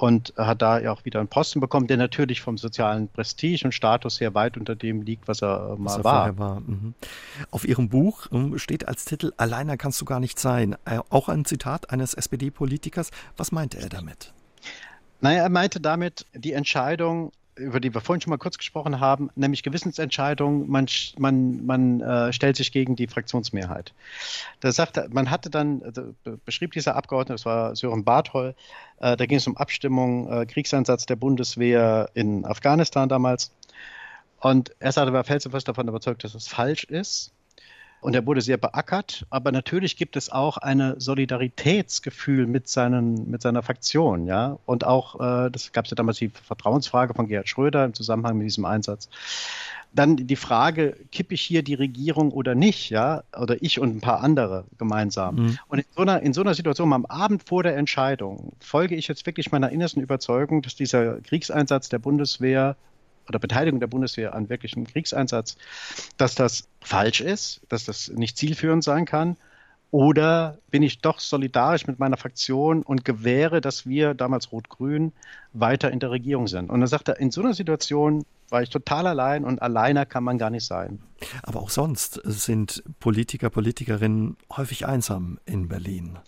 und 0.00 0.32
hat 0.38 0.62
da 0.62 0.80
ja 0.80 0.92
auch 0.92 1.04
wieder 1.04 1.20
einen 1.20 1.28
Posten 1.28 1.60
bekommen, 1.60 1.86
der 1.86 1.98
natürlich 1.98 2.40
vom 2.40 2.56
sozialen 2.56 3.08
Prestige 3.08 3.66
und 3.66 3.72
Status 3.72 4.18
her 4.18 4.34
weit 4.34 4.56
unter 4.56 4.74
dem 4.74 5.02
liegt, 5.02 5.28
was 5.28 5.42
er 5.42 5.76
mal 5.76 5.90
was 5.90 5.96
er 5.98 6.04
war. 6.04 6.38
war. 6.38 6.60
Mhm. 6.60 6.94
Auf 7.50 7.68
Ihrem 7.68 7.90
Buch 7.90 8.26
ähm, 8.32 8.58
steht 8.58 8.88
als 8.88 9.04
Titel 9.04 9.32
Alleiner 9.36 9.76
kannst 9.76 10.00
du 10.00 10.06
gar 10.06 10.18
nicht 10.18 10.38
sein. 10.38 10.74
Äh, 10.86 11.00
auch 11.10 11.28
ein 11.28 11.44
Zitat 11.44 11.90
eines 11.90 12.14
SPD-Politikers. 12.14 13.10
Was 13.36 13.52
meinte 13.52 13.78
er 13.78 13.90
damit? 13.90 14.32
Naja, 15.20 15.42
er 15.42 15.50
meinte 15.50 15.82
damit 15.82 16.24
die 16.32 16.54
Entscheidung, 16.54 17.30
über 17.56 17.80
die 17.80 17.92
wir 17.92 18.00
vorhin 18.00 18.20
schon 18.20 18.30
mal 18.30 18.38
kurz 18.38 18.58
gesprochen 18.58 19.00
haben, 19.00 19.30
nämlich 19.34 19.62
Gewissensentscheidung, 19.62 20.68
man, 20.68 20.86
man, 21.18 21.64
man 21.66 22.00
äh, 22.00 22.32
stellt 22.32 22.56
sich 22.56 22.72
gegen 22.72 22.96
die 22.96 23.06
Fraktionsmehrheit. 23.06 23.92
Da 24.60 24.72
sagte, 24.72 25.08
man 25.12 25.30
hatte 25.30 25.50
dann, 25.50 25.82
also 25.82 26.14
beschrieb 26.44 26.72
dieser 26.72 26.96
Abgeordnete, 26.96 27.34
das 27.34 27.46
war 27.46 27.76
Sören 27.76 28.04
Barthol, 28.04 28.54
äh, 29.00 29.16
da 29.16 29.26
ging 29.26 29.38
es 29.38 29.46
um 29.46 29.56
Abstimmung, 29.56 30.30
äh, 30.32 30.46
Kriegseinsatz 30.46 31.06
der 31.06 31.16
Bundeswehr 31.16 32.10
in 32.14 32.44
Afghanistan 32.44 33.08
damals. 33.08 33.52
Und 34.38 34.74
er 34.78 34.92
sagte, 34.92 35.10
er 35.10 35.14
war 35.14 35.24
felsenfest 35.24 35.68
davon 35.68 35.88
überzeugt, 35.88 36.24
dass 36.24 36.34
es 36.34 36.48
falsch 36.48 36.84
ist 36.84 37.32
und 38.00 38.14
er 38.14 38.26
wurde 38.26 38.40
sehr 38.40 38.56
beackert. 38.56 39.26
Aber 39.30 39.52
natürlich 39.52 39.96
gibt 39.96 40.16
es 40.16 40.30
auch 40.30 40.56
ein 40.56 40.94
Solidaritätsgefühl 40.98 42.46
mit, 42.46 42.68
seinen, 42.68 43.30
mit 43.30 43.42
seiner 43.42 43.62
Faktion. 43.62 44.26
Ja? 44.26 44.58
Und 44.66 44.86
auch, 44.86 45.20
äh, 45.20 45.50
das 45.50 45.72
gab 45.72 45.84
es 45.84 45.90
ja 45.90 45.94
damals 45.94 46.18
die 46.18 46.30
Vertrauensfrage 46.30 47.14
von 47.14 47.28
Gerhard 47.28 47.48
Schröder 47.48 47.84
im 47.84 47.94
Zusammenhang 47.94 48.38
mit 48.38 48.46
diesem 48.46 48.64
Einsatz. 48.64 49.08
Dann 49.92 50.16
die 50.16 50.36
Frage, 50.36 50.96
kippe 51.10 51.34
ich 51.34 51.42
hier 51.42 51.64
die 51.64 51.74
Regierung 51.74 52.30
oder 52.30 52.54
nicht, 52.54 52.90
ja, 52.90 53.24
oder 53.36 53.60
ich 53.60 53.80
und 53.80 53.96
ein 53.96 54.00
paar 54.00 54.20
andere 54.20 54.64
gemeinsam. 54.78 55.34
Mhm. 55.34 55.58
Und 55.66 55.78
in 55.80 55.84
so, 55.96 56.02
einer, 56.02 56.22
in 56.22 56.32
so 56.32 56.42
einer 56.42 56.54
Situation, 56.54 56.92
am 56.92 57.06
Abend 57.06 57.42
vor 57.48 57.64
der 57.64 57.76
Entscheidung, 57.76 58.52
folge 58.60 58.94
ich 58.94 59.08
jetzt 59.08 59.26
wirklich 59.26 59.50
meiner 59.50 59.70
innersten 59.70 60.00
Überzeugung, 60.00 60.62
dass 60.62 60.76
dieser 60.76 61.20
Kriegseinsatz 61.22 61.88
der 61.88 61.98
Bundeswehr 61.98 62.76
oder 63.30 63.38
Beteiligung 63.38 63.80
der 63.80 63.86
Bundeswehr 63.86 64.34
an 64.34 64.48
wirklichen 64.48 64.86
Kriegseinsatz, 64.86 65.56
dass 66.16 66.34
das 66.34 66.68
falsch 66.80 67.20
ist, 67.20 67.62
dass 67.68 67.84
das 67.84 68.08
nicht 68.08 68.36
zielführend 68.36 68.84
sein 68.84 69.06
kann? 69.06 69.36
Oder 69.92 70.58
bin 70.70 70.82
ich 70.82 71.00
doch 71.00 71.18
solidarisch 71.18 71.86
mit 71.86 71.98
meiner 71.98 72.16
Fraktion 72.16 72.82
und 72.82 73.04
gewähre, 73.04 73.60
dass 73.60 73.86
wir, 73.86 74.14
damals 74.14 74.52
Rot-Grün, 74.52 75.12
weiter 75.52 75.90
in 75.90 75.98
der 75.98 76.10
Regierung 76.10 76.46
sind? 76.46 76.70
Und 76.70 76.80
dann 76.80 76.88
sagt 76.88 77.08
er, 77.08 77.18
in 77.18 77.30
so 77.30 77.40
einer 77.40 77.54
Situation 77.54 78.24
war 78.50 78.62
ich 78.62 78.70
total 78.70 79.06
allein 79.06 79.44
und 79.44 79.62
alleiner 79.62 80.06
kann 80.06 80.24
man 80.24 80.38
gar 80.38 80.50
nicht 80.50 80.66
sein. 80.66 81.00
Aber 81.42 81.60
auch 81.60 81.70
sonst 81.70 82.20
sind 82.24 82.82
Politiker, 82.98 83.50
Politikerinnen 83.50 84.36
häufig 84.56 84.86
einsam 84.86 85.38
in 85.44 85.68
Berlin. 85.68 86.18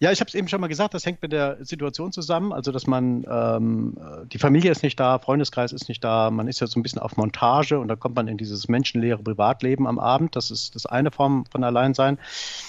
Ja, 0.00 0.12
ich 0.12 0.20
habe 0.20 0.28
es 0.28 0.34
eben 0.36 0.46
schon 0.46 0.60
mal 0.60 0.68
gesagt, 0.68 0.94
das 0.94 1.04
hängt 1.04 1.22
mit 1.22 1.32
der 1.32 1.64
Situation 1.64 2.12
zusammen. 2.12 2.52
Also, 2.52 2.70
dass 2.70 2.86
man, 2.86 3.26
ähm, 3.28 3.96
die 4.30 4.38
Familie 4.38 4.70
ist 4.70 4.84
nicht 4.84 4.98
da, 5.00 5.18
Freundeskreis 5.18 5.72
ist 5.72 5.88
nicht 5.88 6.04
da, 6.04 6.30
man 6.30 6.46
ist 6.46 6.60
ja 6.60 6.68
so 6.68 6.78
ein 6.78 6.84
bisschen 6.84 7.00
auf 7.00 7.16
Montage 7.16 7.80
und 7.80 7.88
da 7.88 7.96
kommt 7.96 8.14
man 8.14 8.28
in 8.28 8.36
dieses 8.36 8.68
menschenleere 8.68 9.20
Privatleben 9.20 9.88
am 9.88 9.98
Abend. 9.98 10.36
Das 10.36 10.52
ist 10.52 10.76
das 10.76 10.86
eine 10.86 11.10
Form 11.10 11.46
von 11.50 11.64
Alleinsein. 11.64 12.18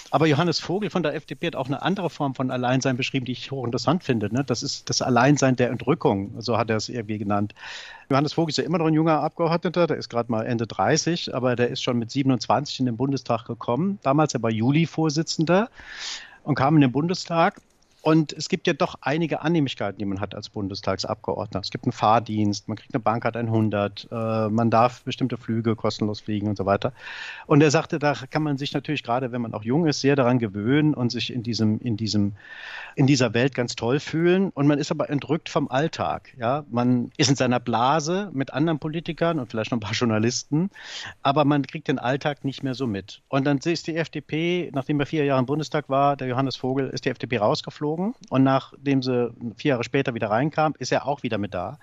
Aber 0.10 0.26
Johannes 0.26 0.60
Vogel 0.60 0.89
von 0.89 1.04
der 1.04 1.14
FDP 1.14 1.47
hat 1.47 1.56
auch 1.56 1.68
eine 1.68 1.84
andere 1.84 2.10
Form 2.10 2.34
von 2.34 2.50
Alleinsein 2.50 2.97
beschrieben, 2.97 3.28
die 3.28 3.34
ich 3.34 3.52
hochinteressant 3.52 4.04
finde. 4.04 4.34
Ne? 4.34 4.43
Das 4.43 4.64
ist 4.64 4.89
das 4.89 5.04
Alleinsein 5.04 5.56
der 5.56 5.70
Entrückung, 5.70 6.41
so 6.41 6.58
hat 6.58 6.72
er 6.72 6.78
es 6.78 6.89
irgendwie 6.89 7.20
genannt. 7.20 7.54
Johannes 8.12 8.34
Vogel 8.34 8.49
ist 8.49 8.57
ja 8.57 8.64
immer 8.64 8.80
noch 8.80 8.88
ein 8.88 8.95
junger 8.95 9.22
Abgeordneter, 9.22 9.86
der 9.86 9.97
ist 9.97 10.10
gerade 10.10 10.32
mal 10.32 10.43
Ende 10.43 10.66
30, 10.66 11.36
aber 11.36 11.55
der 11.55 11.70
ist 11.70 11.84
schon 11.84 11.99
mit 11.99 12.10
27 12.10 12.80
in 12.80 12.88
den 12.88 12.97
Bundestag 12.97 13.45
gekommen. 13.45 13.99
Damals 14.01 14.34
er 14.34 14.41
war 14.41 14.49
Juli-Vorsitzender 14.49 15.70
und 16.43 16.55
kam 16.55 16.74
in 16.76 16.82
den 16.82 16.91
Bundestag 16.91 17.62
und 18.02 18.32
es 18.32 18.47
gibt 18.47 18.66
ja 18.66 18.74
doch 18.74 18.95
einige 19.02 19.41
Annehmlichkeiten, 19.41 20.00
die 20.00 20.06
man 20.06 20.22
hat 20.22 20.34
als 20.34 20.50
Bundestagsabgeordneter. 20.50 21.60
Es 21.60 21.70
gibt 21.70 21.84
einen 21.84 21.91
Fahrdienst, 21.91 22.70
man 22.70 22.78
kriegt 22.78 22.93
eine 22.93 23.02
Bahncard 23.02 23.36
100, 23.36 24.08
äh, 24.10 24.50
man 24.50 24.70
darf 24.70 25.04
bestimmte 25.04 25.38
Flüge 25.38 25.76
kostenlos 25.76 26.22
fliegen 26.22 26.47
und 26.47 26.58
so 26.58 26.66
weiter. 26.66 26.93
Und 27.45 27.62
er 27.62 27.72
sagte, 27.72 28.00
da 28.00 28.14
kann 28.14 28.43
man 28.43 28.58
sich 28.58 28.74
natürlich 28.74 29.04
gerade, 29.04 29.34
wenn 29.34 29.41
man 29.41 29.54
auch 29.54 29.64
jung 29.64 29.86
ist, 29.86 30.00
sehr 30.00 30.16
daran 30.16 30.39
gewöhnen 30.39 30.93
und 30.93 31.12
sich 31.12 31.34
in 31.34 31.43
diesem, 31.43 31.80
in 31.82 31.97
diesem, 31.97 32.34
in 32.95 33.06
dieser 33.06 33.34
Welt 33.34 33.54
ganz 33.54 33.76
toll 33.76 34.00
fühlen. 34.00 34.50
Und 34.52 34.66
man 34.66 34.80
ist 34.80 34.91
aber 34.91 35.10
entrückt 35.10 35.50
vom 35.50 35.68
Alltag. 35.68 36.34
Ja, 36.39 36.64
man 36.72 37.12
ist 37.18 37.30
in 37.30 37.36
seiner 37.36 37.60
Blase 37.60 38.30
mit 38.34 38.54
anderen 38.54 38.80
Politikern 38.80 39.39
und 39.39 39.50
vielleicht 39.50 39.72
noch 39.72 39.78
ein 39.78 39.82
paar 39.82 39.91
Journalisten, 39.91 40.70
aber 41.22 41.43
man 41.43 41.64
kriegt 41.64 41.89
den 41.89 42.00
Alltag 42.00 42.45
nicht 42.45 42.64
mehr 42.64 42.76
so 42.76 42.88
mit. 42.88 43.22
Und 43.28 43.43
dann 43.43 43.58
ist 43.58 43.88
die 43.88 43.97
FDP, 43.97 44.72
nachdem 44.74 45.02
er 45.02 45.06
vier 45.06 45.26
Jahre 45.26 45.41
im 45.41 45.45
Bundestag 45.45 45.89
war, 45.89 46.16
der 46.16 46.28
Johannes 46.28 46.56
Vogel, 46.56 46.88
ist 46.89 47.04
die 47.04 47.10
FDP 47.10 47.39
rausgeflogen 47.39 47.89
geflogen 47.90 48.16
und 48.30 48.44
nachdem 48.44 49.02
sie 49.02 49.32
vier 49.58 49.70
Jahre 49.70 49.84
später 49.84 50.14
wieder 50.14 50.30
reinkam, 50.30 50.76
ist 50.80 50.92
er 50.92 51.08
auch 51.08 51.24
wieder 51.24 51.38
mit 51.38 51.54
da. 51.54 51.80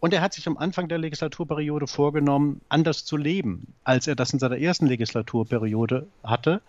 Und 0.00 0.12
er 0.12 0.20
hat 0.20 0.32
sich 0.32 0.46
am 0.46 0.56
Anfang 0.56 0.88
der 0.88 0.98
Legislaturperiode 0.98 1.86
vorgenommen, 1.86 2.60
anders 2.68 3.04
zu 3.04 3.16
leben, 3.16 3.74
als 3.84 4.06
er 4.06 4.14
das 4.14 4.32
in 4.32 4.38
seiner 4.38 4.58
ersten 4.58 4.86
Legislaturperiode 4.86 6.06
hatte, 6.22 6.60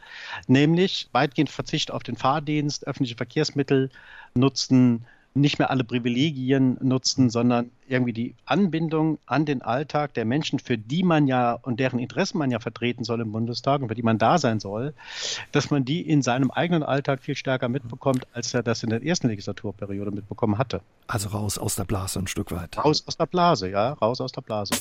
nämlich 0.47 1.09
weitgehend 1.11 1.49
Verzicht 1.49 1.91
auf 1.91 2.03
den 2.03 2.15
Fahrdienst, 2.15 2.87
öffentliche 2.87 3.15
Verkehrsmittel 3.15 3.89
nutzen, 4.33 5.05
nicht 5.33 5.59
mehr 5.59 5.69
alle 5.69 5.83
Privilegien 5.83 6.77
nutzen, 6.81 7.29
sondern 7.29 7.71
irgendwie 7.87 8.13
die 8.13 8.35
Anbindung 8.45 9.19
an 9.25 9.45
den 9.45 9.61
Alltag 9.61 10.13
der 10.13 10.25
Menschen, 10.25 10.59
für 10.59 10.77
die 10.77 11.03
man 11.03 11.27
ja 11.27 11.53
und 11.53 11.79
deren 11.79 11.99
Interessen 11.99 12.37
man 12.37 12.51
ja 12.51 12.59
vertreten 12.59 13.03
soll 13.03 13.21
im 13.21 13.31
Bundestag 13.31 13.81
und 13.81 13.87
für 13.89 13.95
die 13.95 14.03
man 14.03 14.17
da 14.17 14.37
sein 14.37 14.59
soll, 14.59 14.93
dass 15.51 15.69
man 15.69 15.85
die 15.85 16.01
in 16.01 16.21
seinem 16.21 16.51
eigenen 16.51 16.83
Alltag 16.83 17.21
viel 17.21 17.35
stärker 17.35 17.69
mitbekommt, 17.69 18.27
als 18.33 18.53
er 18.53 18.63
das 18.63 18.83
in 18.83 18.89
der 18.89 19.03
ersten 19.03 19.27
Legislaturperiode 19.27 20.11
mitbekommen 20.11 20.57
hatte. 20.57 20.81
Also 21.07 21.29
raus 21.29 21.57
aus 21.57 21.75
der 21.75 21.85
Blase 21.85 22.19
ein 22.19 22.27
Stück 22.27 22.51
weit. 22.51 22.77
Raus 22.83 23.03
aus 23.07 23.17
der 23.17 23.25
Blase, 23.25 23.69
ja, 23.69 23.93
raus 23.93 24.21
aus 24.21 24.31
der 24.31 24.41
Blase. 24.41 24.73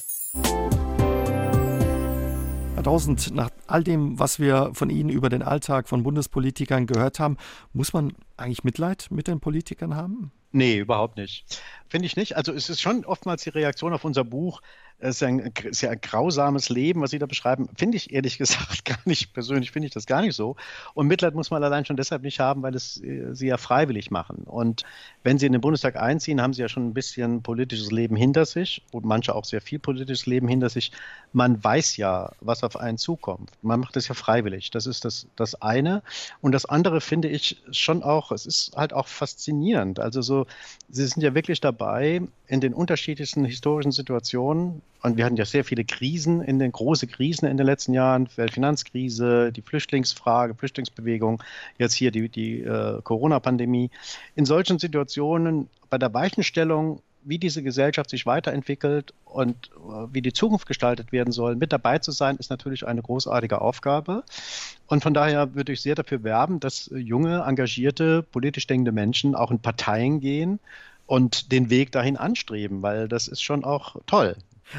Herr 2.75 2.85
Tausend, 2.85 3.35
nach 3.35 3.51
all 3.67 3.83
dem, 3.83 4.21
was 4.21 4.39
wir 4.39 4.71
von 4.73 4.89
Ihnen 4.89 5.09
über 5.09 5.29
den 5.31 5.43
Alltag 5.43 5.89
von 5.89 6.05
Bundespolitikern 6.05 6.87
gehört 6.87 7.19
haben, 7.19 7.37
muss 7.73 7.93
man 7.93 8.13
eigentlich 8.37 8.63
Mitleid 8.63 9.09
mit 9.11 9.27
den 9.27 9.41
Politikern 9.41 9.97
haben? 9.97 10.31
Nee, 10.51 10.79
überhaupt 10.79 11.17
nicht. 11.17 11.63
Finde 11.89 12.07
ich 12.07 12.17
nicht. 12.17 12.37
Also 12.37 12.53
es 12.53 12.71
ist 12.71 12.81
schon 12.81 13.05
oftmals 13.05 13.43
die 13.43 13.51
Reaktion 13.51 13.93
auf 13.93 14.05
unser 14.05 14.25
Buch, 14.25 14.63
es 15.01 15.17
ist 15.17 15.23
ein 15.23 15.53
sehr 15.71 15.95
grausames 15.97 16.71
Leben, 16.71 17.01
was 17.01 17.11
Sie 17.11 17.21
da 17.21 17.27
beschreiben. 17.27 17.69
Finde 17.77 17.97
ich 17.97 18.13
ehrlich 18.13 18.37
gesagt 18.37 18.85
gar 18.85 18.99
nicht, 19.05 19.33
persönlich 19.33 19.71
finde 19.71 19.87
ich 19.87 19.95
das 19.95 20.07
gar 20.07 20.23
nicht 20.23 20.35
so. 20.35 20.57
Und 20.95 21.07
Mitleid 21.07 21.35
muss 21.35 21.51
man 21.51 21.63
allein 21.63 21.85
schon 21.85 21.97
deshalb 21.97 22.23
nicht 22.23 22.41
haben, 22.41 22.63
weil 22.63 22.75
es 22.75 23.01
äh, 23.03 23.33
Sie 23.33 23.47
ja 23.47 23.59
freiwillig 23.59 24.11
machen. 24.11 24.43
Und 24.45 24.83
wenn 25.23 25.39
Sie 25.39 25.47
in 25.47 25.53
den 25.53 25.61
Bundestag 25.61 25.97
einziehen, 25.97 26.43
haben 26.43 26.53
Sie 26.53 26.63
ja 26.63 26.69
schon 26.69 26.89
ein 26.89 26.95
bisschen 26.95 27.43
politisches 27.43 27.93
Leben 27.93 28.17
hinter 28.17 28.45
sich 28.45 28.83
und 28.91 29.05
manche 29.05 29.37
auch 29.37 29.45
sehr 29.45 29.61
viel 29.61 29.79
politisches 29.79 30.27
Leben 30.27 30.49
hinter 30.49 30.69
sich. 30.69 30.91
Man 31.33 31.63
weiß 31.63 31.97
ja, 31.97 32.33
was 32.41 32.65
auf 32.65 32.77
einen 32.77 32.99
zukommt. 32.99 33.53
Man 33.63 33.79
macht 33.79 33.97
es 33.97 34.09
ja 34.09 34.15
freiwillig. 34.15 34.71
Das 34.71 34.87
ist 34.87 35.05
das, 35.05 35.29
das 35.37 35.55
eine. 35.63 36.03
Und 36.41 36.53
das 36.53 36.65
andere 36.65 37.01
finde 37.01 37.29
ich 37.29 37.63
schon 37.71 38.03
auch, 38.03 38.33
es 38.33 38.47
ist 38.47 38.73
halt 38.77 38.93
auch 38.93 39.07
faszinierend. 39.07 40.01
Also 40.01 40.23
so, 40.23 40.47
Sie 40.89 41.07
sind 41.07 41.23
ja 41.23 41.35
wirklich 41.35 41.61
dabei, 41.61 42.23
in 42.49 42.61
den 42.61 42.75
unterschiedlichsten 42.75 43.45
historischen 43.45 43.93
Situationen 43.93 44.83
und 45.03 45.17
wir 45.17 45.25
hatten 45.25 45.37
ja 45.37 45.45
sehr 45.45 45.65
viele 45.65 45.85
Krisen, 45.85 46.41
in 46.43 46.59
den 46.59 46.73
große 46.73 47.07
Krisen 47.07 47.47
in 47.47 47.57
den 47.57 47.67
letzten 47.67 47.95
Jahren, 47.95 48.29
Weltfinanzkrise, 48.35 49.53
die 49.53 49.63
Flüchtlingsfrage, 49.63 50.55
Flüchtlingsbewegung, 50.55 51.43
jetzt 51.79 51.95
hier 51.95 52.11
die, 52.11 52.29
die 52.29 52.63
äh, 52.63 53.01
Corona-Pandemie. 53.03 53.91
In 54.35 54.45
solchen 54.45 54.79
Situationen 54.79 55.69
bei 55.89 55.99
der 55.99 56.13
Weichenstellung, 56.15 57.01
wie 57.23 57.39
diese 57.39 57.63
Gesellschaft 57.63 58.11
sich 58.11 58.27
weiterentwickelt 58.27 59.15
und 59.25 59.71
äh, 59.77 60.07
wie 60.13 60.23
die 60.23 60.33
Zukunft 60.33 60.67
gestaltet 60.67 61.13
werden 61.13 61.33
soll, 61.33 61.55
mit 61.55 61.73
dabei 61.73 61.99
zu 61.99 62.11
sein, 62.11 62.37
ist 62.37 62.51
natürlich 62.51 62.87
eine 62.87 63.03
großartige 63.03 63.61
Aufgabe. 63.61 64.25
Und 64.89 65.03
von 65.03 65.15
daher 65.15 65.55
würde 65.55 65.73
ich 65.73 65.81
sehr 65.81 65.95
dafür 65.95 66.25
werben, 66.25 66.59
dass 66.59 66.91
junge, 66.93 67.45
engagierte, 67.47 68.23
politisch 68.23 68.67
denkende 68.67 68.93
Menschen 68.93 69.37
auch 69.37 69.53
in 69.53 69.61
Parteien 69.61 70.21
gehen 70.21 70.59
und 71.07 71.53
den 71.53 71.71
Weg 71.71 71.93
dahin 71.93 72.17
anstreben, 72.17 72.83
weil 72.83 73.07
das 73.07 73.29
ist 73.29 73.43
schon 73.43 73.65
auch 73.65 73.97
toll. 74.07 74.37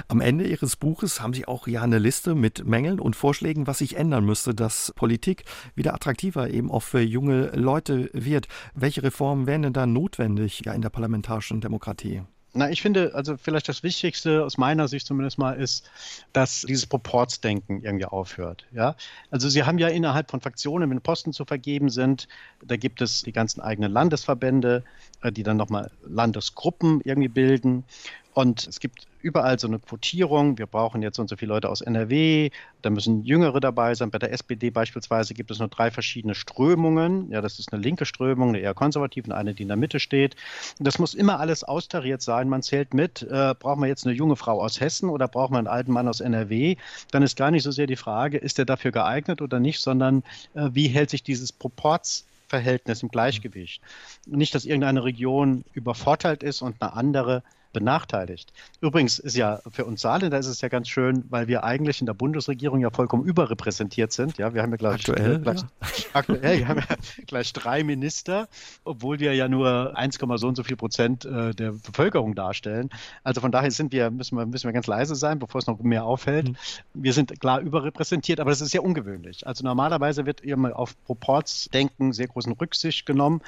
Am 0.08 0.22
Ende 0.22 0.48
Ihres 0.48 0.76
Buches 0.76 1.22
haben 1.22 1.34
Sie 1.34 1.48
auch 1.48 1.68
ja 1.68 1.82
eine 1.82 2.00
Liste 2.00 2.36
mit 2.36 2.66
Mängeln 2.66 3.00
und 3.00 3.16
Vorschlägen, 3.16 3.68
was 3.68 3.80
sich 3.80 3.96
ändern 3.96 4.26
müsste, 4.26 4.54
dass 4.54 4.94
Politik 4.96 5.44
wieder 5.76 5.94
attraktiver 5.94 6.50
eben 6.50 6.72
auch 6.72 6.84
für 6.84 7.02
junge 7.02 7.48
Leute 7.56 8.10
wird. 8.14 8.48
Welche 8.74 9.04
Reformen 9.04 9.48
wären 9.48 9.64
denn 9.64 9.74
da 9.74 9.86
notwendig 9.86 10.62
ja, 10.66 10.74
in 10.74 10.82
der 10.82 10.90
parlamentarischen 10.90 11.62
Demokratie? 11.62 12.22
Na, 12.54 12.70
ich 12.72 12.82
finde, 12.82 13.14
also 13.14 13.38
vielleicht 13.38 13.70
das 13.70 13.84
Wichtigste 13.84 14.44
aus 14.44 14.58
meiner 14.58 14.88
Sicht 14.88 15.06
zumindest 15.06 15.38
mal 15.38 15.54
ist, 15.54 15.88
dass 16.34 16.62
dieses 16.62 16.88
Proportsdenken 16.88 17.84
irgendwie 17.84 18.06
aufhört. 18.06 18.66
Ja, 18.72 18.96
also 19.30 19.50
Sie 19.50 19.64
haben 19.64 19.78
ja 19.78 19.88
innerhalb 19.88 20.32
von 20.32 20.42
Fraktionen, 20.42 20.90
wenn 20.90 21.00
Posten 21.00 21.32
zu 21.32 21.46
vergeben 21.46 21.90
sind, 21.90 22.28
da 22.66 22.76
gibt 22.76 23.02
es 23.02 23.22
die 23.22 23.34
ganzen 23.34 23.62
eigenen 23.62 23.92
Landesverbände, 23.92 24.84
äh, 25.22 25.32
die 25.32 25.44
dann 25.44 25.58
nochmal 25.58 25.92
Landesgruppen 26.08 27.02
irgendwie 27.04 27.28
bilden. 27.28 27.84
Und 28.34 28.68
es 28.68 28.80
gibt 28.80 29.09
überall 29.22 29.60
so 29.60 29.68
eine 29.68 29.80
Quotierung. 29.80 30.58
Wir 30.58 30.66
brauchen 30.66 31.02
jetzt 31.02 31.18
so 31.18 31.22
und 31.22 31.28
so 31.28 31.36
viele 31.36 31.54
Leute 31.54 31.70
aus 31.70 31.82
NRW, 31.82 32.50
da 32.82 32.90
müssen 32.90 33.24
Jüngere 33.24 33.60
dabei 33.60 33.96
sein. 33.96 34.12
Bei 34.12 34.20
der 34.20 34.32
SPD 34.32 34.70
beispielsweise 34.70 35.34
gibt 35.34 35.52
es 35.52 35.60
nur 35.60 35.68
drei 35.68 35.92
verschiedene 35.92 36.36
Strömungen. 36.36 37.32
Ja, 37.32 37.42
das 37.42 37.60
ist 37.60 37.74
eine 37.74 37.82
linke 37.82 38.06
Strömung, 38.06 38.50
eine 38.50 38.60
eher 38.60 38.74
konservative 38.74 39.28
und 39.28 39.34
eine, 39.34 39.54
die 39.54 39.64
in 39.64 39.68
der 39.68 39.78
Mitte 39.78 40.00
steht. 40.00 40.36
Das 40.80 41.00
muss 41.00 41.14
immer 41.14 41.40
alles 41.40 41.64
austariert 41.64 42.22
sein. 42.22 42.50
Man 42.50 42.62
zählt 42.62 42.94
mit, 42.94 43.22
äh, 43.24 43.54
brauchen 43.60 43.82
wir 43.82 43.88
jetzt 43.88 44.06
eine 44.06 44.16
junge 44.16 44.36
Frau 44.36 44.62
aus 44.62 44.80
Hessen 44.80 45.10
oder 45.10 45.28
brauchen 45.28 45.54
wir 45.54 45.60
einen 45.60 45.68
alten 45.68 45.92
Mann 45.92 46.08
aus 46.08 46.22
NRW? 46.22 46.78
Dann 47.12 47.24
ist 47.24 47.36
gar 47.36 47.52
nicht 47.52 47.64
so 47.64 47.72
sehr 47.72 47.88
die 47.88 47.96
Frage, 47.96 48.38
ist 48.38 48.60
er 48.60 48.66
dafür 48.66 48.92
geeignet 48.92 49.42
oder 49.42 49.60
nicht, 49.60 49.80
sondern 49.80 50.24
äh, 50.54 50.70
wie 50.72 50.88
hält 50.88 51.10
sich 51.10 51.24
dieses 51.24 51.52
Proports 51.52 52.26
Verhältnis 52.50 53.04
im 53.04 53.10
Gleichgewicht. 53.10 53.82
Nicht, 54.26 54.56
dass 54.56 54.66
irgendeine 54.66 55.04
Region 55.04 55.64
übervorteilt 55.74 56.44
ist 56.44 56.62
und 56.62 56.82
eine 56.82 56.94
andere 56.94 57.44
benachteiligt. 57.74 58.52
Übrigens 58.82 59.20
ist 59.20 59.36
ja 59.36 59.60
für 59.72 59.86
uns 59.86 60.02
Saarländer 60.02 60.40
ist 60.40 60.48
es 60.48 60.62
ja 60.62 60.70
ganz 60.70 60.90
schön, 60.90 61.26
weil 61.30 61.48
wir 61.48 61.64
eigentlich 61.64 62.00
in 62.00 62.06
der 62.06 62.14
Bundesregierung 62.14 62.80
ja 62.80 62.90
vollkommen 62.90 63.24
überrepräsentiert 63.24 64.12
sind. 64.12 64.38
Ja, 64.38 64.54
wir 64.54 64.62
haben 64.62 64.72
ja 64.72 64.78
gleich, 64.78 64.96
aktuell, 64.96 65.36
äh, 65.36 65.40
gleich, 65.40 65.62
ja. 65.62 65.68
aktuell 66.14 66.60
wir 66.60 66.68
haben 66.68 66.80
ja 66.80 66.96
gleich 67.28 67.54
drei 67.54 67.84
Minister, 67.84 68.48
obwohl 68.84 69.20
wir 69.20 69.34
ja 69.36 69.48
nur 69.48 69.96
1, 69.98 70.18
so 70.36 70.48
und 70.48 70.56
so 70.56 70.64
viel 70.64 70.78
Prozent 70.78 71.26
äh, 71.26 71.54
der 71.54 71.72
Bevölkerung 71.72 72.36
darstellen. 72.36 72.90
Also 73.24 73.42
von 73.42 73.52
daher 73.52 73.72
sind 73.72 73.92
wir, 73.92 74.10
müssen 74.10 74.38
wir, 74.38 74.46
müssen 74.46 74.68
wir 74.68 74.74
ganz 74.74 74.88
leise 74.88 75.16
sein, 75.16 75.40
bevor 75.40 75.60
es 75.60 75.68
noch 75.68 75.80
mehr 75.80 76.06
auffällt. 76.06 76.50
Mhm. 76.50 76.56
Wir 76.94 77.14
sind 77.14 77.40
klar 77.40 77.60
überrepräsentiert, 77.60 78.40
aber 78.40 78.50
das 78.50 78.62
ist 78.62 78.74
ja 78.74 78.82
ungewöhnlich. 78.82 79.46
Also 79.46 79.64
normalerweise 79.64 80.26
wird 80.26 80.42
immer 80.42 80.78
auf 80.78 80.96
Proportsdenken 81.06 82.14
sehr 82.14 82.28
großen 82.28 82.54
Rücksicht 82.54 83.06
genommen 83.06 83.42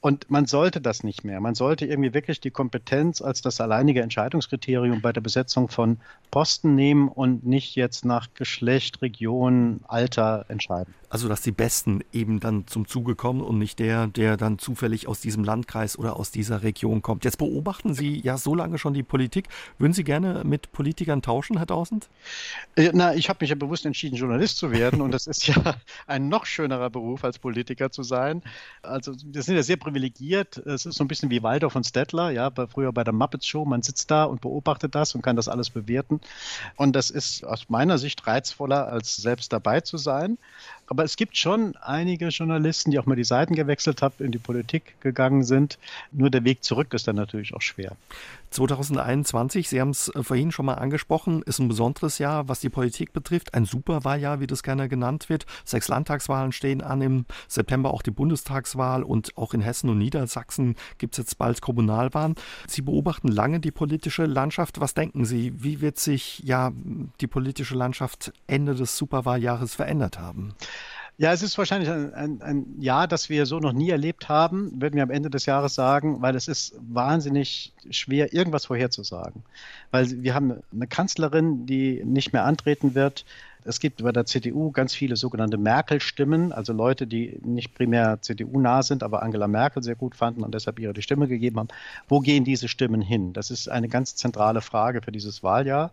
und 0.00 0.30
man 0.30 0.46
sollte 0.46 0.80
das 0.80 1.02
nicht 1.02 1.24
mehr. 1.24 1.40
Man 1.40 1.54
sollte 1.54 1.86
irgendwie 1.86 2.14
wirklich 2.14 2.40
die 2.40 2.50
Kompetenz 2.50 3.20
als 3.20 3.42
das 3.42 3.56
alleinige 3.66 4.00
Entscheidungskriterium 4.00 5.02
bei 5.02 5.12
der 5.12 5.20
Besetzung 5.20 5.68
von 5.68 5.98
Posten 6.30 6.74
nehmen 6.74 7.08
und 7.08 7.44
nicht 7.44 7.74
jetzt 7.74 8.04
nach 8.04 8.28
Geschlecht, 8.34 9.02
Region, 9.02 9.80
Alter 9.88 10.46
entscheiden. 10.48 10.94
Also, 11.16 11.28
dass 11.28 11.40
die 11.40 11.50
Besten 11.50 12.04
eben 12.12 12.40
dann 12.40 12.66
zum 12.66 12.86
Zuge 12.86 13.14
kommen 13.14 13.40
und 13.40 13.56
nicht 13.56 13.78
der, 13.78 14.06
der 14.06 14.36
dann 14.36 14.58
zufällig 14.58 15.08
aus 15.08 15.18
diesem 15.18 15.44
Landkreis 15.44 15.98
oder 15.98 16.16
aus 16.16 16.30
dieser 16.30 16.62
Region 16.62 17.00
kommt. 17.00 17.24
Jetzt 17.24 17.38
beobachten 17.38 17.94
Sie 17.94 18.20
ja 18.20 18.36
so 18.36 18.54
lange 18.54 18.76
schon 18.76 18.92
die 18.92 19.02
Politik. 19.02 19.48
Würden 19.78 19.94
Sie 19.94 20.04
gerne 20.04 20.42
mit 20.44 20.72
Politikern 20.72 21.22
tauschen, 21.22 21.56
Herr 21.56 21.66
Tausend? 21.66 22.10
Äh, 22.74 22.90
na, 22.92 23.14
ich 23.14 23.30
habe 23.30 23.38
mich 23.40 23.48
ja 23.48 23.56
bewusst 23.56 23.86
entschieden, 23.86 24.16
Journalist 24.16 24.58
zu 24.58 24.72
werden 24.72 25.00
und 25.00 25.10
das 25.10 25.26
ist 25.26 25.46
ja 25.46 25.56
ein 26.06 26.28
noch 26.28 26.44
schönerer 26.44 26.90
Beruf, 26.90 27.24
als 27.24 27.38
Politiker 27.38 27.90
zu 27.90 28.02
sein. 28.02 28.42
Also, 28.82 29.14
wir 29.24 29.42
sind 29.42 29.56
ja 29.56 29.62
sehr 29.62 29.78
privilegiert. 29.78 30.58
Es 30.66 30.84
ist 30.84 30.96
so 30.96 31.04
ein 31.04 31.08
bisschen 31.08 31.30
wie 31.30 31.42
Waldorf 31.42 31.76
und 31.76 31.86
Stettler, 31.86 32.28
ja, 32.28 32.52
früher 32.68 32.92
bei 32.92 33.04
der 33.04 33.14
Muppets 33.14 33.46
Show. 33.46 33.64
Man 33.64 33.80
sitzt 33.80 34.10
da 34.10 34.24
und 34.24 34.42
beobachtet 34.42 34.94
das 34.94 35.14
und 35.14 35.22
kann 35.22 35.36
das 35.36 35.48
alles 35.48 35.70
bewerten. 35.70 36.20
Und 36.76 36.94
das 36.94 37.08
ist 37.08 37.42
aus 37.42 37.70
meiner 37.70 37.96
Sicht 37.96 38.26
reizvoller, 38.26 38.88
als 38.88 39.16
selbst 39.16 39.50
dabei 39.54 39.80
zu 39.80 39.96
sein. 39.96 40.36
Aber 40.88 41.04
es 41.04 41.16
gibt 41.16 41.36
schon 41.36 41.76
einige 41.76 42.28
Journalisten, 42.28 42.90
die 42.90 42.98
auch 42.98 43.06
mal 43.06 43.16
die 43.16 43.24
Seiten 43.24 43.54
gewechselt 43.54 44.02
haben, 44.02 44.14
in 44.24 44.30
die 44.30 44.38
Politik 44.38 45.00
gegangen 45.00 45.44
sind. 45.44 45.78
Nur 46.12 46.30
der 46.30 46.44
Weg 46.44 46.62
zurück 46.64 46.94
ist 46.94 47.08
dann 47.08 47.16
natürlich 47.16 47.54
auch 47.54 47.62
schwer. 47.62 47.96
2021, 48.50 49.68
Sie 49.68 49.80
haben 49.80 49.90
es 49.90 50.08
äh, 50.08 50.22
vorhin 50.22 50.52
schon 50.52 50.66
mal 50.66 50.74
angesprochen, 50.74 51.42
ist 51.42 51.58
ein 51.58 51.68
besonderes 51.68 52.18
Jahr, 52.18 52.48
was 52.48 52.60
die 52.60 52.68
Politik 52.68 53.12
betrifft. 53.12 53.54
Ein 53.54 53.64
Superwahljahr, 53.64 54.40
wie 54.40 54.46
das 54.46 54.62
gerne 54.62 54.88
genannt 54.88 55.28
wird. 55.28 55.46
Sechs 55.64 55.88
Landtagswahlen 55.88 56.52
stehen 56.52 56.80
an, 56.80 57.02
im 57.02 57.26
September 57.48 57.92
auch 57.92 58.02
die 58.02 58.10
Bundestagswahl 58.10 59.02
und 59.02 59.36
auch 59.36 59.52
in 59.52 59.60
Hessen 59.60 59.90
und 59.90 59.98
Niedersachsen 59.98 60.76
gibt 60.98 61.14
es 61.14 61.18
jetzt 61.18 61.38
bald 61.38 61.60
Kommunalwahlen. 61.60 62.36
Sie 62.66 62.82
beobachten 62.82 63.28
lange 63.28 63.60
die 63.60 63.72
politische 63.72 64.24
Landschaft. 64.24 64.80
Was 64.80 64.94
denken 64.94 65.24
Sie, 65.24 65.52
wie 65.62 65.80
wird 65.80 65.98
sich 65.98 66.38
ja 66.40 66.72
die 67.20 67.26
politische 67.26 67.74
Landschaft 67.74 68.32
Ende 68.46 68.74
des 68.74 68.96
Superwahljahres 68.96 69.74
verändert 69.74 70.18
haben? 70.18 70.54
Ja, 71.18 71.32
es 71.32 71.42
ist 71.42 71.56
wahrscheinlich 71.56 71.88
ein, 71.90 72.12
ein, 72.12 72.42
ein, 72.42 72.80
Jahr, 72.80 73.08
das 73.08 73.30
wir 73.30 73.46
so 73.46 73.58
noch 73.58 73.72
nie 73.72 73.88
erlebt 73.88 74.28
haben, 74.28 74.70
würden 74.82 74.96
wir 74.96 75.02
am 75.02 75.10
Ende 75.10 75.30
des 75.30 75.46
Jahres 75.46 75.74
sagen, 75.74 76.20
weil 76.20 76.36
es 76.36 76.46
ist 76.46 76.74
wahnsinnig 76.78 77.72
schwer, 77.90 78.34
irgendwas 78.34 78.66
vorherzusagen. 78.66 79.42
Weil 79.90 80.22
wir 80.22 80.34
haben 80.34 80.62
eine 80.72 80.86
Kanzlerin, 80.86 81.64
die 81.64 82.04
nicht 82.04 82.34
mehr 82.34 82.44
antreten 82.44 82.94
wird. 82.94 83.24
Es 83.66 83.80
gibt 83.80 84.02
bei 84.02 84.12
der 84.12 84.26
CDU 84.26 84.70
ganz 84.70 84.94
viele 84.94 85.16
sogenannte 85.16 85.58
Merkel-Stimmen, 85.58 86.52
also 86.52 86.72
Leute, 86.72 87.06
die 87.06 87.40
nicht 87.44 87.74
primär 87.74 88.18
CDU-nah 88.20 88.82
sind, 88.82 89.02
aber 89.02 89.22
Angela 89.22 89.48
Merkel 89.48 89.82
sehr 89.82 89.96
gut 89.96 90.14
fanden 90.14 90.44
und 90.44 90.54
deshalb 90.54 90.78
ihre 90.78 91.02
Stimme 91.02 91.26
gegeben 91.26 91.58
haben. 91.58 91.68
Wo 92.08 92.20
gehen 92.20 92.44
diese 92.44 92.68
Stimmen 92.68 93.00
hin? 93.00 93.32
Das 93.32 93.50
ist 93.50 93.68
eine 93.68 93.88
ganz 93.88 94.14
zentrale 94.14 94.60
Frage 94.60 95.02
für 95.02 95.10
dieses 95.10 95.42
Wahljahr. 95.42 95.90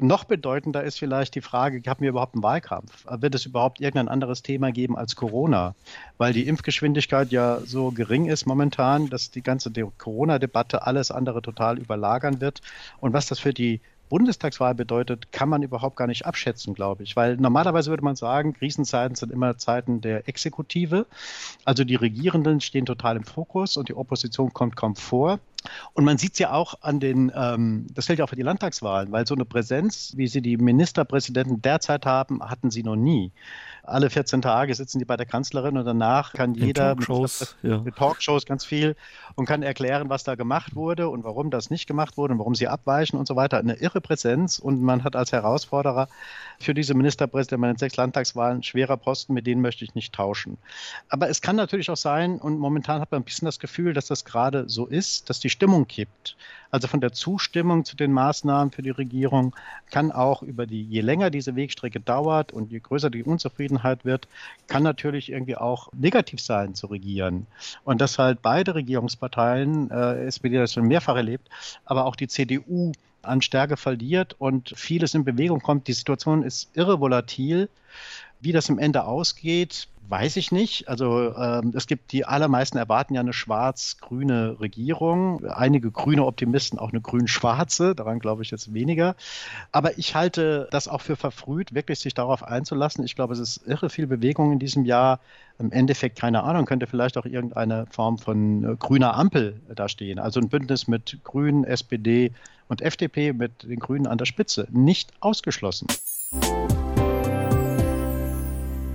Noch 0.00 0.24
bedeutender 0.24 0.82
ist 0.82 0.98
vielleicht 0.98 1.34
die 1.34 1.40
Frage, 1.40 1.82
haben 1.86 2.00
wir 2.00 2.08
überhaupt 2.08 2.34
einen 2.34 2.42
Wahlkampf? 2.42 3.04
Wird 3.08 3.34
es 3.34 3.46
überhaupt 3.46 3.80
irgendein 3.80 4.08
anderes 4.08 4.42
Thema 4.42 4.72
geben 4.72 4.96
als 4.96 5.14
Corona? 5.14 5.74
Weil 6.16 6.32
die 6.32 6.48
Impfgeschwindigkeit 6.48 7.30
ja 7.30 7.60
so 7.64 7.90
gering 7.90 8.26
ist 8.26 8.46
momentan, 8.46 9.10
dass 9.10 9.30
die 9.30 9.42
ganze 9.42 9.70
Corona-Debatte 9.98 10.86
alles 10.86 11.10
andere 11.10 11.42
total 11.42 11.78
überlagern 11.78 12.40
wird. 12.40 12.60
Und 13.00 13.12
was 13.12 13.26
das 13.26 13.38
für 13.38 13.52
die 13.52 13.80
Bundestagswahl 14.08 14.74
bedeutet, 14.74 15.32
kann 15.32 15.48
man 15.48 15.62
überhaupt 15.62 15.96
gar 15.96 16.06
nicht 16.06 16.26
abschätzen, 16.26 16.74
glaube 16.74 17.02
ich. 17.02 17.16
Weil 17.16 17.36
normalerweise 17.36 17.90
würde 17.90 18.04
man 18.04 18.16
sagen, 18.16 18.52
Krisenzeiten 18.52 19.16
sind 19.16 19.32
immer 19.32 19.56
Zeiten 19.58 20.00
der 20.00 20.28
Exekutive. 20.28 21.06
Also 21.64 21.84
die 21.84 21.94
Regierenden 21.94 22.60
stehen 22.60 22.86
total 22.86 23.16
im 23.16 23.24
Fokus 23.24 23.76
und 23.76 23.88
die 23.88 23.94
Opposition 23.94 24.52
kommt 24.52 24.76
kaum 24.76 24.96
vor. 24.96 25.40
Und 25.92 26.04
man 26.04 26.18
sieht 26.18 26.34
es 26.34 26.38
ja 26.38 26.52
auch 26.52 26.74
an 26.82 27.00
den, 27.00 27.32
ähm, 27.34 27.86
das 27.92 28.06
fällt 28.06 28.18
ja 28.18 28.24
auch 28.24 28.28
für 28.30 28.36
die 28.36 28.42
Landtagswahlen, 28.42 29.12
weil 29.12 29.26
so 29.26 29.34
eine 29.34 29.44
Präsenz, 29.44 30.12
wie 30.16 30.26
sie 30.26 30.42
die 30.42 30.56
Ministerpräsidenten 30.56 31.62
derzeit 31.62 32.06
haben, 32.06 32.42
hatten 32.42 32.70
sie 32.70 32.82
noch 32.82 32.96
nie 32.96 33.32
alle 33.86 34.10
14 34.10 34.42
Tage 34.42 34.74
sitzen 34.74 34.98
die 34.98 35.04
bei 35.04 35.16
der 35.16 35.26
Kanzlerin 35.26 35.76
und 35.76 35.84
danach 35.84 36.32
kann 36.32 36.54
In 36.54 36.66
jeder 36.66 36.96
Talkshows, 36.96 37.56
mit, 37.62 37.84
mit 37.84 37.96
Talkshows 37.96 38.46
ganz 38.46 38.64
viel 38.64 38.96
und 39.34 39.46
kann 39.46 39.62
erklären, 39.62 40.08
was 40.08 40.24
da 40.24 40.34
gemacht 40.34 40.74
wurde 40.74 41.08
und 41.08 41.24
warum 41.24 41.50
das 41.50 41.70
nicht 41.70 41.86
gemacht 41.86 42.16
wurde 42.16 42.32
und 42.32 42.38
warum 42.38 42.54
sie 42.54 42.68
abweichen 42.68 43.18
und 43.18 43.26
so 43.26 43.36
weiter. 43.36 43.58
Eine 43.58 43.74
irre 43.74 44.00
Präsenz 44.00 44.58
und 44.58 44.82
man 44.82 45.04
hat 45.04 45.16
als 45.16 45.32
Herausforderer 45.32 46.08
für 46.58 46.74
diese 46.74 46.94
Ministerpräsidenten 46.94 47.60
bei 47.60 47.68
den 47.68 47.78
sechs 47.78 47.96
Landtagswahlen 47.96 48.62
schwerer 48.62 48.96
Posten, 48.96 49.34
mit 49.34 49.46
denen 49.46 49.60
möchte 49.60 49.84
ich 49.84 49.94
nicht 49.94 50.14
tauschen. 50.14 50.56
Aber 51.08 51.28
es 51.28 51.40
kann 51.40 51.56
natürlich 51.56 51.90
auch 51.90 51.96
sein 51.96 52.38
und 52.38 52.58
momentan 52.58 53.00
hat 53.00 53.12
man 53.12 53.20
ein 53.20 53.24
bisschen 53.24 53.46
das 53.46 53.58
Gefühl, 53.58 53.92
dass 53.92 54.06
das 54.06 54.24
gerade 54.24 54.68
so 54.68 54.86
ist, 54.86 55.28
dass 55.28 55.40
die 55.40 55.50
Stimmung 55.54 55.86
kippt. 55.86 56.36
Also 56.70 56.88
von 56.88 57.00
der 57.00 57.12
Zustimmung 57.12 57.84
zu 57.84 57.94
den 57.94 58.12
Maßnahmen 58.12 58.72
für 58.72 58.82
die 58.82 58.90
Regierung 58.90 59.54
kann 59.92 60.10
auch 60.10 60.42
über 60.42 60.66
die, 60.66 60.82
je 60.82 61.02
länger 61.02 61.30
diese 61.30 61.54
Wegstrecke 61.54 62.00
dauert 62.00 62.52
und 62.52 62.72
je 62.72 62.80
größer 62.80 63.10
die 63.10 63.22
Unzufriedenheit 63.22 64.04
wird, 64.04 64.26
kann 64.66 64.82
natürlich 64.82 65.30
irgendwie 65.30 65.56
auch 65.56 65.92
negativ 65.92 66.40
sein 66.40 66.74
zu 66.74 66.88
regieren. 66.88 67.46
Und 67.84 68.00
dass 68.00 68.18
halt 68.18 68.42
beide 68.42 68.74
Regierungsparteien, 68.74 69.90
äh, 69.90 70.24
SPD 70.26 70.58
das 70.58 70.72
schon 70.72 70.88
mehrfach 70.88 71.14
erlebt, 71.14 71.48
aber 71.84 72.06
auch 72.06 72.16
die 72.16 72.28
CDU 72.28 72.90
an 73.22 73.40
Stärke 73.40 73.76
verliert 73.76 74.34
und 74.38 74.74
vieles 74.76 75.14
in 75.14 75.24
Bewegung 75.24 75.60
kommt. 75.60 75.86
Die 75.86 75.92
Situation 75.92 76.42
ist 76.42 76.76
irre 76.76 76.98
volatil. 77.00 77.68
Wie 78.40 78.52
das 78.52 78.68
am 78.68 78.78
Ende 78.78 79.04
ausgeht, 79.04 79.88
weiß 80.08 80.36
ich 80.36 80.52
nicht. 80.52 80.88
Also 80.88 81.34
ähm, 81.36 81.72
es 81.74 81.86
gibt 81.86 82.12
die 82.12 82.24
allermeisten 82.24 82.78
erwarten 82.78 83.14
ja 83.14 83.20
eine 83.20 83.32
schwarz-grüne 83.32 84.60
Regierung. 84.60 85.44
Einige 85.46 85.90
grüne 85.90 86.24
Optimisten 86.24 86.78
auch 86.78 86.90
eine 86.90 87.00
grün-schwarze. 87.00 87.94
Daran 87.94 88.18
glaube 88.18 88.42
ich 88.42 88.50
jetzt 88.50 88.72
weniger. 88.74 89.16
Aber 89.72 89.98
ich 89.98 90.14
halte 90.14 90.68
das 90.70 90.88
auch 90.88 91.00
für 91.00 91.16
verfrüht, 91.16 91.74
wirklich 91.74 92.00
sich 92.00 92.14
darauf 92.14 92.42
einzulassen. 92.42 93.04
Ich 93.04 93.16
glaube, 93.16 93.34
es 93.34 93.38
ist 93.38 93.66
irre 93.66 93.90
viel 93.90 94.06
Bewegung 94.06 94.52
in 94.52 94.58
diesem 94.58 94.84
Jahr. 94.84 95.20
Im 95.58 95.70
Endeffekt, 95.70 96.18
keine 96.18 96.42
Ahnung, 96.42 96.66
könnte 96.66 96.86
vielleicht 96.86 97.16
auch 97.16 97.26
irgendeine 97.26 97.86
Form 97.90 98.18
von 98.18 98.64
äh, 98.64 98.76
grüner 98.76 99.14
Ampel 99.16 99.60
da 99.74 99.88
stehen. 99.88 100.18
Also 100.18 100.40
ein 100.40 100.48
Bündnis 100.48 100.88
mit 100.88 101.18
Grünen, 101.24 101.64
SPD 101.64 102.32
und 102.68 102.82
FDP 102.82 103.32
mit 103.32 103.62
den 103.62 103.78
Grünen 103.78 104.06
an 104.06 104.18
der 104.18 104.26
Spitze. 104.26 104.66
Nicht 104.70 105.12
ausgeschlossen. 105.20 105.86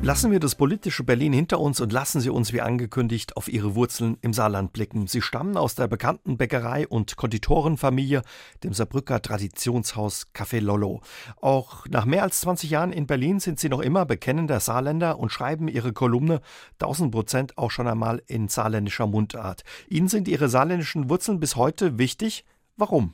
Lassen 0.01 0.31
wir 0.31 0.39
das 0.39 0.55
politische 0.55 1.03
Berlin 1.03 1.33
hinter 1.33 1.59
uns 1.59 1.81
und 1.81 1.91
lassen 1.91 2.21
Sie 2.21 2.29
uns 2.29 2.53
wie 2.53 2.61
angekündigt 2.61 3.35
auf 3.35 3.49
Ihre 3.49 3.75
Wurzeln 3.75 4.17
im 4.21 4.31
Saarland 4.31 4.71
blicken. 4.71 5.07
Sie 5.07 5.21
stammen 5.21 5.57
aus 5.57 5.75
der 5.75 5.89
bekannten 5.89 6.37
Bäckerei- 6.37 6.87
und 6.87 7.17
Konditorenfamilie, 7.17 8.21
dem 8.63 8.73
Saarbrücker 8.73 9.21
Traditionshaus 9.21 10.27
Café 10.33 10.61
Lollo. 10.61 11.01
Auch 11.41 11.85
nach 11.89 12.05
mehr 12.05 12.23
als 12.23 12.39
20 12.39 12.69
Jahren 12.69 12.93
in 12.93 13.07
Berlin 13.07 13.41
sind 13.41 13.59
Sie 13.59 13.67
noch 13.67 13.81
immer 13.81 14.05
bekennender 14.05 14.61
Saarländer 14.61 15.19
und 15.19 15.33
schreiben 15.33 15.67
Ihre 15.67 15.91
Kolumne 15.91 16.39
1000 16.79 17.11
Prozent 17.11 17.57
auch 17.57 17.69
schon 17.69 17.87
einmal 17.87 18.23
in 18.25 18.47
saarländischer 18.47 19.05
Mundart. 19.05 19.63
Ihnen 19.89 20.07
sind 20.07 20.29
Ihre 20.29 20.47
saarländischen 20.47 21.09
Wurzeln 21.09 21.41
bis 21.41 21.57
heute 21.57 21.97
wichtig. 21.97 22.45
Warum? 22.77 23.13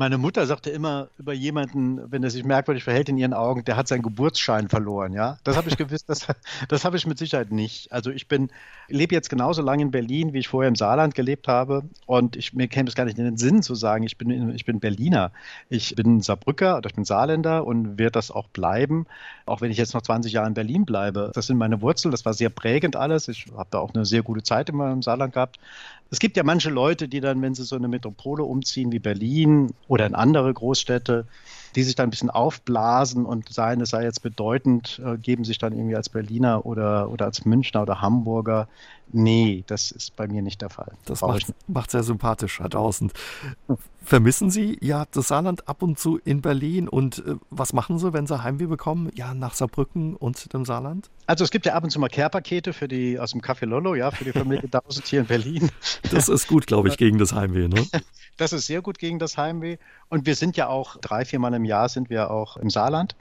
Meine 0.00 0.16
Mutter 0.16 0.46
sagte 0.46 0.70
immer 0.70 1.08
über 1.18 1.34
jemanden, 1.34 2.10
wenn 2.10 2.24
er 2.24 2.30
sich 2.30 2.42
merkwürdig 2.42 2.84
verhält 2.84 3.10
in 3.10 3.18
ihren 3.18 3.34
Augen, 3.34 3.66
der 3.66 3.76
hat 3.76 3.86
seinen 3.86 4.00
Geburtsschein 4.00 4.70
verloren, 4.70 5.12
ja. 5.12 5.36
Das 5.44 5.58
habe 5.58 5.68
ich 5.68 5.76
gewusst, 5.76 6.04
das, 6.08 6.26
das 6.68 6.86
habe 6.86 6.96
ich 6.96 7.06
mit 7.06 7.18
Sicherheit 7.18 7.52
nicht. 7.52 7.92
Also 7.92 8.10
ich 8.10 8.26
bin, 8.26 8.48
lebe 8.88 9.14
jetzt 9.14 9.28
genauso 9.28 9.60
lange 9.60 9.82
in 9.82 9.90
Berlin, 9.90 10.32
wie 10.32 10.38
ich 10.38 10.48
vorher 10.48 10.68
im 10.68 10.74
Saarland 10.74 11.14
gelebt 11.14 11.48
habe. 11.48 11.82
Und 12.06 12.34
ich, 12.34 12.54
mir 12.54 12.66
käme 12.66 12.88
es 12.88 12.94
gar 12.94 13.04
nicht 13.04 13.18
in 13.18 13.26
den 13.26 13.36
Sinn 13.36 13.62
zu 13.62 13.74
sagen, 13.74 14.02
ich 14.04 14.16
bin, 14.16 14.54
ich 14.54 14.64
bin 14.64 14.80
Berliner. 14.80 15.32
Ich 15.68 15.94
bin 15.94 16.22
Saarbrücker 16.22 16.78
oder 16.78 16.88
ich 16.88 16.96
bin 16.96 17.04
Saarländer 17.04 17.66
und 17.66 17.98
werde 17.98 18.12
das 18.12 18.30
auch 18.30 18.48
bleiben, 18.48 19.04
auch 19.44 19.60
wenn 19.60 19.70
ich 19.70 19.76
jetzt 19.76 19.92
noch 19.92 20.00
20 20.00 20.32
Jahre 20.32 20.48
in 20.48 20.54
Berlin 20.54 20.86
bleibe. 20.86 21.30
Das 21.34 21.46
sind 21.46 21.58
meine 21.58 21.82
Wurzeln, 21.82 22.10
das 22.10 22.24
war 22.24 22.32
sehr 22.32 22.48
prägend 22.48 22.96
alles. 22.96 23.28
Ich 23.28 23.48
habe 23.54 23.68
da 23.70 23.80
auch 23.80 23.92
eine 23.92 24.06
sehr 24.06 24.22
gute 24.22 24.42
Zeit 24.42 24.70
immer 24.70 24.90
im 24.92 25.02
Saarland 25.02 25.34
gehabt. 25.34 25.58
Es 26.10 26.18
gibt 26.18 26.36
ja 26.36 26.42
manche 26.42 26.70
Leute, 26.70 27.08
die 27.08 27.20
dann, 27.20 27.40
wenn 27.40 27.54
sie 27.54 27.64
so 27.64 27.76
eine 27.76 27.88
Metropole 27.88 28.42
umziehen 28.42 28.90
wie 28.90 28.98
Berlin 28.98 29.72
oder 29.86 30.06
in 30.06 30.14
andere 30.14 30.52
Großstädte, 30.52 31.26
die 31.76 31.82
sich 31.84 31.94
dann 31.94 32.08
ein 32.08 32.10
bisschen 32.10 32.30
aufblasen 32.30 33.24
und 33.24 33.52
sagen, 33.52 33.80
es 33.80 33.90
sei 33.90 34.02
jetzt 34.02 34.22
bedeutend, 34.22 35.00
äh, 35.04 35.16
geben 35.16 35.44
sich 35.44 35.58
dann 35.58 35.72
irgendwie 35.72 35.94
als 35.94 36.08
Berliner 36.08 36.66
oder, 36.66 37.10
oder 37.10 37.26
als 37.26 37.44
Münchner 37.44 37.82
oder 37.82 38.00
Hamburger. 38.00 38.68
Nee, 39.12 39.64
das 39.68 39.92
ist 39.92 40.16
bei 40.16 40.26
mir 40.26 40.42
nicht 40.42 40.62
der 40.62 40.70
Fall. 40.70 40.92
Das 41.04 41.20
macht, 41.20 41.52
macht 41.68 41.90
sehr 41.90 42.02
sympathisch, 42.02 42.58
Herr 42.58 42.70
Tausend. 42.70 43.12
Vermissen 44.02 44.50
Sie 44.50 44.78
ja 44.80 45.04
das 45.10 45.28
Saarland 45.28 45.68
ab 45.68 45.82
und 45.82 45.98
zu 45.98 46.18
in 46.24 46.40
Berlin 46.40 46.88
und 46.88 47.18
äh, 47.18 47.34
was 47.50 47.72
machen 47.72 47.98
Sie, 47.98 48.12
wenn 48.12 48.26
Sie 48.26 48.42
Heimweh 48.42 48.66
bekommen? 48.66 49.10
Ja, 49.14 49.34
nach 49.34 49.54
Saarbrücken 49.54 50.16
und 50.16 50.52
dem 50.52 50.64
Saarland? 50.64 51.10
Also 51.26 51.44
es 51.44 51.50
gibt 51.50 51.66
ja 51.66 51.74
ab 51.74 51.84
und 51.84 51.90
zu 51.90 52.00
mal 52.00 52.08
Care-Pakete 52.08 52.72
für 52.72 52.88
die 52.88 53.18
aus 53.18 53.32
dem 53.32 53.40
Café 53.40 53.66
Lollo, 53.66 53.94
ja, 53.94 54.10
für 54.10 54.24
die 54.24 54.32
Familie 54.32 54.68
Tausend 54.70 55.06
hier 55.06 55.20
in 55.20 55.26
Berlin. 55.26 55.70
Das 56.10 56.28
ist 56.28 56.48
gut, 56.48 56.66
glaube 56.66 56.88
ich, 56.88 56.96
gegen 56.96 57.18
das 57.18 57.32
Heimweh, 57.32 57.68
ne? 57.68 57.86
Das 58.36 58.54
ist 58.54 58.66
sehr 58.66 58.80
gut 58.80 58.98
gegen 58.98 59.18
das 59.18 59.36
Heimweh. 59.36 59.76
Und 60.08 60.24
wir 60.24 60.34
sind 60.34 60.56
ja 60.56 60.66
auch 60.66 60.96
drei, 60.96 61.26
viermal 61.26 61.52
im 61.52 61.66
Jahr 61.66 61.90
sind 61.90 62.08
wir 62.08 62.30
auch 62.30 62.56
im 62.56 62.70
Saarland. 62.70 63.14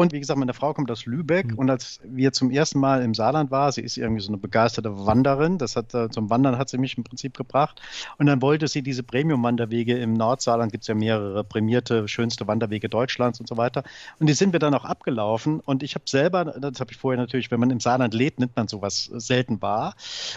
Und 0.00 0.14
wie 0.14 0.20
gesagt, 0.20 0.38
meine 0.38 0.54
Frau 0.54 0.72
kommt 0.72 0.90
aus 0.90 1.04
Lübeck. 1.04 1.52
Mhm. 1.52 1.58
Und 1.58 1.68
als 1.68 2.00
wir 2.02 2.32
zum 2.32 2.50
ersten 2.50 2.78
Mal 2.78 3.02
im 3.02 3.12
Saarland 3.12 3.50
waren, 3.50 3.70
sie 3.70 3.82
ist 3.82 3.98
irgendwie 3.98 4.22
so 4.22 4.28
eine 4.28 4.38
begeisterte 4.38 5.04
Wanderin. 5.04 5.58
Das 5.58 5.76
hat 5.76 5.92
äh, 5.92 6.08
zum 6.08 6.30
Wandern 6.30 6.56
hat 6.56 6.70
sie 6.70 6.78
mich 6.78 6.96
im 6.96 7.04
Prinzip 7.04 7.36
gebracht. 7.36 7.82
Und 8.16 8.24
dann 8.24 8.40
wollte 8.40 8.66
sie 8.66 8.80
diese 8.80 9.02
Premium-Wanderwege 9.02 9.98
im 9.98 10.14
Nordsaarland, 10.14 10.72
gibt 10.72 10.84
es 10.84 10.88
ja 10.88 10.94
mehrere 10.94 11.44
prämierte, 11.44 12.08
schönste 12.08 12.48
Wanderwege 12.48 12.88
Deutschlands 12.88 13.40
und 13.40 13.46
so 13.46 13.58
weiter. 13.58 13.84
Und 14.18 14.26
die 14.26 14.32
sind 14.32 14.54
wir 14.54 14.58
dann 14.58 14.72
auch 14.72 14.86
abgelaufen. 14.86 15.60
Und 15.60 15.82
ich 15.82 15.94
habe 15.96 16.04
selber, 16.06 16.46
das 16.46 16.80
habe 16.80 16.92
ich 16.92 16.96
vorher 16.96 17.20
natürlich, 17.20 17.50
wenn 17.50 17.60
man 17.60 17.68
im 17.68 17.80
Saarland 17.80 18.14
lebt, 18.14 18.40
nimmt 18.40 18.56
man 18.56 18.68
sowas 18.68 19.10
selten 19.12 19.60
wahr. 19.60 19.96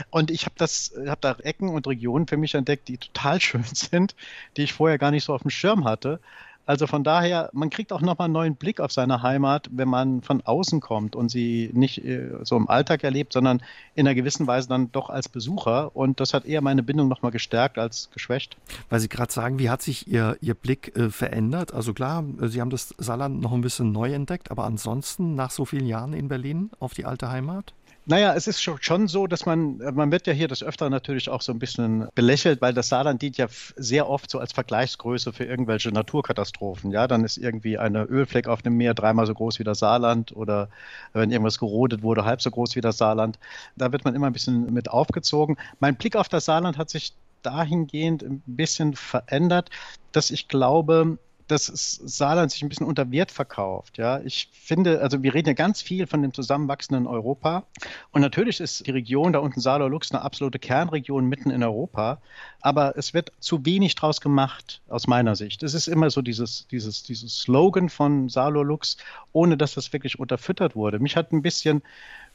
Und 0.10 0.30
ich 0.30 0.44
habe 0.44 0.56
das, 0.58 0.92
habe 1.08 1.22
da 1.22 1.38
Ecken 1.42 1.70
und 1.70 1.88
Regionen 1.88 2.28
für 2.28 2.36
mich 2.36 2.54
entdeckt, 2.54 2.90
die 2.90 2.98
total 2.98 3.40
schön 3.40 3.64
sind, 3.64 4.14
die 4.58 4.64
ich 4.64 4.74
vorher 4.74 4.98
gar 4.98 5.12
nicht 5.12 5.24
so 5.24 5.34
auf 5.34 5.44
dem 5.44 5.52
Schirm 5.52 5.86
hatte. 5.86 6.20
Also 6.66 6.88
von 6.88 7.04
daher, 7.04 7.50
man 7.54 7.70
kriegt 7.70 7.92
auch 7.92 8.02
nochmal 8.02 8.26
einen 8.26 8.34
neuen 8.34 8.56
Blick 8.56 8.80
auf 8.80 8.92
seine 8.92 9.22
Heimat, 9.22 9.70
wenn 9.72 9.90
man 9.90 10.22
von 10.22 10.42
außen 10.42 10.80
kommt 10.80 11.16
und 11.16 11.30
sie 11.30 11.70
nicht 11.74 12.04
äh, 12.06 12.30
so 12.44 12.56
im 12.56 12.70
Alltag 12.70 13.04
erlebt, 13.04 13.34
sondern 13.34 13.62
in 13.96 14.08
einer 14.08 14.16
gewissen 14.16 14.48
Weise 14.48 14.70
dann 14.70 14.92
doch 14.92 15.10
als 15.10 15.28
Besucher. 15.28 15.96
Und 15.96 16.20
das 16.20 16.34
hat 16.34 16.46
eher 16.46 16.62
meine 16.62 16.82
Bindung 16.82 17.10
nochmal 17.10 17.32
gestärkt 17.32 17.78
als 17.78 18.10
geschwächt. 18.14 18.56
Weil 18.90 19.02
Sie 19.02 19.10
gerade 19.10 19.32
sagen, 19.32 19.60
wie 19.60 19.70
hat 19.70 19.82
sich 19.82 20.08
Ihr, 20.08 20.38
Ihr 20.40 20.54
Blick 20.54 20.96
äh, 20.96 21.10
verändert? 21.10 21.74
Also 21.74 21.94
klar, 21.94 22.24
Sie 22.42 22.62
haben 22.62 22.70
das 22.70 22.94
Saarland 22.98 23.42
noch 23.42 23.52
ein 23.52 23.62
bisschen 23.62 23.92
neu 23.92 24.14
entdeckt, 24.14 24.50
aber 24.50 24.64
ansonsten 24.64 25.36
nach 25.36 25.52
so 25.52 25.66
vielen 25.66 25.86
Jahren 25.86 26.14
in 26.14 26.30
Berlin 26.30 26.72
auf 26.80 26.94
die 26.94 27.06
alte 27.06 27.30
Heimat? 27.30 27.74
Naja, 28.06 28.34
es 28.36 28.48
ist 28.48 28.62
schon 28.62 29.08
so, 29.08 29.28
dass 29.28 29.46
man, 29.46 29.78
man 29.78 30.12
wird 30.12 30.28
ja 30.28 30.34
hier 30.34 30.50
das 30.50 30.62
öfter 30.62 30.90
natürlich 30.90 31.30
auch 31.30 31.42
so 31.42 31.54
ein 31.54 31.60
bisschen 31.60 32.10
belächelt, 32.16 32.62
weil 32.62 32.74
das 32.74 32.90
Saarland 32.90 33.22
dient 33.22 33.38
ja 33.38 33.48
sehr 33.78 34.10
oft 34.10 34.30
so 34.30 34.40
als 34.40 34.52
Vergleichsgröße 34.52 35.32
für 35.32 35.46
irgendwelche 35.46 35.90
Naturkatastrophen. 35.90 36.92
Ja, 36.92 37.08
dann 37.08 37.24
ist 37.24 37.38
irgendwie 37.38 37.78
eine 37.78 38.04
Ölfleck 38.04 38.48
auf 38.48 38.62
dem 38.62 38.76
Meer 38.76 38.94
dreimal 38.94 39.26
so 39.26 39.34
groß 39.34 39.58
wie 39.60 39.64
das 39.64 39.80
Saarland 39.80 40.36
oder 40.36 40.68
wenn 41.14 41.32
irgendwas 41.32 41.60
gerodet 41.60 42.04
wurde, 42.04 42.26
halb 42.26 42.42
so 42.42 42.52
groß 42.52 42.76
wie 42.76 42.82
das 42.82 42.98
Saarland. 42.98 43.40
Da 43.78 43.94
wird 43.94 44.04
man 44.04 44.16
immer 44.16 44.28
ein 44.28 44.34
bisschen 44.34 44.74
mit 44.74 44.90
aufgezogen. 44.90 45.56
Mein 45.80 45.96
Blick 45.96 46.18
auf 46.18 46.28
das 46.28 46.44
Saarland 46.44 46.78
hat 46.78 46.90
sich 46.90 47.14
dahingehend 47.42 48.22
ein 48.24 48.44
bisschen 48.46 48.96
verändert, 48.96 49.70
dass 50.12 50.30
ich 50.30 50.50
glaube, 50.50 51.18
dass 51.48 51.66
Saarland 51.66 52.52
sich 52.52 52.64
ein 52.64 52.70
bisschen 52.70 52.88
unter 52.88 53.12
Wert 53.12 53.32
verkauft. 53.32 53.98
Ja, 53.98 54.20
ich 54.22 54.50
finde, 54.52 55.02
also 55.02 55.24
wir 55.24 55.34
reden 55.34 55.50
ja 55.50 55.54
ganz 55.54 55.82
viel 55.82 56.08
von 56.08 56.22
dem 56.22 56.34
zusammenwachsenden 56.34 57.08
Europa. 57.08 57.66
Und 58.12 58.22
natürlich 58.22 58.60
ist 58.60 58.88
die 58.88 58.92
Region 58.92 59.34
da 59.34 59.40
unten 59.40 59.60
Saarlor-Lux 59.60 60.12
eine 60.12 60.22
absolute 60.22 60.60
Kernregion 60.60 61.28
mitten 61.28 61.52
in 61.52 61.64
Europa. 61.64 62.20
Aber 62.62 62.98
es 62.98 63.14
wird 63.14 63.32
zu 63.40 63.66
wenig 63.66 63.96
draus 63.96 64.22
gemacht, 64.22 64.82
aus 64.88 65.08
meiner 65.08 65.36
Sicht. 65.36 65.64
Es 65.64 65.74
ist 65.74 65.88
immer 65.88 66.10
so 66.10 66.22
dieses, 66.22 66.68
dieses, 66.68 67.04
dieses 67.04 67.40
Slogan 67.40 67.90
von 67.90 68.30
Saarlor-Lux, 68.30 68.98
ohne 69.34 69.58
dass 69.58 69.74
das 69.74 69.92
wirklich 69.92 70.20
unterfüttert 70.20 70.76
wurde. 70.76 71.00
Mich 71.00 71.16
hat 71.18 71.32
ein 71.32 71.42
bisschen 71.42 71.84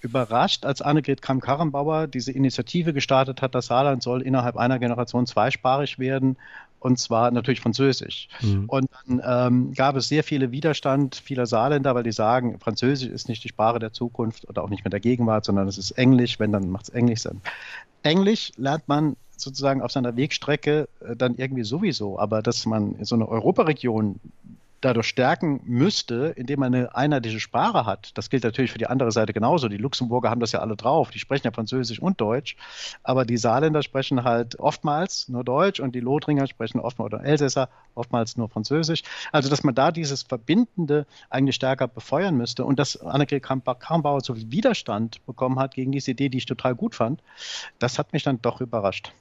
überrascht, 0.01 0.65
als 0.65 0.83
Annegret 0.83 1.23
Kramp-Karrenbauer 1.23 2.07
diese 2.07 2.33
Initiative 2.33 2.93
gestartet 2.93 3.43
hat, 3.43 3.55
das 3.55 3.67
Saarland 3.67 4.03
soll 4.03 4.23
innerhalb 4.23 4.57
einer 4.57 4.79
Generation 4.79 5.27
zweisprachig 5.27 5.99
werden 5.99 6.37
und 6.81 6.99
zwar 6.99 7.31
natürlich 7.31 7.61
Französisch. 7.61 8.29
Mhm. 8.41 8.65
Und 8.67 8.89
dann 9.07 9.23
ähm, 9.25 9.73
gab 9.75 9.97
es 9.97 10.09
sehr 10.09 10.23
viele 10.23 10.53
Widerstand 10.53 11.17
vieler 11.17 11.47
Saarländer, 11.47 11.95
weil 11.95 12.05
die 12.05 12.13
sagen, 12.13 12.59
Französisch 12.61 13.09
ist 13.09 13.29
nicht 13.29 13.43
die 13.45 13.49
Sprache 13.49 13.79
der 13.79 13.93
Zukunft 13.93 14.49
oder 14.49 14.63
auch 14.63 14.71
nicht 14.71 14.85
mehr 14.85 14.91
der 14.91 15.01
Gegenwart, 15.01 15.45
sondern 15.45 15.69
es 15.69 15.79
ist 15.79 15.93
Englisch, 15.93 16.39
wenn, 16.39 16.53
dann 16.53 16.71
macht 16.71 16.85
es 16.85 16.91
Englisch 16.91 17.21
Sinn. 17.23 17.41
Englisch 18.03 18.53
lernt 18.57 18.87
man 18.87 19.17
sozusagen 19.37 19.83
auf 19.83 19.93
seiner 19.93 20.17
Wegstrecke 20.17 20.89
äh, 21.01 21.17
dann 21.17 21.37
irgendwie 21.37 21.65
sowieso, 21.65 22.19
aber 22.19 22.43
dass 22.43 22.67
man 22.67 22.97
so 23.05 23.15
eine 23.15 23.29
Europaregion 23.29 24.21
dadurch 24.81 25.09
stärken 25.09 25.61
müsste, 25.65 26.33
indem 26.37 26.61
man 26.61 26.75
eine 26.75 26.95
einheitliche 26.95 27.41
Sprache 27.41 27.85
hat. 27.85 28.17
Das 28.17 28.31
gilt 28.31 28.45
natürlich 28.45 28.71
für 28.71 28.79
die 28.79 28.87
andere 28.87 29.11
Seite 29.11 29.33
genauso. 29.33 29.69
Die 29.69 29.77
Luxemburger 29.77 30.31
haben 30.31 30.41
das 30.41 30.53
ja 30.53 30.61
alle 30.61 30.77
drauf. 30.77 31.11
Die 31.11 31.19
sprechen 31.19 31.47
ja 31.47 31.53
Französisch 31.53 32.01
und 32.01 32.21
Deutsch. 32.21 32.57
Aber 33.03 33.25
die 33.25 33.37
Saarländer 33.37 33.83
sprechen 33.83 34.23
halt 34.23 34.59
oftmals 34.61 35.29
nur 35.29 35.43
Deutsch 35.43 35.81
und 35.81 35.95
die 35.95 36.01
Lothringer 36.01 36.47
sprechen 36.47 36.79
oftmals 36.81 37.13
oder 37.13 37.25
Elsässer 37.25 37.69
oftmals 37.95 38.37
nur 38.37 38.49
Französisch. 38.49 39.03
Also, 39.33 39.49
dass 39.51 39.65
man 39.65 39.75
da 39.75 39.91
dieses 39.91 40.23
Verbindende 40.23 41.07
eigentlich 41.29 41.57
stärker 41.57 41.89
befeuern 41.89 42.37
müsste 42.37 42.65
und 42.65 42.79
dass 42.79 42.97
Annegret 43.01 43.43
Kramp-Karrenbauer 43.43 44.21
so 44.21 44.35
viel 44.35 44.51
Widerstand 44.51 45.25
bekommen 45.27 45.59
hat 45.59 45.75
gegen 45.75 45.91
diese 45.91 46.13
Idee, 46.13 46.29
die 46.29 46.39
ich 46.39 46.47
total 46.47 46.77
gut 46.77 46.95
fand, 46.95 47.21
das 47.81 47.99
hat 47.99 48.13
mich 48.13 48.23
dann 48.23 48.41
doch 48.43 48.61
überrascht. 48.61 49.13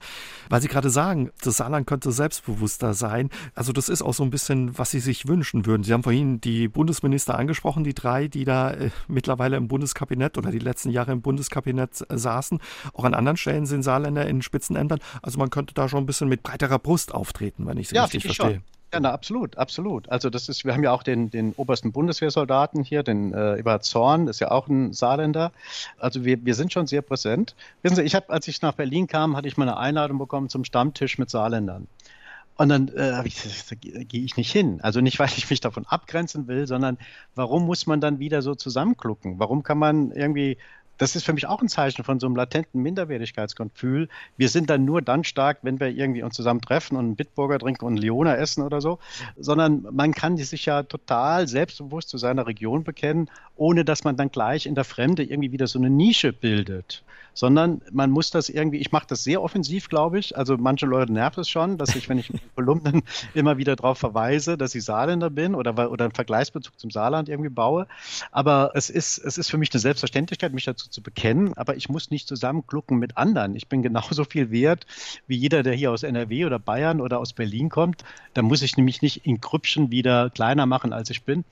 Weil 0.50 0.62
Sie 0.62 0.68
gerade 0.68 0.90
sagen, 0.90 1.32
das 1.44 1.58
Saarland 1.58 1.88
könnte 1.88 2.12
selbstbewusster 2.12 2.94
sein. 2.94 3.30
Also, 3.56 3.74
das 3.74 3.90
ist 3.90 4.04
auch 4.04 4.14
so 4.14 4.24
ein 4.24 4.30
bisschen, 4.30 4.78
was 4.78 4.92
Sie 4.92 5.00
sich 5.00 5.28
wünschen 5.28 5.47
wünschen 5.48 5.66
würden. 5.66 5.84
Sie 5.84 5.94
haben 5.94 6.04
vorhin 6.04 6.42
die 6.42 6.68
Bundesminister 6.68 7.38
angesprochen, 7.38 7.84
die 7.84 7.94
drei, 7.94 8.28
die 8.28 8.46
da 8.46 8.72
äh, 8.72 8.90
mittlerweile 9.08 9.58
im 9.58 9.68
Bundeskabinett 9.68 10.38
oder 10.38 10.52
die 10.52 10.60
letzten 10.60 10.90
Jahre 10.90 11.12
im 11.12 11.22
Bundeskabinett 11.22 12.06
äh, 12.10 12.18
saßen. 12.18 12.60
Auch 12.94 13.04
an 13.04 13.14
anderen 13.14 13.38
Stellen 13.38 13.66
sind 13.66 13.84
Saarländer 13.84 14.28
in 14.28 14.42
Spitzenämtern. 14.42 15.00
Also 15.22 15.40
man 15.40 15.50
könnte 15.50 15.74
da 15.74 15.88
schon 15.90 16.04
ein 16.04 16.06
bisschen 16.06 16.30
mit 16.30 16.44
breiterer 16.44 16.80
Brust 16.80 17.14
auftreten, 17.14 17.66
wenn 17.66 17.78
ich 17.78 17.88
es 17.88 17.92
ja, 17.92 18.04
richtig 18.04 18.24
verstehe. 18.26 18.56
Schon. 18.56 18.64
Ja, 18.94 19.02
na, 19.02 19.12
absolut, 19.12 19.58
absolut. 19.58 20.08
Also 20.08 20.30
das 20.30 20.48
ist, 20.48 20.64
wir 20.64 20.74
haben 20.74 20.84
ja 20.84 20.94
auch 20.94 21.04
den, 21.04 21.30
den 21.30 21.52
obersten 21.58 21.92
Bundeswehrsoldaten 21.92 22.86
hier, 22.86 23.04
den 23.04 23.34
äh, 23.34 23.58
Eberhard 23.58 23.84
Zorn, 23.84 24.30
ist 24.30 24.40
ja 24.40 24.50
auch 24.50 24.70
ein 24.70 24.94
Saarländer. 24.94 25.52
Also 26.00 26.24
wir, 26.24 26.46
wir 26.46 26.56
sind 26.56 26.72
schon 26.72 26.88
sehr 26.88 27.02
präsent. 27.02 27.54
Wissen 27.82 27.98
Sie, 27.98 28.04
ich 28.04 28.16
habe, 28.16 28.30
als 28.30 28.48
ich 28.48 28.62
nach 28.62 28.74
Berlin 28.74 29.08
kam, 29.08 29.36
hatte 29.36 29.50
ich 29.50 29.58
mal 29.58 29.68
eine 29.68 29.78
Einladung 29.78 30.18
bekommen 30.18 30.48
zum 30.48 30.64
Stammtisch 30.64 31.18
mit 31.18 31.30
Saarländern. 31.30 31.88
Und 32.58 32.70
dann 32.70 32.88
äh, 32.90 33.26
ich, 33.26 33.42
da 33.70 33.76
gehe 33.76 34.24
ich 34.24 34.36
nicht 34.36 34.52
hin. 34.52 34.80
Also 34.82 35.00
nicht, 35.02 35.20
weil 35.20 35.30
ich 35.36 35.50
mich 35.50 35.60
davon 35.60 35.86
abgrenzen 35.86 36.48
will, 36.48 36.68
sondern 36.68 36.98
warum 37.36 37.66
muss 37.66 37.86
man 37.86 38.02
dann 38.02 38.20
wieder 38.20 38.42
so 38.42 38.56
zusammenklucken? 38.56 39.40
Warum 39.40 39.64
kann 39.64 39.78
man 39.78 40.12
irgendwie 40.12 40.58
das 40.98 41.16
ist 41.16 41.26
für 41.26 41.34
mich 41.34 41.48
auch 41.48 41.62
ein 41.62 41.70
Zeichen 41.70 42.04
von 42.04 42.20
so 42.20 42.28
einem 42.28 42.36
latenten 42.36 42.82
Minderwertigkeitsgefühl. 42.82 44.10
Wir 44.36 44.50
sind 44.50 44.70
dann 44.70 44.86
nur 44.86 45.02
dann 45.02 45.24
stark, 45.24 45.60
wenn 45.62 45.80
wir 45.80 45.90
irgendwie 45.90 46.24
uns 46.24 46.36
zusammen 46.36 46.62
treffen 46.62 46.98
und 46.98 47.06
einen 47.06 47.16
Bitburger 47.16 47.60
trinken 47.60 47.86
und 47.86 47.94
einen 47.94 48.02
Leona 48.02 48.36
essen 48.36 48.64
oder 48.64 48.82
so, 48.82 49.00
sondern 49.38 49.88
man 49.92 50.14
kann 50.14 50.38
sich 50.38 50.66
ja 50.66 50.84
total 50.84 51.48
selbstbewusst 51.48 52.10
zu 52.10 52.18
seiner 52.18 52.48
Region 52.48 52.84
bekennen, 52.84 53.30
ohne 53.58 53.86
dass 53.86 54.04
man 54.04 54.18
dann 54.18 54.30
gleich 54.32 54.66
in 54.66 54.76
der 54.76 54.84
Fremde 54.84 55.24
irgendwie 55.24 55.52
wieder 55.52 55.68
so 55.68 55.80
eine 55.80 55.90
Nische 55.90 56.34
bildet 56.34 57.04
sondern 57.38 57.84
man 57.92 58.10
muss 58.10 58.32
das 58.32 58.50
irgendwie, 58.50 58.78
ich 58.78 58.92
mache 58.92 59.06
das 59.08 59.24
sehr 59.24 59.44
offensiv, 59.44 59.90
glaube 59.90 60.18
ich. 60.18 60.36
Also 60.36 60.58
manche 60.58 60.88
Leute 60.88 61.14
nervt 61.14 61.38
es 61.38 61.48
schon, 61.48 61.78
dass 61.78 61.96
ich, 61.96 62.10
wenn 62.10 62.18
ich 62.18 62.32
in 62.32 62.40
Kolumnen 62.56 63.04
immer 63.36 63.58
wieder 63.60 63.76
darauf 63.76 64.00
verweise, 64.00 64.58
dass 64.58 64.74
ich 64.74 64.84
Saarländer 64.84 65.30
bin 65.30 65.54
oder, 65.54 65.92
oder 65.92 66.06
einen 66.06 66.16
Vergleichsbezug 66.16 66.80
zum 66.80 66.90
Saarland 66.90 67.30
irgendwie 67.30 67.52
baue. 67.52 67.86
Aber 68.32 68.72
es 68.74 68.90
ist, 68.90 69.20
es 69.20 69.38
ist 69.38 69.52
für 69.52 69.60
mich 69.60 69.72
eine 69.72 69.80
Selbstverständlichkeit, 69.80 70.52
mich 70.52 70.66
dazu 70.66 70.90
zu 70.90 71.04
bekennen, 71.04 71.54
aber 71.56 71.76
ich 71.76 71.90
muss 71.90 72.10
nicht 72.10 72.28
zusammenklucken 72.28 72.98
mit 72.98 73.18
anderen. 73.18 73.56
Ich 73.56 73.68
bin 73.68 73.84
genauso 73.84 74.24
viel 74.24 74.50
wert 74.50 74.88
wie 75.28 75.38
jeder, 75.38 75.62
der 75.62 75.74
hier 75.74 75.92
aus 75.92 76.02
NRW 76.02 76.46
oder 76.46 76.58
Bayern 76.58 77.02
oder 77.02 77.20
aus 77.20 77.34
Berlin 77.34 77.70
kommt. 77.70 78.04
Da 78.34 78.42
muss 78.42 78.64
ich 78.64 78.78
nämlich 78.78 79.04
nicht 79.04 79.28
in 79.28 79.40
Grüppchen 79.40 79.92
wieder 79.92 80.32
kleiner 80.32 80.66
machen, 80.66 80.92
als 80.92 81.12
ich 81.12 81.22
bin. 81.22 81.46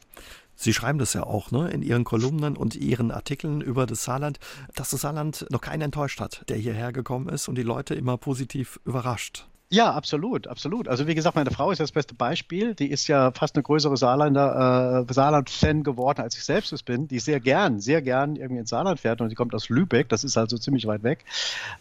Sie 0.56 0.74
schreiben 0.74 1.00
das 1.00 1.14
ja 1.14 1.24
auch 1.24 1.52
ne, 1.52 1.70
in 1.70 1.82
Ihren 1.82 2.04
Kolumnen 2.04 2.56
und 2.58 2.76
Ihren 2.76 3.12
Artikeln 3.12 3.62
über 3.62 3.86
das 3.86 4.04
Saarland, 4.04 4.40
dass 4.76 4.90
das 4.90 5.02
Saarland 5.02 5.46
noch 5.50 5.62
keinen 5.62 5.82
enttäuscht 5.82 6.20
hat, 6.20 6.46
der 6.50 6.58
hierher 6.58 6.92
gekommen 6.92 7.30
ist 7.30 7.48
und 7.48 7.56
die 7.56 7.64
Leute 7.64 7.96
immer 7.96 8.18
positiv 8.18 8.80
überrascht. 8.86 9.48
Ja, 9.72 9.92
absolut, 9.94 10.48
absolut. 10.48 10.88
Also 10.88 11.08
wie 11.08 11.16
gesagt, 11.16 11.36
meine 11.36 11.50
Frau 11.50 11.72
ist 11.72 11.80
das 11.80 11.92
beste 11.92 12.14
Beispiel. 12.14 12.76
Die 12.76 12.92
ist 12.92 13.08
ja 13.08 13.32
fast 13.32 13.56
eine 13.56 13.64
größere 13.64 13.98
Saarländer, 13.98 15.06
äh, 15.10 15.14
Saarland-Fan 15.14 15.82
geworden, 15.84 16.22
als 16.22 16.38
ich 16.38 16.44
selbst 16.46 16.72
es 16.72 16.84
bin. 16.84 17.08
Die 17.08 17.18
sehr 17.18 17.40
gern, 17.40 17.80
sehr 17.80 18.04
gern 18.04 18.36
irgendwie 18.36 18.60
ins 18.60 18.70
Saarland 18.70 19.00
fährt 19.00 19.22
und 19.22 19.30
sie 19.30 19.36
kommt 19.36 19.56
aus 19.56 19.70
Lübeck. 19.70 20.08
Das 20.10 20.24
ist 20.24 20.38
also 20.38 20.60
ziemlich 20.60 20.86
weit 20.86 21.02
weg. 21.02 21.26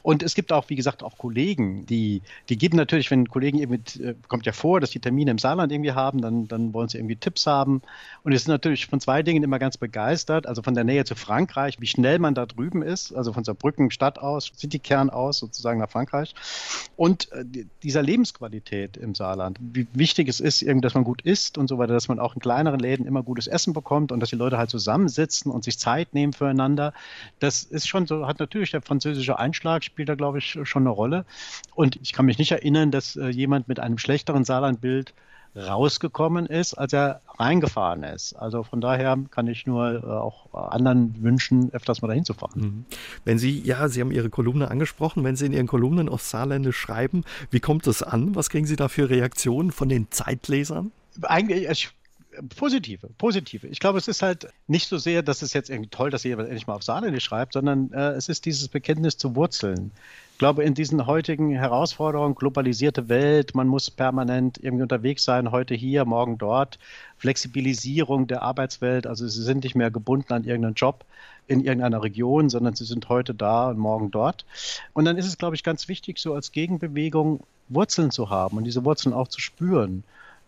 Und 0.03 0.23
es 0.23 0.35
gibt 0.35 0.51
auch, 0.51 0.71
wie 0.71 0.77
gesagt, 0.77 1.03
auch 1.03 1.19
Kollegen, 1.19 1.85
die, 1.85 2.23
die 2.49 2.57
geben 2.57 2.79
natürlich, 2.79 3.11
wenn 3.11 3.29
Kollegen 3.29 3.59
irgendwie, 3.59 4.03
äh, 4.03 4.15
kommt 4.29 4.47
ja 4.47 4.53
vor, 4.53 4.81
dass 4.81 4.91
die 4.91 5.01
Termine 5.01 5.33
im 5.33 5.39
Saarland 5.39 5.71
irgendwie 5.71 5.93
haben, 5.93 6.23
dann, 6.23 6.49
dann 6.49 6.73
wollen 6.73 6.89
sie 6.89 6.97
irgendwie 6.97 7.17
Tipps 7.17 7.47
haben. 7.47 7.83
Und 8.23 8.33
es 8.33 8.45
sind 8.45 8.53
natürlich 8.53 8.87
von 8.87 8.99
zwei 8.99 9.23
Dingen 9.23 9.43
immer 9.43 9.59
ganz 9.59 9.77
begeistert. 9.77 10.47
Also 10.47 10.63
von 10.63 10.75
der 10.75 10.85
Nähe 10.85 11.05
zu 11.05 11.17
Frankreich, 11.17 11.79
wie 11.81 11.87
schnell 11.87 12.19
man 12.19 12.35
da 12.35 12.47
drüben 12.47 12.81
ist, 12.81 13.15
also 13.15 13.35
von 13.35 13.45
Saarbrücken 13.45 13.91
Stadt 13.91 14.19
aus, 14.19 14.51
Citykern 14.57 15.11
aus, 15.11 15.39
sozusagen 15.39 15.81
nach 15.81 15.91
Frankreich. 15.91 16.35
Und 16.97 17.31
äh, 17.33 17.45
dieser 17.85 18.03
Lebensqualität 18.03 18.97
im 18.97 19.15
Saarland, 19.15 19.59
wie 19.61 19.87
wichtig 19.93 20.29
es 20.29 20.41
ist, 20.41 20.65
dass 20.67 20.95
man 20.95 21.05
gut 21.05 21.21
isst 21.23 21.59
und 21.59 21.69
so 21.69 21.79
weiter, 21.79 21.93
dass 21.93 22.09
man 22.09 22.19
auch 22.19 22.35
in 22.35 22.41
kleineren 22.41 22.81
Läden 22.81 23.07
immer 23.07 23.23
gutes 23.23 23.47
Essen 23.47 23.75
bekommt 23.75 24.11
und 24.11 24.21
dass 24.21 24.31
die 24.31 24.37
Leute 24.37 24.57
halt 24.57 24.71
zusammensitzen 24.71 25.53
und 25.53 25.65
sich 25.65 25.79
Zeit 25.79 26.15
nehmen 26.15 26.33
füreinander, 26.33 26.95
das 27.41 27.63
ist 27.63 27.87
schon 27.87 28.07
so, 28.07 28.27
hat 28.27 28.41
natürlich 28.41 28.71
der 28.71 28.81
französische 28.81 29.39
Einschlag, 29.39 29.85
spielt 29.85 30.09
da, 30.09 30.15
glaube 30.15 30.39
ich, 30.39 30.59
schon 30.63 30.83
eine 30.83 30.91
Rolle. 30.91 31.27
Und 31.75 31.97
ich 32.03 32.13
kann 32.15 32.25
mich 32.25 32.39
nicht 32.39 32.53
erinnern, 32.53 32.91
dass 32.91 33.17
äh, 33.17 33.29
jemand 33.29 33.69
mit 33.69 33.79
einem 33.79 33.99
schlechteren 33.99 34.45
Saarlandbild 34.45 35.13
rausgekommen 35.57 36.47
ist, 36.47 36.75
als 36.75 36.93
er 36.93 37.21
reingefahren 37.39 38.03
ist. 38.03 38.35
Also 38.35 38.63
von 38.63 38.81
daher 38.81 39.19
kann 39.31 39.47
ich 39.47 39.67
nur 39.67 40.03
äh, 40.03 40.07
auch 40.07 40.53
anderen 40.53 41.17
wünschen, 41.23 41.73
öfters 41.73 42.03
mal 42.03 42.09
dahin 42.09 42.25
zu 42.25 42.35
fahren. 42.35 42.61
Mhm. 42.61 42.85
Wenn 43.25 43.39
Sie, 43.39 43.61
ja, 43.61 43.89
Sie 43.89 44.01
haben 44.01 44.11
Ihre 44.11 44.31
Kolumne 44.31 44.71
angesprochen, 44.71 45.25
wenn 45.25 45.37
Sie 45.37 45.47
in 45.47 45.53
Ihren 45.53 45.67
Kolumnen 45.67 46.09
auf 46.09 46.23
Saarländisch 46.23 46.77
schreiben, 46.77 47.25
wie 47.51 47.61
kommt 47.61 47.87
das 47.87 48.03
an? 48.03 48.35
Was 48.35 48.51
kriegen 48.51 48.67
Sie 48.67 48.77
da 48.77 48.89
für 48.89 49.09
Reaktionen 49.11 49.71
von 49.71 49.89
den 49.89 50.11
Zeitlesern? 50.11 50.93
Eigentlich, 51.23 51.69
ich 51.69 51.91
Positive, 52.57 53.09
positive. 53.19 53.67
Ich 53.69 53.81
glaube, 53.81 53.99
es 53.99 54.09
ist 54.09 54.23
halt 54.23 54.49
nicht 54.67 54.89
so 54.89 54.99
sehr, 54.99 55.23
dass 55.23 55.43
es 55.43 55.53
jetzt 55.53 55.71
irgendwie 55.71 55.91
toll, 55.91 56.11
dass 56.11 56.25
jemand 56.25 56.49
endlich 56.49 56.67
mal 56.67 56.75
auf 56.75 56.83
Saarländisch 56.83 57.25
schreibt, 57.25 57.53
sondern 57.53 57.93
äh, 57.93 58.11
es 58.13 58.29
ist 58.29 58.45
dieses 58.47 58.69
Bekenntnis 58.69 59.17
zu 59.17 59.37
Wurzeln. 59.37 59.91
Ich 60.33 60.39
glaube, 60.39 60.65
in 60.65 60.75
diesen 60.75 61.07
heutigen 61.07 61.51
Herausforderungen, 61.51 62.35
globalisierte 62.35 63.09
Welt, 63.09 63.55
man 63.55 63.69
muss 63.69 63.91
permanent 63.91 64.59
irgendwie 64.61 64.83
unterwegs 64.83 65.23
sein, 65.23 65.53
heute 65.53 65.75
hier, 65.75 66.05
morgen 66.05 66.39
dort, 66.39 66.79
Flexibilisierung 67.19 68.27
der 68.27 68.43
Arbeitswelt, 68.43 69.07
also 69.07 69.29
sie 69.29 69.43
sind 69.43 69.63
nicht 69.63 69.77
mehr 69.77 69.93
gebunden 69.93 70.33
an 70.33 70.45
irgendeinen 70.45 70.75
Job 70.75 71.05
in 71.47 71.61
irgendeiner 71.61 72.03
Region, 72.03 72.51
sondern 72.51 72.75
sie 72.75 72.85
sind 72.85 73.09
heute 73.09 73.35
da 73.35 73.69
und 73.69 73.79
morgen 73.79 74.11
dort. 74.11 74.45
Und 74.93 75.05
dann 75.05 75.17
ist 75.19 75.27
es, 75.27 75.39
glaube 75.39 75.57
ich, 75.57 75.63
ganz 75.63 75.89
wichtig, 75.89 76.19
so 76.19 76.35
als 76.35 76.53
Gegenbewegung 76.53 77.41
Wurzeln 77.69 78.11
zu 78.11 78.31
haben 78.31 78.57
und 78.57 78.65
diese 78.65 78.85
Wurzeln 78.85 79.13
auch 79.15 79.29
zu 79.29 79.41
spüren 79.41 80.05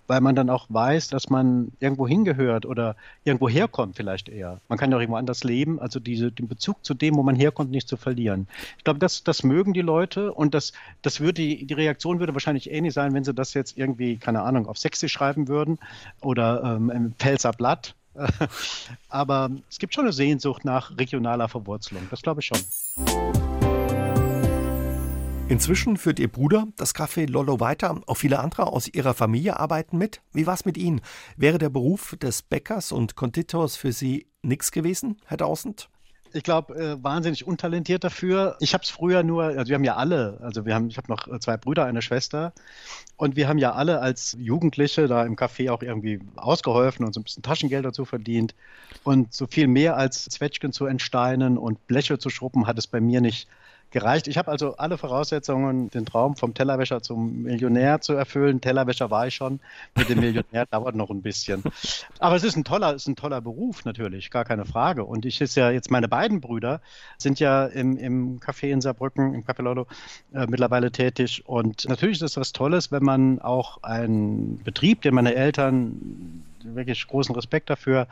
weil 0.06 0.20
man 0.20 0.34
dann 0.34 0.50
auch 0.50 0.66
weiß, 0.68 1.08
dass 1.08 1.30
man 1.30 1.72
irgendwo 1.80 2.06
hingehört 2.06 2.66
oder 2.66 2.96
irgendwo 3.24 3.48
herkommt 3.48 3.96
vielleicht 3.96 4.28
eher. 4.28 4.60
Man 4.68 4.78
kann 4.78 4.90
ja 4.90 4.96
auch 4.96 5.00
irgendwo 5.00 5.18
anders 5.18 5.44
leben, 5.44 5.80
also 5.80 6.00
diese, 6.00 6.30
den 6.30 6.48
Bezug 6.48 6.84
zu 6.84 6.94
dem, 6.94 7.16
wo 7.16 7.22
man 7.22 7.36
herkommt, 7.36 7.70
nicht 7.70 7.88
zu 7.88 7.96
verlieren. 7.96 8.46
Ich 8.78 8.84
glaube, 8.84 8.98
das, 8.98 9.24
das 9.24 9.42
mögen 9.42 9.72
die 9.72 9.82
Leute 9.82 10.32
und 10.32 10.54
das, 10.54 10.72
das 11.02 11.20
würde, 11.20 11.42
die 11.42 11.72
Reaktion 11.72 12.20
würde 12.20 12.34
wahrscheinlich 12.34 12.70
ähnlich 12.70 12.94
sein, 12.94 13.14
wenn 13.14 13.24
sie 13.24 13.34
das 13.34 13.54
jetzt 13.54 13.76
irgendwie, 13.76 14.16
keine 14.16 14.42
Ahnung, 14.42 14.66
auf 14.66 14.78
Sächsisch 14.78 15.12
schreiben 15.12 15.48
würden 15.48 15.78
oder 16.20 16.62
ähm, 16.76 16.90
im 16.90 17.14
Pfälzer 17.14 17.52
Blatt. 17.52 17.94
Aber 19.08 19.50
es 19.68 19.78
gibt 19.78 19.94
schon 19.94 20.04
eine 20.04 20.12
Sehnsucht 20.12 20.64
nach 20.64 20.96
regionaler 20.96 21.48
Verwurzelung, 21.48 22.06
das 22.10 22.22
glaube 22.22 22.40
ich 22.40 22.46
schon. 22.46 23.55
Inzwischen 25.48 25.96
führt 25.96 26.18
Ihr 26.18 26.26
Bruder 26.26 26.66
das 26.76 26.92
Café 26.92 27.30
Lollo 27.30 27.60
weiter. 27.60 28.00
Auch 28.06 28.16
viele 28.16 28.40
andere 28.40 28.66
aus 28.66 28.88
Ihrer 28.88 29.14
Familie 29.14 29.60
arbeiten 29.60 29.96
mit. 29.96 30.20
Wie 30.32 30.46
war 30.46 30.54
es 30.54 30.64
mit 30.64 30.76
Ihnen? 30.76 31.00
Wäre 31.36 31.58
der 31.58 31.68
Beruf 31.68 32.16
des 32.20 32.42
Bäckers 32.42 32.90
und 32.90 33.14
Konditors 33.14 33.76
für 33.76 33.92
Sie 33.92 34.26
nichts 34.42 34.72
gewesen, 34.72 35.18
Herr 35.26 35.38
Tausend? 35.38 35.88
ich 36.36 36.42
glaube, 36.42 36.74
äh, 36.74 37.02
wahnsinnig 37.02 37.46
untalentiert 37.46 38.04
dafür. 38.04 38.56
Ich 38.60 38.74
habe 38.74 38.84
es 38.84 38.90
früher 38.90 39.22
nur, 39.22 39.44
also 39.44 39.68
wir 39.68 39.74
haben 39.74 39.84
ja 39.84 39.96
alle, 39.96 40.38
also 40.42 40.66
wir 40.66 40.74
haben, 40.74 40.88
ich 40.88 40.98
habe 40.98 41.08
noch 41.10 41.26
zwei 41.38 41.56
Brüder, 41.56 41.86
eine 41.86 42.02
Schwester 42.02 42.52
und 43.16 43.36
wir 43.36 43.48
haben 43.48 43.58
ja 43.58 43.72
alle 43.72 44.00
als 44.00 44.36
Jugendliche 44.38 45.08
da 45.08 45.24
im 45.24 45.36
Café 45.36 45.70
auch 45.70 45.82
irgendwie 45.82 46.20
ausgeholfen 46.36 47.06
und 47.06 47.14
so 47.14 47.20
ein 47.20 47.24
bisschen 47.24 47.42
Taschengeld 47.42 47.84
dazu 47.84 48.04
verdient 48.04 48.54
und 49.02 49.32
so 49.32 49.46
viel 49.46 49.66
mehr 49.66 49.96
als 49.96 50.24
Zwetschgen 50.24 50.72
zu 50.72 50.86
entsteinen 50.86 51.56
und 51.56 51.86
Bleche 51.86 52.18
zu 52.18 52.28
schruppen 52.28 52.66
hat 52.66 52.78
es 52.78 52.86
bei 52.86 53.00
mir 53.00 53.20
nicht 53.20 53.48
gereicht. 53.90 54.28
Ich 54.28 54.36
habe 54.36 54.50
also 54.50 54.76
alle 54.76 54.98
Voraussetzungen, 54.98 55.90
den 55.90 56.06
Traum 56.06 56.36
vom 56.36 56.54
Tellerwäscher 56.54 57.02
zum 57.02 57.42
Millionär 57.42 58.00
zu 58.00 58.12
erfüllen. 58.14 58.60
Tellerwäscher 58.60 59.10
war 59.10 59.26
ich 59.26 59.34
schon. 59.34 59.60
Mit 59.96 60.08
dem 60.08 60.20
Millionär 60.20 60.66
dauert 60.70 60.94
noch 60.94 61.10
ein 61.10 61.22
bisschen. 61.22 61.62
Aber 62.18 62.36
es 62.36 62.44
ist 62.44 62.56
ein 62.56 62.64
toller, 62.64 62.94
ist 62.94 63.06
ein 63.08 63.16
toller 63.16 63.40
Beruf 63.40 63.84
natürlich, 63.84 64.30
gar 64.30 64.44
keine 64.44 64.64
Frage. 64.64 65.04
Und 65.04 65.24
ich 65.24 65.40
ist 65.40 65.56
ja 65.56 65.70
jetzt 65.70 65.90
meine 65.90 66.08
beiden 66.08 66.40
Brüder 66.40 66.80
sind 67.18 67.40
ja 67.40 67.66
im, 67.66 67.96
im 67.96 68.40
Café 68.40 68.70
in 68.70 68.80
Saarbrücken, 68.80 69.34
im 69.34 69.44
Café 69.44 69.62
Lotto, 69.62 69.86
äh, 70.34 70.46
mittlerweile 70.46 70.90
tätig. 70.90 71.44
Und 71.46 71.88
natürlich 71.88 72.16
ist 72.16 72.22
es 72.22 72.36
was 72.36 72.52
Tolles, 72.52 72.92
wenn 72.92 73.04
man 73.04 73.40
auch 73.40 73.82
einen 73.82 74.58
Betrieb, 74.64 75.02
den 75.02 75.14
meine 75.14 75.34
Eltern 75.34 76.42
wirklich 76.74 77.06
großen 77.06 77.34
Respekt 77.34 77.70
dafür 77.70 78.08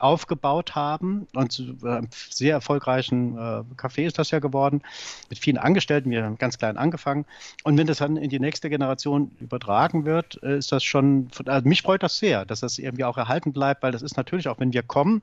aufgebaut 0.00 0.74
haben. 0.74 1.26
Und 1.34 1.58
äh, 1.84 2.00
sehr 2.10 2.54
erfolgreichen 2.54 3.36
äh, 3.36 3.62
Café 3.76 4.06
ist 4.06 4.18
das 4.18 4.30
ja 4.30 4.38
geworden, 4.38 4.82
mit 5.28 5.38
vielen 5.38 5.58
Angestellten, 5.58 6.10
wir 6.10 6.24
haben 6.24 6.38
ganz 6.38 6.58
klein 6.58 6.76
angefangen. 6.76 7.26
Und 7.64 7.76
wenn 7.76 7.86
das 7.86 7.98
dann 7.98 8.16
in 8.16 8.30
die 8.30 8.40
nächste 8.40 8.70
Generation 8.70 9.30
übertragen 9.40 10.04
wird, 10.04 10.40
äh, 10.42 10.58
ist 10.58 10.72
das 10.72 10.84
schon, 10.84 11.28
also 11.46 11.68
mich 11.68 11.82
freut 11.82 12.02
das 12.02 12.18
sehr, 12.18 12.44
dass 12.44 12.60
das 12.60 12.78
irgendwie 12.78 13.04
auch 13.04 13.18
erhalten 13.18 13.52
bleibt, 13.52 13.82
weil 13.82 13.92
das 13.92 14.02
ist 14.02 14.16
natürlich 14.16 14.48
auch, 14.48 14.58
wenn 14.60 14.72
wir 14.72 14.82
kommen, 14.82 15.22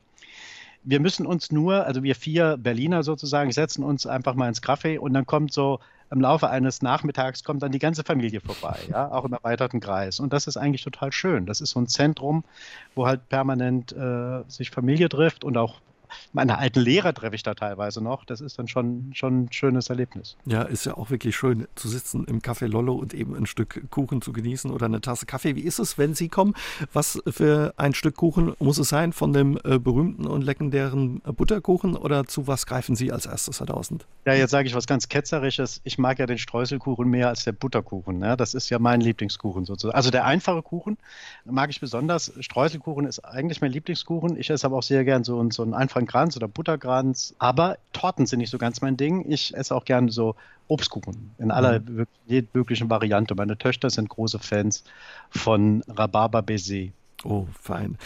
wir 0.85 0.99
müssen 0.99 1.25
uns 1.25 1.51
nur, 1.51 1.85
also 1.85 2.03
wir 2.03 2.15
vier 2.15 2.57
Berliner 2.57 3.03
sozusagen, 3.03 3.51
setzen 3.51 3.83
uns 3.83 4.05
einfach 4.05 4.35
mal 4.35 4.47
ins 4.47 4.61
Café 4.61 4.99
und 4.99 5.13
dann 5.13 5.25
kommt 5.25 5.51
so 5.51 5.79
im 6.11 6.21
Laufe 6.21 6.49
eines 6.49 6.83
Nachmittags 6.83 7.43
kommt 7.43 7.63
dann 7.63 7.71
die 7.71 7.79
ganze 7.79 8.03
Familie 8.03 8.39
vorbei, 8.39 8.77
ja, 8.89 9.11
auch 9.11 9.25
im 9.25 9.33
erweiterten 9.33 9.79
Kreis. 9.79 10.19
Und 10.19 10.33
das 10.33 10.45
ist 10.45 10.55
eigentlich 10.55 10.83
total 10.83 11.11
schön. 11.11 11.47
Das 11.47 11.61
ist 11.61 11.71
so 11.71 11.79
ein 11.79 11.87
Zentrum, 11.87 12.43
wo 12.93 13.07
halt 13.07 13.27
permanent 13.27 13.91
äh, 13.91 14.43
sich 14.47 14.69
Familie 14.69 15.09
trifft 15.09 15.43
und 15.43 15.57
auch 15.57 15.81
meine 16.33 16.57
alten 16.57 16.79
Lehrer 16.79 17.13
treffe 17.13 17.35
ich 17.35 17.43
da 17.43 17.53
teilweise 17.53 18.01
noch. 18.01 18.25
Das 18.25 18.41
ist 18.41 18.59
dann 18.59 18.67
schon, 18.67 19.11
schon 19.13 19.43
ein 19.43 19.51
schönes 19.51 19.89
Erlebnis. 19.89 20.35
Ja, 20.45 20.63
ist 20.63 20.85
ja 20.85 20.97
auch 20.97 21.09
wirklich 21.09 21.35
schön 21.35 21.67
zu 21.75 21.87
sitzen 21.87 22.25
im 22.25 22.39
Café 22.41 22.67
Lollo 22.67 22.93
und 22.95 23.13
eben 23.13 23.35
ein 23.35 23.45
Stück 23.45 23.89
Kuchen 23.89 24.21
zu 24.21 24.33
genießen 24.33 24.71
oder 24.71 24.85
eine 24.85 25.01
Tasse 25.01 25.25
Kaffee. 25.25 25.55
Wie 25.55 25.61
ist 25.61 25.79
es, 25.79 25.97
wenn 25.97 26.13
Sie 26.15 26.29
kommen? 26.29 26.53
Was 26.93 27.21
für 27.27 27.73
ein 27.77 27.93
Stück 27.93 28.15
Kuchen 28.15 28.53
muss 28.59 28.77
es 28.77 28.89
sein? 28.89 29.13
Von 29.13 29.33
dem 29.33 29.59
äh, 29.63 29.79
berühmten 29.79 30.27
und 30.27 30.43
legendären 30.43 31.21
Butterkuchen 31.21 31.95
oder 31.95 32.25
zu 32.25 32.47
was 32.47 32.65
greifen 32.65 32.95
Sie 32.95 33.11
als 33.11 33.25
erstes, 33.25 33.59
Herr 33.59 33.67
Tausend? 33.67 34.05
Ja, 34.25 34.33
jetzt 34.33 34.51
sage 34.51 34.67
ich 34.67 34.75
was 34.75 34.87
ganz 34.87 35.07
Ketzerisches. 35.07 35.81
Ich 35.83 35.97
mag 35.97 36.19
ja 36.19 36.25
den 36.25 36.37
Streuselkuchen 36.37 37.09
mehr 37.09 37.29
als 37.29 37.43
der 37.43 37.51
Butterkuchen. 37.51 38.19
Ne? 38.19 38.35
Das 38.35 38.53
ist 38.53 38.69
ja 38.69 38.79
mein 38.79 39.01
Lieblingskuchen 39.01 39.65
sozusagen. 39.65 39.95
Also 39.95 40.11
der 40.11 40.25
einfache 40.25 40.61
Kuchen 40.61 40.97
mag 41.45 41.69
ich 41.69 41.79
besonders. 41.79 42.33
Streuselkuchen 42.39 43.05
ist 43.05 43.19
eigentlich 43.19 43.61
mein 43.61 43.71
Lieblingskuchen. 43.71 44.37
Ich 44.37 44.49
esse 44.49 44.65
aber 44.65 44.77
auch 44.77 44.83
sehr 44.83 45.05
gern 45.05 45.23
so, 45.23 45.49
so 45.51 45.63
einen 45.63 45.73
einfachen 45.73 45.94
Kranz 46.05 46.35
oder 46.35 46.47
Butterkranz. 46.47 47.33
Aber 47.39 47.77
Torten 47.93 48.25
sind 48.25 48.39
nicht 48.39 48.49
so 48.49 48.57
ganz 48.57 48.81
mein 48.81 48.97
Ding. 48.97 49.31
Ich 49.31 49.55
esse 49.55 49.73
auch 49.73 49.85
gerne 49.85 50.11
so 50.11 50.35
Obstkuchen 50.67 51.31
in 51.37 51.51
aller 51.51 51.79
mhm. 51.79 52.07
möglichen 52.53 52.89
Variante. 52.89 53.35
Meine 53.35 53.57
Töchter 53.57 53.89
sind 53.89 54.09
große 54.09 54.39
Fans 54.39 54.83
von 55.29 55.83
Rhabarber 55.87 56.41
Baiser. 56.41 56.89
Oh, 57.23 57.47
fein. 57.59 57.97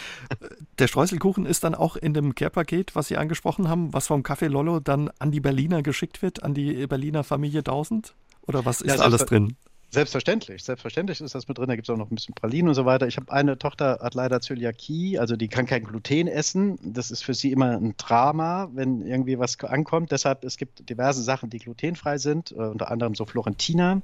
Der 0.78 0.86
Streuselkuchen 0.86 1.44
ist 1.44 1.64
dann 1.64 1.74
auch 1.74 1.96
in 1.96 2.14
dem 2.14 2.34
Care-Paket, 2.34 2.94
was 2.94 3.08
Sie 3.08 3.16
angesprochen 3.16 3.68
haben, 3.68 3.92
was 3.92 4.06
vom 4.06 4.22
Café 4.22 4.48
Lollo 4.48 4.80
dann 4.80 5.10
an 5.18 5.30
die 5.30 5.40
Berliner 5.40 5.82
geschickt 5.82 6.22
wird, 6.22 6.42
an 6.42 6.54
die 6.54 6.86
Berliner 6.86 7.24
Familie 7.24 7.60
1000? 7.60 8.14
Oder 8.46 8.64
was 8.64 8.80
ist 8.80 8.96
ja, 8.96 9.04
alles 9.04 9.26
drin? 9.26 9.56
Selbstverständlich, 9.92 10.62
selbstverständlich 10.62 11.20
ist 11.20 11.34
das 11.34 11.48
mit 11.48 11.58
drin. 11.58 11.66
Da 11.66 11.74
gibt 11.74 11.88
es 11.88 11.92
auch 11.92 11.98
noch 11.98 12.12
ein 12.12 12.14
bisschen 12.14 12.34
Pralinen 12.34 12.68
und 12.68 12.74
so 12.74 12.84
weiter. 12.84 13.08
Ich 13.08 13.16
habe 13.16 13.32
eine 13.32 13.58
Tochter, 13.58 13.98
hat 14.00 14.14
leider 14.14 14.40
Zöliakie, 14.40 15.18
also 15.18 15.34
die 15.34 15.48
kann 15.48 15.66
kein 15.66 15.82
Gluten 15.82 16.28
essen. 16.28 16.78
Das 16.80 17.10
ist 17.10 17.24
für 17.24 17.34
sie 17.34 17.50
immer 17.50 17.72
ein 17.72 17.96
Drama, 17.96 18.70
wenn 18.72 19.04
irgendwie 19.04 19.40
was 19.40 19.58
ankommt. 19.58 20.12
Deshalb, 20.12 20.44
es 20.44 20.58
gibt 20.58 20.88
diverse 20.88 21.22
Sachen, 21.22 21.50
die 21.50 21.58
glutenfrei 21.58 22.18
sind, 22.18 22.52
äh, 22.52 22.54
unter 22.54 22.88
anderem 22.88 23.16
so 23.16 23.24
Florentina. 23.24 24.00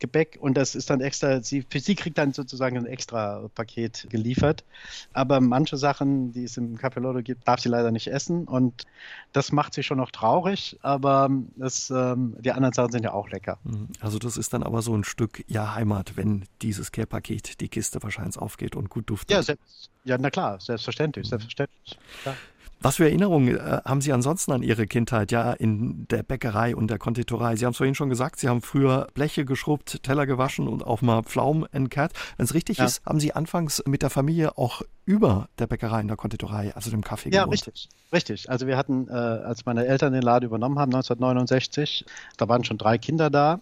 Gebäck 0.00 0.38
und 0.40 0.54
das 0.54 0.74
ist 0.74 0.90
dann 0.90 1.00
extra, 1.00 1.42
sie, 1.42 1.64
für 1.68 1.78
sie 1.78 1.94
kriegt 1.94 2.18
dann 2.18 2.32
sozusagen 2.32 2.76
ein 2.76 2.86
extra 2.86 3.48
Paket 3.54 4.06
geliefert. 4.10 4.64
Aber 5.12 5.40
manche 5.40 5.76
Sachen, 5.76 6.32
die 6.32 6.44
es 6.44 6.56
im 6.56 6.76
Capelotto 6.76 7.22
gibt, 7.22 7.46
darf 7.46 7.60
sie 7.60 7.68
leider 7.68 7.90
nicht 7.92 8.08
essen 8.08 8.44
und 8.44 8.84
das 9.32 9.52
macht 9.52 9.74
sie 9.74 9.82
schon 9.82 9.98
noch 9.98 10.10
traurig, 10.10 10.78
aber 10.82 11.30
das, 11.56 11.90
ähm, 11.90 12.36
die 12.40 12.52
anderen 12.52 12.72
Sachen 12.72 12.92
sind 12.92 13.04
ja 13.04 13.12
auch 13.12 13.30
lecker. 13.30 13.58
Mhm. 13.64 13.88
Also 14.00 14.18
das 14.18 14.36
ist 14.36 14.52
dann 14.52 14.62
aber 14.62 14.82
so 14.82 14.96
ein 14.96 15.04
Stück 15.04 15.44
ja 15.46 15.74
Heimat, 15.74 16.16
wenn 16.16 16.44
dieses 16.62 16.90
Care-Paket 16.90 17.60
die 17.60 17.68
Kiste 17.68 18.02
wahrscheinlich 18.02 18.38
aufgeht 18.38 18.74
und 18.76 18.90
gut 18.90 19.08
duftet. 19.08 19.30
Ja, 19.30 19.42
selbst, 19.42 19.90
ja 20.04 20.16
na 20.18 20.30
klar, 20.30 20.60
selbstverständlich, 20.60 21.26
mhm. 21.26 21.30
selbstverständlich. 21.30 21.98
Klar. 22.22 22.36
Was 22.82 22.96
für 22.96 23.04
Erinnerungen 23.04 23.58
äh, 23.58 23.80
haben 23.84 24.00
Sie 24.00 24.10
ansonsten 24.10 24.52
an 24.52 24.62
Ihre 24.62 24.86
Kindheit, 24.86 25.32
ja, 25.32 25.52
in 25.52 26.06
der 26.08 26.22
Bäckerei 26.22 26.74
und 26.74 26.88
der 26.88 26.98
Konditorei? 26.98 27.54
Sie 27.56 27.66
haben 27.66 27.72
es 27.72 27.76
vorhin 27.76 27.94
schon 27.94 28.08
gesagt, 28.08 28.40
Sie 28.40 28.48
haben 28.48 28.62
früher 28.62 29.08
Bleche 29.12 29.44
geschrubbt, 29.44 30.02
Teller 30.02 30.24
gewaschen 30.24 30.66
und 30.66 30.86
auch 30.86 31.02
mal 31.02 31.22
Pflaumen 31.22 31.66
entkerrt. 31.72 32.12
Wenn 32.38 32.44
es 32.44 32.54
richtig 32.54 32.78
ja. 32.78 32.86
ist, 32.86 33.04
haben 33.04 33.20
Sie 33.20 33.34
anfangs 33.34 33.82
mit 33.86 34.00
der 34.00 34.08
Familie 34.08 34.56
auch 34.56 34.80
über 35.04 35.48
der 35.58 35.66
Bäckerei 35.66 36.00
und 36.00 36.08
der 36.08 36.16
Konditorei, 36.16 36.74
also 36.74 36.90
dem 36.90 37.04
Kaffee 37.04 37.28
ja, 37.30 37.44
gewohnt. 37.44 37.60
Ja, 37.60 37.66
richtig. 37.66 37.88
Richtig. 38.12 38.50
Also 38.50 38.66
wir 38.66 38.78
hatten, 38.78 39.08
äh, 39.08 39.12
als 39.12 39.66
meine 39.66 39.84
Eltern 39.84 40.14
den 40.14 40.22
Laden 40.22 40.46
übernommen 40.46 40.78
haben, 40.78 40.90
1969, 40.94 42.06
da 42.38 42.48
waren 42.48 42.64
schon 42.64 42.78
drei 42.78 42.96
Kinder 42.96 43.28
da. 43.28 43.60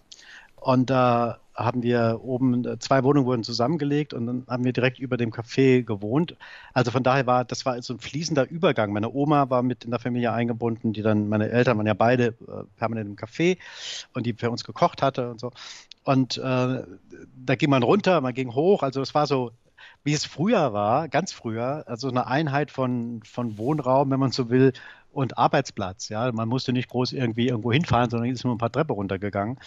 Und 0.55 0.89
da 0.89 1.39
haben 1.59 1.83
wir 1.83 2.21
oben, 2.23 2.65
äh, 2.65 2.79
zwei 2.79 3.03
Wohnungen 3.03 3.27
wurden 3.27 3.43
zusammengelegt 3.43 4.13
und 4.13 4.25
dann 4.25 4.45
haben 4.47 4.63
wir 4.63 4.73
direkt 4.73 4.99
über 4.99 5.17
dem 5.17 5.31
Café 5.31 5.83
gewohnt. 5.83 6.35
Also 6.73 6.91
von 6.91 7.03
daher 7.03 7.27
war, 7.27 7.45
das 7.45 7.65
war 7.65 7.81
so 7.81 7.93
ein 7.93 7.99
fließender 7.99 8.49
Übergang. 8.49 8.93
Meine 8.93 9.11
Oma 9.11 9.49
war 9.49 9.61
mit 9.61 9.83
in 9.83 9.91
der 9.91 9.99
Familie 9.99 10.31
eingebunden, 10.31 10.93
die 10.93 11.01
dann, 11.01 11.27
meine 11.29 11.49
Eltern 11.49 11.77
waren 11.77 11.87
ja 11.87 11.93
beide 11.93 12.27
äh, 12.27 12.33
permanent 12.77 13.09
im 13.09 13.15
Café 13.15 13.57
und 14.13 14.25
die 14.25 14.33
für 14.33 14.49
uns 14.49 14.63
gekocht 14.63 15.01
hatte 15.01 15.29
und 15.29 15.39
so. 15.39 15.51
Und 16.05 16.37
äh, 16.37 16.41
da 16.41 17.55
ging 17.57 17.69
man 17.69 17.83
runter, 17.83 18.21
man 18.21 18.33
ging 18.33 18.55
hoch. 18.55 18.81
Also 18.81 19.01
es 19.01 19.13
war 19.13 19.27
so, 19.27 19.51
wie 20.03 20.13
es 20.13 20.25
früher 20.25 20.73
war, 20.73 21.09
ganz 21.09 21.33
früher, 21.33 21.83
also 21.87 22.07
eine 22.07 22.27
Einheit 22.27 22.71
von, 22.71 23.21
von 23.23 23.57
Wohnraum, 23.57 24.09
wenn 24.11 24.19
man 24.19 24.31
so 24.31 24.49
will, 24.49 24.73
und 25.11 25.37
Arbeitsplatz. 25.37 26.09
Ja, 26.09 26.31
man 26.31 26.47
musste 26.47 26.73
nicht 26.73 26.89
groß 26.89 27.13
irgendwie 27.13 27.47
irgendwo 27.47 27.71
hinfahren, 27.71 28.09
sondern 28.09 28.29
ist 28.29 28.43
nur 28.43 28.55
ein 28.55 28.59
paar 28.59 28.71
Treppen 28.71 28.93
runtergegangen. 28.93 29.57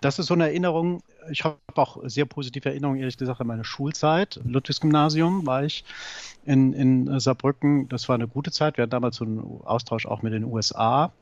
Das 0.00 0.18
ist 0.18 0.26
so 0.26 0.34
eine 0.34 0.44
Erinnerung. 0.44 1.02
Ich 1.30 1.44
habe 1.44 1.58
auch 1.74 1.98
sehr 2.04 2.24
positive 2.24 2.68
Erinnerungen, 2.68 3.00
ehrlich 3.00 3.16
gesagt, 3.16 3.40
an 3.40 3.46
meine 3.46 3.64
Schulzeit. 3.64 4.40
Ludwigsgymnasium 4.44 5.46
war 5.46 5.64
ich 5.64 5.84
in, 6.44 6.72
in 6.72 7.20
Saarbrücken. 7.20 7.88
Das 7.88 8.08
war 8.08 8.14
eine 8.14 8.28
gute 8.28 8.50
Zeit. 8.50 8.76
Wir 8.76 8.82
hatten 8.82 8.90
damals 8.90 9.16
so 9.16 9.24
einen 9.24 9.60
Austausch 9.64 10.06
auch 10.06 10.22
mit 10.22 10.32
den 10.32 10.44
USA 10.44 11.12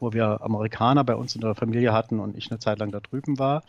wo 0.00 0.12
wir 0.12 0.42
Amerikaner 0.42 1.04
bei 1.04 1.14
uns 1.16 1.34
in 1.34 1.40
der 1.40 1.54
Familie 1.54 1.92
hatten 1.92 2.20
und 2.20 2.36
ich 2.36 2.50
eine 2.50 2.58
Zeit 2.58 2.78
lang 2.78 2.90
da 2.90 3.00
drüben 3.00 3.38
war. 3.38 3.62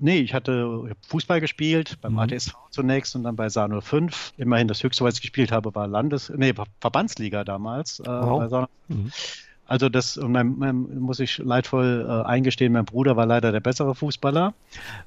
Nee, 0.00 0.18
ich 0.18 0.34
hatte 0.34 0.94
Fußball 1.08 1.40
gespielt, 1.40 1.98
beim 2.00 2.12
mhm. 2.12 2.18
ATSV 2.20 2.54
zunächst 2.70 3.16
und 3.16 3.24
dann 3.24 3.36
bei 3.36 3.48
Sa 3.48 3.68
05. 3.68 4.34
Immerhin 4.36 4.68
das 4.68 4.82
höchste, 4.82 5.04
was 5.04 5.14
ich 5.14 5.22
gespielt 5.22 5.52
habe, 5.52 5.74
war 5.74 5.86
Landes-, 5.86 6.32
nee, 6.36 6.52
Verbandsliga 6.80 7.44
damals. 7.44 8.00
Äh, 8.00 8.06
wow. 8.06 8.68
Also 9.72 9.88
das 9.88 10.18
mein, 10.18 10.58
mein, 10.58 10.98
muss 11.00 11.18
ich 11.18 11.38
leidvoll 11.38 12.06
äh, 12.06 12.28
eingestehen, 12.28 12.74
mein 12.74 12.84
Bruder 12.84 13.16
war 13.16 13.24
leider 13.24 13.52
der 13.52 13.60
bessere 13.60 13.94
Fußballer. 13.94 14.52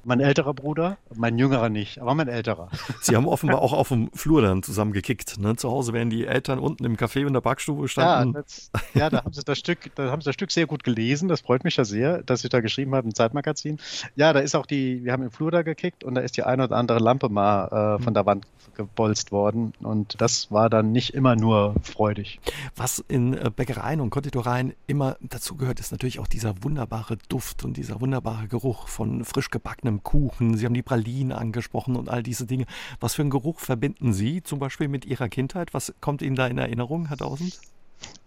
Mein 0.02 0.18
älterer 0.18 0.54
Bruder, 0.54 0.96
mein 1.14 1.38
jüngerer 1.38 1.68
nicht, 1.68 2.00
aber 2.00 2.16
mein 2.16 2.26
älterer. 2.26 2.68
Sie 3.00 3.14
haben 3.14 3.28
offenbar 3.28 3.62
auch 3.62 3.72
auf 3.72 3.90
dem 3.90 4.10
Flur 4.12 4.42
dann 4.42 4.64
zusammen 4.64 4.92
gekickt. 4.92 5.38
Ne? 5.38 5.54
Zu 5.54 5.70
Hause 5.70 5.92
wären 5.92 6.10
die 6.10 6.26
Eltern 6.26 6.58
unten 6.58 6.84
im 6.84 6.96
Café 6.96 7.24
in 7.24 7.32
der 7.32 7.42
Backstube 7.42 7.86
standen. 7.86 8.34
Ja, 8.34 8.42
das, 8.42 8.70
ja, 8.94 9.08
da 9.08 9.22
haben 9.22 9.32
sie 9.32 9.44
das 9.44 9.56
Stück, 9.56 9.94
da 9.94 10.10
haben 10.10 10.20
sie 10.20 10.30
das 10.30 10.34
Stück 10.34 10.50
sehr 10.50 10.66
gut 10.66 10.82
gelesen. 10.82 11.28
Das 11.28 11.42
freut 11.42 11.62
mich 11.62 11.76
ja 11.76 11.84
sehr, 11.84 12.24
dass 12.24 12.42
ich 12.42 12.50
da 12.50 12.58
geschrieben 12.58 12.92
habe 12.96 13.06
im 13.06 13.14
Zeitmagazin. 13.14 13.78
Ja, 14.16 14.32
da 14.32 14.40
ist 14.40 14.56
auch 14.56 14.66
die, 14.66 15.04
wir 15.04 15.12
haben 15.12 15.22
im 15.22 15.30
Flur 15.30 15.52
da 15.52 15.62
gekickt 15.62 16.02
und 16.02 16.16
da 16.16 16.22
ist 16.22 16.36
die 16.36 16.42
eine 16.42 16.64
oder 16.64 16.74
andere 16.74 16.98
Lampe 16.98 17.28
mal 17.28 17.98
äh, 18.00 18.02
von 18.02 18.14
der 18.14 18.26
Wand 18.26 18.48
gebolzt 18.76 19.32
worden. 19.32 19.72
Und 19.80 20.20
das 20.20 20.50
war 20.50 20.70
dann 20.70 20.90
nicht 20.92 21.14
immer 21.14 21.36
nur 21.36 21.76
freudig. 21.82 22.40
Was 22.74 23.04
in 23.06 23.34
äh, 23.34 23.50
Bäckereien 23.54 24.00
und 24.00 24.10
Konditoreien 24.10 24.55
Wein 24.56 24.74
immer 24.86 25.18
dazu 25.20 25.56
gehört, 25.56 25.80
ist 25.80 25.92
natürlich 25.92 26.18
auch 26.18 26.26
dieser 26.26 26.62
wunderbare 26.64 27.18
Duft 27.28 27.62
und 27.62 27.76
dieser 27.76 28.00
wunderbare 28.00 28.48
Geruch 28.48 28.88
von 28.88 29.22
frisch 29.22 29.50
gebackenem 29.50 30.02
Kuchen. 30.02 30.56
Sie 30.56 30.64
haben 30.64 30.72
die 30.72 30.82
Pralinen 30.82 31.32
angesprochen 31.32 31.94
und 31.94 32.08
all 32.08 32.22
diese 32.22 32.46
Dinge. 32.46 32.64
Was 32.98 33.14
für 33.14 33.20
einen 33.20 33.30
Geruch 33.30 33.60
verbinden 33.60 34.14
Sie 34.14 34.42
zum 34.42 34.58
Beispiel 34.58 34.88
mit 34.88 35.04
Ihrer 35.04 35.28
Kindheit? 35.28 35.74
Was 35.74 35.92
kommt 36.00 36.22
Ihnen 36.22 36.36
da 36.36 36.46
in 36.46 36.56
Erinnerung, 36.56 37.08
Herr 37.08 37.18
Tausend? 37.18 37.60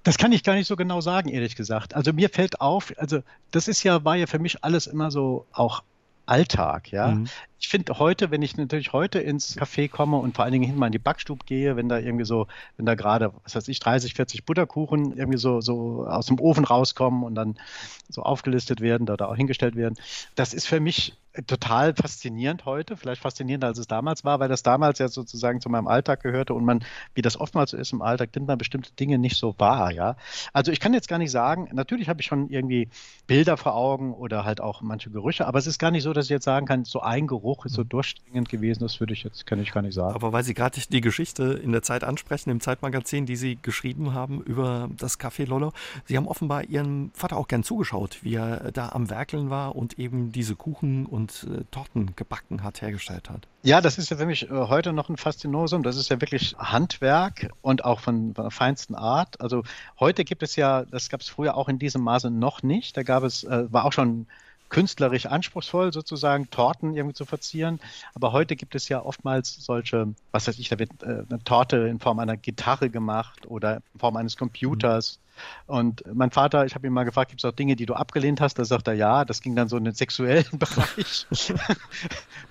Das 0.04 0.20
kann 0.20 0.32
ich 0.32 0.44
gar 0.44 0.54
nicht 0.54 0.68
so 0.68 0.76
genau 0.76 1.02
sagen, 1.02 1.30
ehrlich 1.30 1.56
gesagt. 1.56 1.96
Also 1.96 2.14
mir 2.14 2.30
fällt 2.30 2.62
auf, 2.62 2.94
also 2.98 3.22
das 3.50 3.68
ist 3.68 3.82
ja, 3.82 4.06
war 4.06 4.16
ja 4.16 4.28
für 4.28 4.40
mich 4.40 4.64
alles 4.64 4.86
immer 4.86 5.10
so 5.10 5.48
auch 5.52 5.82
Alltag, 6.28 6.92
ja. 6.92 7.08
Mhm. 7.08 7.28
Ich 7.62 7.68
finde 7.68 8.00
heute, 8.00 8.32
wenn 8.32 8.42
ich 8.42 8.56
natürlich 8.56 8.94
heute 8.94 9.20
ins 9.20 9.58
Café 9.58 9.90
komme 9.90 10.18
und 10.18 10.36
vor 10.36 10.46
allen 10.46 10.54
Dingen 10.54 10.64
hin 10.64 10.78
mal 10.78 10.86
in 10.86 10.94
die 10.94 11.00
Backstube 11.00 11.46
gehe, 11.46 11.76
wenn 11.76 11.90
da 11.90 12.00
irgendwie 12.00 12.24
so, 12.24 12.48
wenn 12.78 12.86
da 12.86 12.96
gerade, 12.96 13.34
was 13.44 13.56
weiß 13.56 13.68
ich, 13.68 13.80
30, 13.80 14.14
40 14.14 14.46
Butterkuchen 14.46 15.18
irgendwie 15.18 15.38
so, 15.38 15.60
so 15.60 16.06
aus 16.08 16.28
dem 16.28 16.40
Ofen 16.40 16.64
rauskommen 16.64 17.24
und 17.24 17.36
dann 17.36 17.60
so 18.08 18.24
aufgelistet 18.24 18.80
werden, 18.80 19.06
da, 19.06 19.18
da 19.18 19.28
auch 19.28 19.36
hingestellt 19.36 19.76
werden, 19.76 19.96
das 20.36 20.54
ist 20.54 20.68
für 20.68 20.80
mich 20.80 21.18
total 21.48 21.94
faszinierend 21.96 22.66
heute, 22.66 22.98
vielleicht 22.98 23.22
faszinierender 23.22 23.68
als 23.68 23.78
es 23.78 23.88
damals 23.88 24.24
war, 24.24 24.40
weil 24.40 24.50
das 24.50 24.64
damals 24.64 25.00
ja 25.00 25.08
sozusagen 25.08 25.62
zu 25.62 25.70
meinem 25.70 25.88
Alltag 25.88 26.24
gehörte 26.24 26.54
und 26.54 26.66
man, 26.66 26.84
wie 27.14 27.22
das 27.22 27.40
oftmals 27.40 27.72
so 27.72 27.78
ist 27.78 27.94
im 27.94 28.02
Alltag, 28.02 28.30
nimmt 28.36 28.48
man 28.48 28.58
bestimmte 28.58 28.92
Dinge 28.94 29.20
nicht 29.20 29.38
so 29.38 29.56
wahr, 29.58 29.92
ja. 29.92 30.16
Also 30.54 30.72
ich 30.72 30.80
kann 30.80 30.94
jetzt 30.94 31.08
gar 31.08 31.20
nicht 31.20 31.32
sagen, 31.32 31.70
natürlich 31.72 32.10
habe 32.10 32.22
ich 32.22 32.28
schon 32.28 32.50
irgendwie 32.50 32.90
Bilder 33.28 33.58
vor 33.58 33.76
Augen 33.76 34.14
oder 34.14 34.44
halt 34.44 34.60
auch 34.60 34.82
manche 34.82 35.12
Gerüche, 35.12 35.46
aber 35.46 35.60
es 35.60 35.68
ist 35.68 35.78
gar 35.78 35.92
nicht 35.92 36.04
so, 36.04 36.14
dass 36.14 36.26
ich 36.26 36.32
jetzt 36.32 36.46
sagen 36.46 36.66
kann, 36.66 36.84
so 36.86 37.02
ein 37.02 37.28
Geruch 37.28 37.49
ist 37.66 37.74
so 37.74 37.84
mhm. 37.84 37.90
durchdringend 37.90 38.50
gewesen, 38.50 38.82
das 38.82 39.00
würde 39.00 39.14
ich 39.14 39.24
jetzt, 39.24 39.46
kann 39.46 39.62
ich 39.62 39.72
gar 39.72 39.82
nicht 39.82 39.94
sagen. 39.94 40.16
Aber 40.16 40.34
weil 40.34 40.44
Sie 40.44 40.54
gerade 40.54 40.80
die 40.80 41.02
Geschichte 41.02 41.44
in 41.44 41.72
der 41.72 41.84
Zeit 41.84 42.04
ansprechen, 42.04 42.50
im 42.50 42.60
Zeitmagazin, 42.60 43.26
die 43.26 43.36
Sie 43.36 43.58
geschrieben 43.62 44.14
haben 44.14 44.42
über 44.42 44.90
das 44.98 45.20
Café 45.20 45.46
Lollo, 45.46 45.74
Sie 46.06 46.18
haben 46.18 46.28
offenbar 46.28 46.64
Ihrem 46.66 47.12
Vater 47.14 47.38
auch 47.38 47.48
gern 47.48 47.64
zugeschaut, 47.64 48.20
wie 48.24 48.36
er 48.36 48.72
da 48.72 48.90
am 48.90 49.10
Werkeln 49.10 49.50
war 49.50 49.76
und 49.76 50.00
eben 50.00 50.32
diese 50.32 50.56
Kuchen 50.56 51.06
und 51.06 51.20
und 51.20 51.44
äh, 51.44 51.64
Torten 51.72 52.16
gebacken 52.16 52.64
hat, 52.64 52.82
hergestellt 52.82 53.30
hat. 53.30 53.48
Ja, 53.64 53.82
das 53.82 53.98
ist 53.98 54.10
ja 54.10 54.18
für 54.18 54.26
mich 54.26 54.50
äh, 54.50 54.54
heute 54.54 54.94
noch 54.94 55.10
ein 55.10 55.18
Faszinosum. 55.18 55.84
Das 55.84 55.98
ist 55.98 56.10
ja 56.10 56.20
wirklich 56.22 56.56
Handwerk 56.58 57.52
und 57.62 57.86
auch 57.86 58.00
von, 58.00 58.34
von 58.34 58.46
der 58.46 58.52
feinsten 58.52 58.96
Art. 58.96 59.40
Also 59.42 59.64
heute 60.00 60.24
gibt 60.24 60.44
es 60.44 60.56
ja, 60.56 60.86
das 60.86 61.10
gab 61.10 61.22
es 61.22 61.30
früher 61.30 61.56
auch 61.56 61.70
in 61.70 61.78
diesem 61.78 62.02
Maße 62.02 62.32
noch 62.32 62.64
nicht. 62.64 62.96
Da 62.98 63.04
gab 63.04 63.24
es, 63.24 63.44
äh, 63.44 63.72
war 63.72 63.86
auch 63.86 63.94
schon 63.94 64.28
künstlerisch 64.70 65.26
anspruchsvoll, 65.26 65.92
sozusagen 65.92 66.50
Torten 66.50 66.96
irgendwie 66.96 67.16
zu 67.16 67.26
verzieren. 67.26 67.80
Aber 68.14 68.32
heute 68.32 68.56
gibt 68.56 68.76
es 68.76 68.90
ja 68.90 69.04
oftmals 69.04 69.56
solche, 69.56 70.14
was 70.32 70.48
weiß 70.48 70.60
ich, 70.60 70.70
da 70.70 70.80
wird 70.80 70.92
äh, 71.02 71.24
eine 71.30 71.44
Torte 71.44 71.78
in 71.78 72.00
Form 72.00 72.20
einer 72.20 72.38
Gitarre 72.38 72.90
gemacht 72.90 73.48
oder 73.48 73.78
in 73.78 74.00
Form 74.00 74.16
eines 74.16 74.38
Computers. 74.38 75.20
Mhm. 75.20 75.29
Und 75.68 76.04
mein 76.14 76.32
Vater, 76.32 76.66
ich 76.66 76.76
habe 76.76 76.88
ihn 76.88 76.94
mal 76.94 77.04
gefragt, 77.04 77.30
gibt 77.30 77.44
es 77.44 77.46
auch 77.50 77.56
Dinge, 77.56 77.76
die 77.76 77.86
du 77.86 77.94
abgelehnt 77.94 78.42
hast? 78.42 78.60
Da 78.60 78.66
sagt 78.66 78.88
er 78.88 78.94
ja. 78.94 79.26
Das 79.26 79.42
ging 79.42 79.56
dann 79.56 79.70
so 79.70 79.78
in 79.78 79.84
den 79.84 79.94
sexuellen 79.94 80.46
Bereich, 80.54 81.28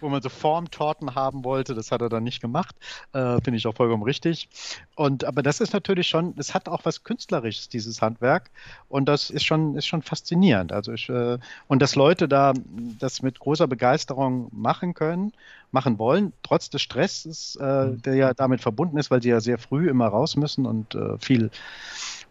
wo 0.00 0.08
man 0.08 0.22
so 0.22 0.28
Formtorten 0.28 1.14
haben 1.14 1.44
wollte. 1.44 1.74
Das 1.74 1.90
hat 1.90 2.00
er 2.00 2.08
dann 2.08 2.24
nicht 2.24 2.40
gemacht. 2.40 2.76
Äh, 3.12 3.40
Finde 3.42 3.56
ich 3.56 3.66
auch 3.66 3.74
vollkommen 3.74 4.02
richtig. 4.02 4.48
Und 4.94 5.24
aber 5.24 5.42
das 5.42 5.60
ist 5.60 5.72
natürlich 5.72 6.08
schon, 6.08 6.34
es 6.38 6.54
hat 6.54 6.68
auch 6.68 6.84
was 6.84 7.04
Künstlerisches, 7.04 7.68
dieses 7.68 8.02
Handwerk. 8.02 8.50
Und 8.88 9.06
das 9.06 9.30
ist 9.30 9.44
schon, 9.44 9.76
ist 9.76 9.86
schon 9.86 10.02
faszinierend. 10.02 10.72
Also 10.72 10.92
ich, 10.92 11.08
äh, 11.08 11.38
und 11.66 11.82
dass 11.82 11.94
Leute 11.94 12.28
da 12.28 12.52
das 12.98 13.22
mit 13.22 13.38
großer 13.38 13.66
Begeisterung 13.66 14.48
machen 14.52 14.94
können, 14.94 15.32
machen 15.70 15.98
wollen, 15.98 16.32
trotz 16.42 16.70
des 16.70 16.82
Stresses, 16.82 17.56
äh, 17.60 17.86
mhm. 17.86 18.02
der 18.02 18.14
ja 18.14 18.34
damit 18.34 18.60
verbunden 18.60 18.98
ist, 18.98 19.10
weil 19.10 19.22
sie 19.22 19.30
ja 19.30 19.40
sehr 19.40 19.58
früh 19.58 19.88
immer 19.88 20.06
raus 20.06 20.36
müssen 20.36 20.66
und 20.66 20.94
äh, 20.94 21.18
viel 21.18 21.50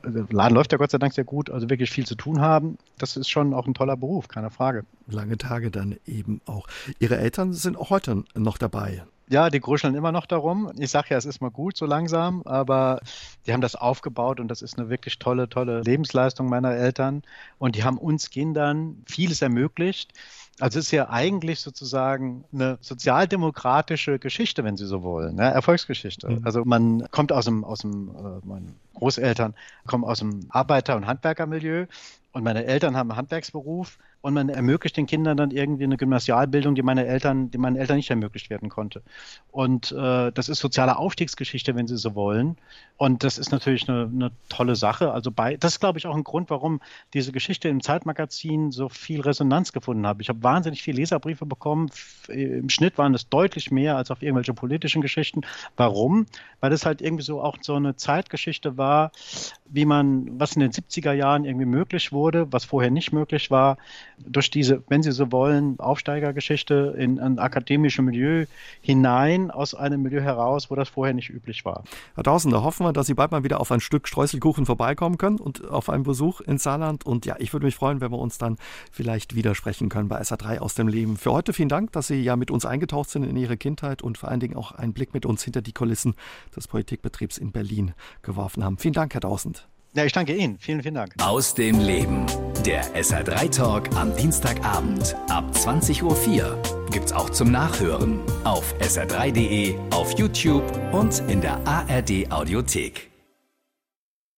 Laden 0.03 0.55
läuft 0.55 0.71
ja 0.71 0.77
Gott 0.77 0.91
sei 0.91 0.97
Dank 0.97 1.13
sehr 1.13 1.23
gut, 1.23 1.49
also 1.49 1.69
wirklich 1.69 1.91
viel 1.91 2.05
zu 2.05 2.15
tun 2.15 2.39
haben. 2.39 2.77
Das 2.97 3.17
ist 3.17 3.29
schon 3.29 3.53
auch 3.53 3.67
ein 3.67 3.73
toller 3.73 3.97
Beruf, 3.97 4.27
keine 4.27 4.49
Frage. 4.49 4.85
Lange 5.07 5.37
Tage 5.37 5.71
dann 5.71 5.97
eben 6.05 6.41
auch. 6.45 6.67
Ihre 6.99 7.17
Eltern 7.17 7.53
sind 7.53 7.77
auch 7.77 7.89
heute 7.89 8.23
noch 8.35 8.57
dabei. 8.57 9.03
Ja, 9.29 9.49
die 9.49 9.59
gruscheln 9.59 9.95
immer 9.95 10.13
noch 10.13 10.25
darum. 10.25 10.71
Ich 10.77 10.89
sage 10.89 11.07
ja, 11.09 11.17
es 11.17 11.25
ist 11.25 11.41
mal 11.41 11.51
gut 11.51 11.75
so 11.75 11.85
langsam, 11.85 12.43
aber 12.43 13.01
die 13.45 13.51
haben 13.51 13.59
das 13.59 13.75
aufgebaut 13.75 14.39
und 14.39 14.47
das 14.47 14.61
ist 14.61 14.79
eine 14.79 14.89
wirklich 14.89 15.19
tolle, 15.19 15.49
tolle 15.49 15.81
Lebensleistung 15.81 16.47
meiner 16.47 16.73
Eltern. 16.73 17.23
Und 17.57 17.75
die 17.75 17.83
haben 17.83 17.97
uns 17.97 18.29
Kindern 18.29 19.03
vieles 19.05 19.41
ermöglicht. 19.41 20.13
Also 20.59 20.79
es 20.79 20.85
ist 20.85 20.91
ja 20.91 21.09
eigentlich 21.09 21.59
sozusagen 21.59 22.43
eine 22.51 22.79
sozialdemokratische 22.81 24.17
Geschichte, 24.17 24.63
wenn 24.63 24.75
Sie 24.75 24.87
so 24.87 25.03
wollen, 25.03 25.35
ne? 25.35 25.43
Erfolgsgeschichte. 25.43 26.29
Mhm. 26.29 26.41
Also 26.43 26.65
man 26.65 27.09
kommt 27.11 27.31
aus 27.31 27.45
dem, 27.45 27.63
aus 27.63 27.79
dem, 27.79 28.09
äh, 28.09 28.45
meine 28.45 28.73
Großeltern 28.95 29.53
kommen 29.85 30.03
aus 30.03 30.19
dem 30.19 30.47
Arbeiter- 30.49 30.95
und 30.95 31.05
Handwerkermilieu 31.05 31.85
und 32.31 32.43
meine 32.43 32.65
Eltern 32.65 32.97
haben 32.97 33.11
einen 33.11 33.17
Handwerksberuf 33.17 33.99
und 34.21 34.33
man 34.33 34.49
ermöglicht 34.49 34.97
den 34.97 35.05
Kindern 35.05 35.37
dann 35.37 35.51
irgendwie 35.51 35.83
eine 35.83 35.97
Gymnasialbildung, 35.97 36.75
die 36.75 36.81
meine 36.81 37.05
Eltern, 37.05 37.51
die 37.51 37.57
meinen 37.57 37.75
Eltern 37.75 37.97
nicht 37.97 38.09
ermöglicht 38.09 38.49
werden 38.49 38.69
konnte. 38.69 39.01
Und 39.51 39.91
äh, 39.91 40.31
das 40.31 40.49
ist 40.49 40.59
soziale 40.59 40.97
Aufstiegsgeschichte, 40.97 41.75
wenn 41.75 41.87
Sie 41.87 41.97
so 41.97 42.15
wollen. 42.15 42.57
Und 42.97 43.23
das 43.23 43.37
ist 43.37 43.51
natürlich 43.51 43.87
eine, 43.87 44.09
eine 44.11 44.31
tolle 44.49 44.75
Sache. 44.75 45.11
Also 45.11 45.31
bei, 45.31 45.55
das 45.55 45.73
ist, 45.73 45.79
glaube 45.79 45.99
ich, 45.99 46.07
auch 46.07 46.15
ein 46.15 46.23
Grund, 46.23 46.49
warum 46.49 46.81
diese 47.13 47.31
Geschichte 47.31 47.69
im 47.69 47.81
Zeitmagazin 47.81 48.71
so 48.71 48.89
viel 48.89 49.21
Resonanz 49.21 49.71
gefunden 49.71 50.07
hat. 50.07 50.17
Ich 50.19 50.29
habe 50.29 50.41
wahnsinnig 50.41 50.81
viele 50.81 50.97
Leserbriefe 50.97 51.45
bekommen. 51.45 51.91
Im 52.27 52.69
Schnitt 52.69 52.97
waren 52.97 53.13
es 53.13 53.29
deutlich 53.29 53.71
mehr 53.71 53.97
als 53.97 54.09
auf 54.09 54.23
irgendwelche 54.23 54.53
politischen 54.53 55.01
Geschichten. 55.01 55.41
Warum? 55.75 56.25
Weil 56.59 56.73
es 56.73 56.85
halt 56.85 57.01
irgendwie 57.01 57.23
so 57.23 57.41
auch 57.41 57.57
so 57.61 57.75
eine 57.75 57.95
Zeitgeschichte 57.95 58.77
war, 58.77 59.11
wie 59.69 59.85
man, 59.85 60.39
was 60.39 60.55
in 60.55 60.61
den 60.61 60.71
70er 60.71 61.13
Jahren 61.13 61.45
irgendwie 61.45 61.65
möglich 61.65 62.11
wurde, 62.11 62.51
was 62.51 62.65
vorher 62.65 62.91
nicht 62.91 63.11
möglich 63.11 63.51
war, 63.51 63.77
durch 64.25 64.49
diese, 64.49 64.83
wenn 64.87 65.03
Sie 65.03 65.11
so 65.11 65.31
wollen, 65.31 65.79
Aufsteigergeschichte 65.79 66.95
in 66.97 67.19
ein 67.19 67.39
akademisches 67.39 68.03
Milieu 68.03 68.45
hinein, 68.81 69.51
aus 69.51 69.75
einem 69.75 70.01
Milieu 70.01 70.21
heraus, 70.21 70.69
wo 70.69 70.75
das 70.75 70.89
vorher 70.89 71.13
nicht 71.13 71.29
üblich 71.29 71.65
war. 71.65 71.83
Herr 72.15 72.23
Dawson, 72.23 72.51
da 72.51 72.63
hoffen 72.63 72.85
wir, 72.85 72.93
dass 72.93 73.07
Sie 73.07 73.13
bald 73.13 73.31
mal 73.31 73.43
wieder 73.43 73.61
auf 73.61 73.71
ein 73.71 73.79
Stück 73.79 74.07
Streuselkuchen 74.07 74.65
vorbeikommen 74.65 75.17
können 75.17 75.39
und 75.39 75.69
auf 75.69 75.89
einen 75.89 76.03
Besuch 76.03 76.41
in 76.41 76.57
Saarland. 76.57 77.05
Und 77.05 77.25
ja, 77.25 77.35
ich 77.39 77.53
würde 77.53 77.65
mich 77.65 77.75
freuen, 77.75 78.01
wenn 78.01 78.11
wir 78.11 78.19
uns 78.19 78.37
dann 78.37 78.57
vielleicht 78.91 79.35
widersprechen 79.35 79.89
können 79.89 80.09
bei 80.09 80.19
SA3 80.19 80.59
aus 80.59 80.75
dem 80.75 80.87
Leben. 80.87 81.17
Für 81.17 81.31
heute 81.31 81.53
vielen 81.53 81.69
Dank, 81.69 81.91
dass 81.91 82.07
Sie 82.07 82.21
ja 82.21 82.35
mit 82.35 82.51
uns 82.51 82.65
eingetaucht 82.65 83.09
sind 83.09 83.23
in 83.23 83.37
Ihre 83.37 83.57
Kindheit 83.57 84.01
und 84.01 84.17
vor 84.17 84.29
allen 84.29 84.39
Dingen 84.39 84.55
auch 84.55 84.71
einen 84.71 84.93
Blick 84.93 85.13
mit 85.13 85.25
uns 85.25 85.43
hinter 85.43 85.61
die 85.61 85.73
Kulissen 85.73 86.15
des 86.55 86.67
Politikbetriebs 86.67 87.37
in 87.37 87.51
Berlin 87.51 87.93
geworfen 88.21 88.63
haben. 88.63 88.77
Vielen 88.77 88.93
Dank, 88.93 89.13
Herr 89.13 89.21
Dawson. 89.21 89.53
Ja, 89.97 90.05
ich 90.05 90.13
danke 90.13 90.35
Ihnen. 90.35 90.59
Vielen, 90.59 90.83
vielen 90.83 90.93
Dank. 90.93 91.15
Aus 91.19 91.55
dem 91.55 91.79
Leben. 91.79 92.27
Der 92.63 92.83
SR3 92.93 93.49
Talk 93.49 93.95
am 93.95 94.15
Dienstagabend 94.15 95.15
ab 95.27 95.43
20.04 95.53 96.03
Uhr 96.03 96.61
gibt's 96.91 97.11
auch 97.11 97.31
zum 97.31 97.51
Nachhören 97.51 98.19
auf 98.43 98.75
sr3.de, 98.79 99.75
auf 99.89 100.11
YouTube 100.19 100.63
und 100.93 101.23
in 101.29 101.41
der 101.41 101.59
ARD 101.65 102.31
Audiothek. 102.31 103.09